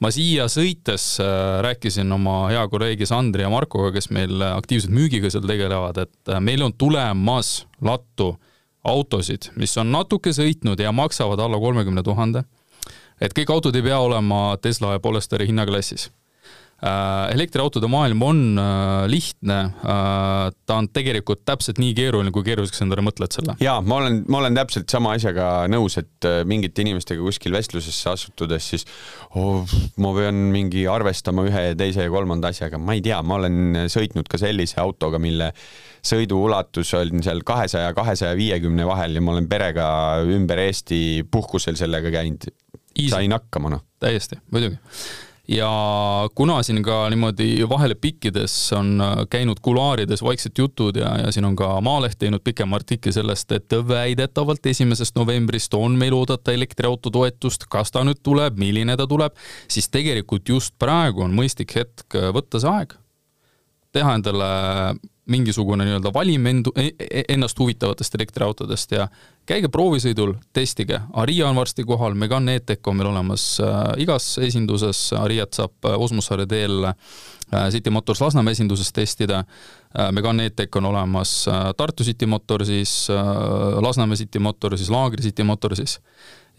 ma 0.00 0.08
siia 0.08 0.46
sõites 0.48 1.18
rääkisin 1.20 2.16
oma 2.16 2.46
hea 2.48 2.62
kolleegi 2.72 3.04
Sandri 3.10 3.44
ja 3.44 3.50
Markoga, 3.52 3.92
kes 3.92 4.08
meil 4.08 4.40
aktiivselt 4.40 4.96
müügiga 4.96 5.28
seal 5.28 5.44
tegelevad, 5.44 6.00
et 6.00 6.32
meil 6.40 6.64
on 6.64 6.72
tulemas 6.72 7.58
lattu 7.84 8.30
autosid, 8.84 9.50
mis 9.56 9.76
on 9.78 9.92
natuke 9.92 10.32
sõitnud 10.32 10.80
ja 10.80 10.92
maksavad 10.92 11.40
alla 11.40 11.58
kolmekümne 11.58 12.02
tuhande. 12.02 12.44
et 13.20 13.32
kõik 13.32 13.50
autod 13.50 13.76
ei 13.76 13.82
pea 13.82 13.98
olema 13.98 14.56
Tesla 14.62 14.92
ja 14.92 15.00
Polestari 15.00 15.46
hinnaklassis 15.46 16.10
elektriautode 17.32 17.88
maailm 17.88 18.22
on 18.26 18.40
äh, 18.60 19.04
lihtne, 19.08 19.58
äh, 19.64 20.50
ta 20.66 20.76
on 20.80 20.88
tegelikult 20.92 21.44
täpselt 21.46 21.80
nii 21.80 21.94
keeruline, 21.96 22.32
kui 22.34 22.44
keeruliseks 22.46 22.82
endale 22.84 23.04
mõtled 23.06 23.32
selle. 23.32 23.56
jaa, 23.64 23.78
ma 23.84 24.00
olen, 24.02 24.20
ma 24.28 24.42
olen 24.42 24.58
täpselt 24.58 24.92
sama 24.92 25.14
asjaga 25.16 25.64
nõus, 25.72 25.96
et 26.00 26.28
mingite 26.48 26.84
inimestega 26.84 27.24
kuskil 27.24 27.56
vestlusesse 27.56 28.10
astudes 28.12 28.68
siis 28.74 28.86
oh, 29.38 29.64
ma 30.02 30.12
pean 30.16 30.44
mingi 30.54 30.84
arvestama 30.90 31.46
ühe 31.48 31.66
ja 31.70 31.78
teise 31.78 32.04
ja 32.04 32.12
kolmanda 32.12 32.52
asjaga, 32.52 32.80
ma 32.80 32.96
ei 32.98 33.04
tea, 33.04 33.22
ma 33.24 33.40
olen 33.40 33.84
sõitnud 33.92 34.28
ka 34.30 34.40
sellise 34.40 34.80
autoga, 34.82 35.20
mille 35.22 35.52
sõiduulatus 36.04 36.92
on 37.00 37.24
seal 37.24 37.40
kahesaja, 37.48 37.94
kahesaja 37.96 38.36
viiekümne 38.36 38.84
vahel 38.88 39.16
ja 39.16 39.24
ma 39.24 39.32
olen 39.36 39.48
perega 39.48 39.86
ümber 40.28 40.60
Eesti 40.66 41.24
puhkusel 41.30 41.80
sellega 41.80 42.12
käinud. 42.12 42.50
sain 43.08 43.32
hakkama, 43.32 43.72
noh. 43.72 43.86
täiesti, 44.04 44.36
muidugi 44.52 44.76
ja 45.48 45.70
kuna 46.34 46.62
siin 46.62 46.82
ka 46.82 47.10
niimoodi 47.10 47.68
vahele 47.68 47.94
pikkides 47.94 48.72
on 48.72 49.00
äh, 49.00 49.16
käinud 49.30 49.60
kuluaarides 49.62 50.22
vaiksed 50.22 50.52
jutud 50.58 50.96
ja, 50.96 51.18
ja 51.18 51.32
siin 51.32 51.44
on 51.44 51.56
ka 51.56 51.80
Maaleht 51.80 52.18
teinud 52.18 52.40
pikema 52.44 52.76
artikli 52.76 53.12
sellest, 53.12 53.52
et 53.52 53.76
väidetavalt 53.88 54.66
esimesest 54.66 55.16
novembrist 55.16 55.74
on 55.74 55.98
meil 56.00 56.16
oodata 56.16 56.52
elektriauto 56.52 57.10
toetust, 57.10 57.68
kas 57.68 57.92
ta 57.92 58.04
nüüd 58.04 58.22
tuleb, 58.22 58.58
milline 58.58 58.96
ta 58.96 59.06
tuleb, 59.06 59.36
siis 59.68 59.88
tegelikult 59.92 60.48
just 60.48 60.74
praegu 60.78 61.26
on 61.26 61.36
mõistlik 61.36 61.76
hetk 61.76 62.16
äh, 62.16 62.30
võtta 62.32 62.60
see 62.60 62.72
aeg, 62.72 62.96
teha 63.92 64.16
endale 64.16 64.48
mingisugune 65.30 65.84
nii-öelda 65.86 66.10
valim 66.14 66.46
endu, 66.46 66.72
e-, 66.76 66.92
e-, 67.00 67.24
ennast 67.32 67.58
huvitavatest 67.58 68.14
elektriautodest 68.18 68.92
ja 68.92 69.06
käige 69.48 69.70
proovisõidul, 69.72 70.34
testige. 70.52 71.00
Aria 71.12 71.48
on 71.48 71.56
varsti 71.56 71.84
kohal, 71.88 72.16
Megane 72.18 72.58
E-Tech 72.58 72.88
on 72.88 72.98
meil 72.98 73.08
olemas 73.08 73.46
äh, 73.62 73.80
igas 74.04 74.34
esinduses, 74.42 75.06
Ariat 75.16 75.56
saab 75.56 75.88
äh, 75.88 75.96
Osmussaare 76.06 76.46
teel 76.50 76.90
äh, 76.90 76.94
City 77.72 77.92
Motors 77.94 78.20
Lasnamäe 78.20 78.56
esinduses 78.56 78.92
testida 78.92 79.44
äh,. 79.44 80.10
Megane 80.12 80.50
E-Tech 80.50 80.76
on 80.76 80.90
olemas 80.92 81.46
äh, 81.48 81.70
Tartu 81.76 82.04
City 82.04 82.26
Motorsis 82.26 83.08
äh,, 83.10 83.80
Lasnamäe 83.80 84.16
City 84.20 84.38
Motorsis, 84.38 84.90
Laagri 84.90 85.22
City 85.22 85.44
Motorsis. 85.44 86.00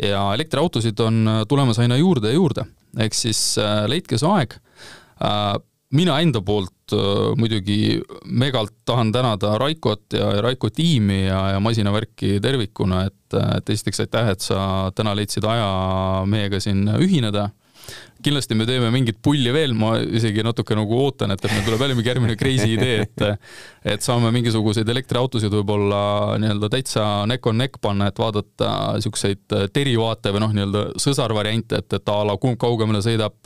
ja 0.01 0.33
elektriautosid 0.33 0.99
on 0.99 1.27
äh, 1.27 1.43
tulemas 1.47 1.79
aina 1.79 1.97
juurde 1.97 2.27
ja 2.27 2.33
juurde, 2.33 2.65
ehk 2.99 3.13
siis 3.15 3.57
äh, 3.61 3.85
leidke 3.87 4.19
see 4.19 4.27
aeg 4.27 4.57
äh, 5.23 5.55
mina 5.95 6.19
enda 6.23 6.41
poolt 6.43 6.74
muidugi 7.39 8.01
megalt 8.25 8.73
tahan 8.85 9.11
tänada 9.11 9.57
Raikot 9.57 10.13
ja, 10.13 10.27
ja 10.35 10.41
Raiko 10.45 10.69
tiimi 10.69 11.25
ja, 11.25 11.39
ja 11.55 11.59
masinavärki 11.59 12.39
tervikuna, 12.41 13.05
et, 13.09 13.37
et 13.57 13.69
esiteks 13.69 14.03
aitäh, 14.05 14.29
et 14.35 14.45
sa 14.45 14.91
täna 14.95 15.15
leidsid 15.17 15.47
aja 15.49 15.69
meiega 16.29 16.59
siin 16.61 16.85
ühineda 16.99 17.49
kindlasti 18.25 18.55
me 18.57 18.65
teeme 18.65 18.89
mingit 18.93 19.19
pulli 19.23 19.51
veel, 19.53 19.75
ma 19.77 19.95
isegi 19.99 20.43
natuke 20.45 20.77
nagu 20.77 20.97
ootan, 20.97 21.33
et, 21.35 21.43
et 21.45 21.51
meil 21.53 21.65
tuleb 21.67 21.83
jälle 21.83 21.97
mingi 21.97 22.09
järgmine 22.09 22.37
crazy 22.39 22.71
idee, 22.73 23.05
et 23.05 23.25
et 23.95 24.01
saame 24.01 24.31
mingisuguseid 24.33 24.89
elektriautosid 24.89 25.53
võib-olla 25.53 25.99
nii-öelda 26.41 26.69
täitsa 26.73 27.05
neck 27.29 27.45
on 27.45 27.59
neck 27.61 27.77
panna, 27.81 28.09
et 28.09 28.21
vaadata 28.21 28.71
niisuguseid 28.97 29.57
derivaate 29.75 30.33
või 30.33 30.41
noh, 30.41 30.55
nii-öelda 30.57 30.85
sõsarvariante, 31.01 31.83
et, 31.83 31.99
et 31.99 32.13
a 32.13 32.17
la 32.25 32.37
kumb 32.41 32.57
kaugemale 32.61 33.03
sõidab, 33.05 33.37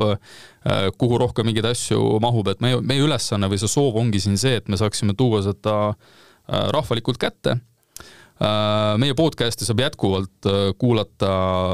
kuhu 0.99 1.19
rohkem 1.19 1.49
mingeid 1.49 1.67
asju 1.71 2.19
mahub, 2.23 2.47
et 2.51 2.63
meie, 2.63 2.79
meie 2.83 3.03
ülesanne 3.03 3.49
või 3.51 3.59
see 3.59 3.71
soov 3.71 3.99
ongi 3.99 4.21
siin 4.23 4.39
see, 4.39 4.59
et 4.59 4.71
me 4.71 4.79
saaksime 4.79 5.15
tuua 5.17 5.41
seda 5.45 5.75
äh, 5.89 6.69
rahvalikult 6.75 7.19
kätte. 7.21 7.59
Äh, 7.59 7.78
meie 8.99 9.15
podcast'i 9.19 9.67
saab 9.67 9.81
jätkuvalt 9.83 10.47
äh, 10.47 10.59
kuulata 10.79 11.31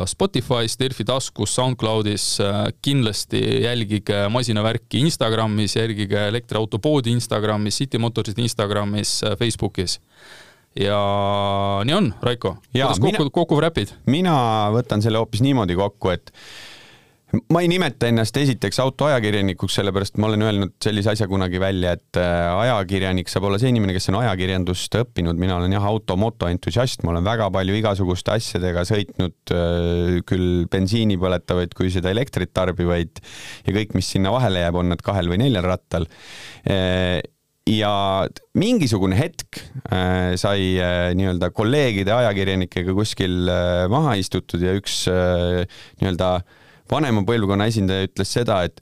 Spotify's, 0.09 0.77
Delfi 0.81 1.05
taskus, 1.05 1.53
SoundCloudis, 1.55 2.25
äh, 2.41 2.61
kindlasti 2.81 3.41
jälgige 3.63 4.23
masinavärki 4.33 5.03
Instagramis, 5.05 5.75
jälgige 5.77 6.27
elektriautopoodi 6.31 7.13
Instagramis, 7.13 7.77
City 7.77 8.01
Motorsit 8.01 8.39
Instagramis, 8.41 9.19
Facebookis 9.39 9.99
ja 10.79 10.99
nii 11.85 11.95
on, 11.95 12.13
Raiko, 12.21 12.57
kuidas 12.71 12.99
kokku, 12.99 13.29
kokku 13.31 13.59
räpid? 13.63 13.93
mina 14.09 14.35
võtan 14.75 15.03
selle 15.05 15.21
hoopis 15.21 15.45
niimoodi 15.45 15.77
kokku, 15.77 16.11
et 16.11 16.33
ma 17.49 17.61
ei 17.63 17.69
nimeta 17.69 18.07
ennast 18.09 18.37
esiteks 18.37 18.77
autoajakirjanikuks, 18.83 19.79
sellepärast 19.79 20.19
ma 20.21 20.29
olen 20.29 20.45
öelnud 20.45 20.73
sellise 20.83 21.11
asja 21.15 21.27
kunagi 21.29 21.59
välja, 21.61 21.95
et 21.97 22.19
äh, 22.21 22.51
ajakirjanik 22.61 23.29
saab 23.31 23.47
olla 23.49 23.59
see 23.61 23.71
inimene, 23.73 23.95
kes 23.95 24.09
on 24.11 24.19
ajakirjandust 24.21 24.97
õppinud, 25.01 25.39
mina 25.41 25.57
olen 25.57 25.73
jah, 25.75 25.85
auto-moto 25.89 26.49
entusiast, 26.51 27.03
ma 27.03 27.15
olen 27.15 27.25
väga 27.25 27.49
palju 27.55 27.77
igasuguste 27.79 28.35
asjadega 28.37 28.85
sõitnud, 28.87 29.37
äh, 29.55 30.17
küll 30.29 30.65
bensiini 30.71 31.17
põletavaid 31.21 31.73
kui 31.77 31.91
seda 31.93 32.13
elektrit 32.13 32.53
tarbivaid 32.55 33.23
ja 33.65 33.77
kõik, 33.79 33.95
mis 33.97 34.11
sinna 34.15 34.33
vahele 34.35 34.61
jääb, 34.61 34.81
on 34.81 34.93
nad 34.93 35.01
kahel 35.05 35.31
või 35.31 35.41
neljal 35.41 35.65
rattal. 35.67 36.05
Äh, 36.69 37.23
ja 37.65 37.95
mingisugune 38.53 39.17
hetk 39.17 39.57
äh, 39.89 40.35
sai 40.37 40.75
äh, 40.77 41.09
nii-öelda 41.17 41.49
kolleegide 41.57 42.13
ajakirjanikega 42.13 42.93
kuskil 42.93 43.49
äh, 43.49 43.87
maha 43.89 44.13
istutud 44.21 44.61
ja 44.61 44.75
üks 44.77 45.07
äh, 45.09 45.65
nii-öelda 45.97 46.29
äh, 46.37 46.61
vanema 46.91 47.23
põlvkonna 47.27 47.67
esindaja 47.71 48.09
ütles 48.09 48.31
seda, 48.37 48.61
et 48.67 48.81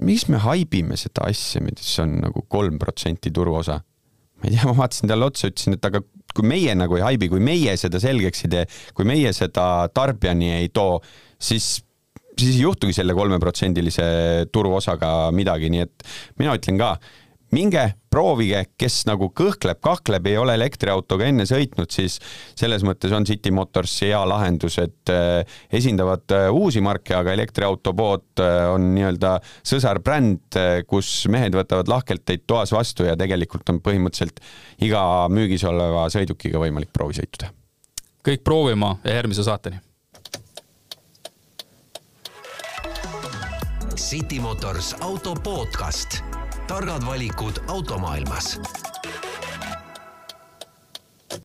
miks 0.00 0.26
me 0.32 0.40
haibime 0.40 0.96
seda 1.00 1.28
asja, 1.28 1.62
mis 1.64 1.92
on 2.02 2.18
nagu 2.24 2.44
kolm 2.48 2.78
protsenti 2.80 3.32
turuosa. 3.34 3.80
ma 4.40 4.48
ei 4.48 4.54
tea, 4.56 4.64
ma 4.64 4.72
vaatasin 4.78 5.10
talle 5.10 5.26
otsa, 5.28 5.50
ütlesin, 5.52 5.76
et 5.76 5.84
aga 5.84 6.00
kui 6.34 6.46
meie 6.48 6.72
nagu 6.78 6.96
ei 6.96 7.04
haibi, 7.04 7.28
kui 7.28 7.42
meie 7.44 7.74
seda 7.76 8.00
selgeks 8.00 8.46
ei 8.46 8.52
tee, 8.54 8.64
kui 8.96 9.04
meie 9.08 9.34
seda 9.36 9.64
tarbijani 9.92 10.54
ei 10.62 10.70
too, 10.72 11.00
siis 11.36 11.82
siis 12.40 12.56
ei 12.56 12.62
juhtugi 12.62 12.94
selle 12.96 13.14
kolmeprotsendilise 13.16 14.04
turuosaga 14.52 15.10
midagi, 15.36 15.68
nii 15.72 15.82
et 15.84 16.06
mina 16.40 16.54
ütlen 16.56 16.78
ka, 16.80 16.94
minge 17.54 17.82
proovige, 18.10 18.62
kes 18.78 19.04
nagu 19.08 19.30
kõhkleb, 19.36 19.78
kahkleb, 19.82 20.26
ei 20.30 20.38
ole 20.40 20.54
elektriautoga 20.58 21.28
enne 21.30 21.46
sõitnud, 21.48 21.90
siis 21.92 22.18
selles 22.58 22.84
mõttes 22.86 23.12
on 23.14 23.26
City 23.28 23.52
Motors 23.54 23.94
hea 24.04 24.20
lahendus, 24.28 24.78
et 24.82 25.12
äh, 25.12 25.58
esindavad 25.74 26.34
äh, 26.34 26.48
uusi 26.54 26.82
marke, 26.84 27.14
aga 27.16 27.34
elektriauto 27.36 27.94
pood 27.96 28.42
äh, 28.42 28.64
on 28.70 28.90
nii-öelda 28.96 29.36
sõsarbränd, 29.66 30.58
kus 30.90 31.10
mehed 31.30 31.54
võtavad 31.56 31.90
lahkelt 31.90 32.24
teid 32.26 32.46
toas 32.50 32.72
vastu 32.74 33.06
ja 33.06 33.16
tegelikult 33.18 33.68
on 33.70 33.78
põhimõtteliselt 33.84 34.42
iga 34.86 35.02
müügis 35.30 35.64
oleva 35.68 36.08
sõidukiga 36.12 36.62
võimalik 36.62 36.92
proovisõitu 36.94 37.44
teha. 37.44 37.54
kõik 38.26 38.44
proovima 38.44 38.96
ja 39.04 39.20
järgmise 39.20 39.46
saateni. 39.46 39.80
City 44.00 44.40
Motors 44.40 44.94
auto 45.04 45.34
podcast 45.44 46.22
targad 46.70 47.06
valikud 47.06 47.52
automaailmas 47.68 48.60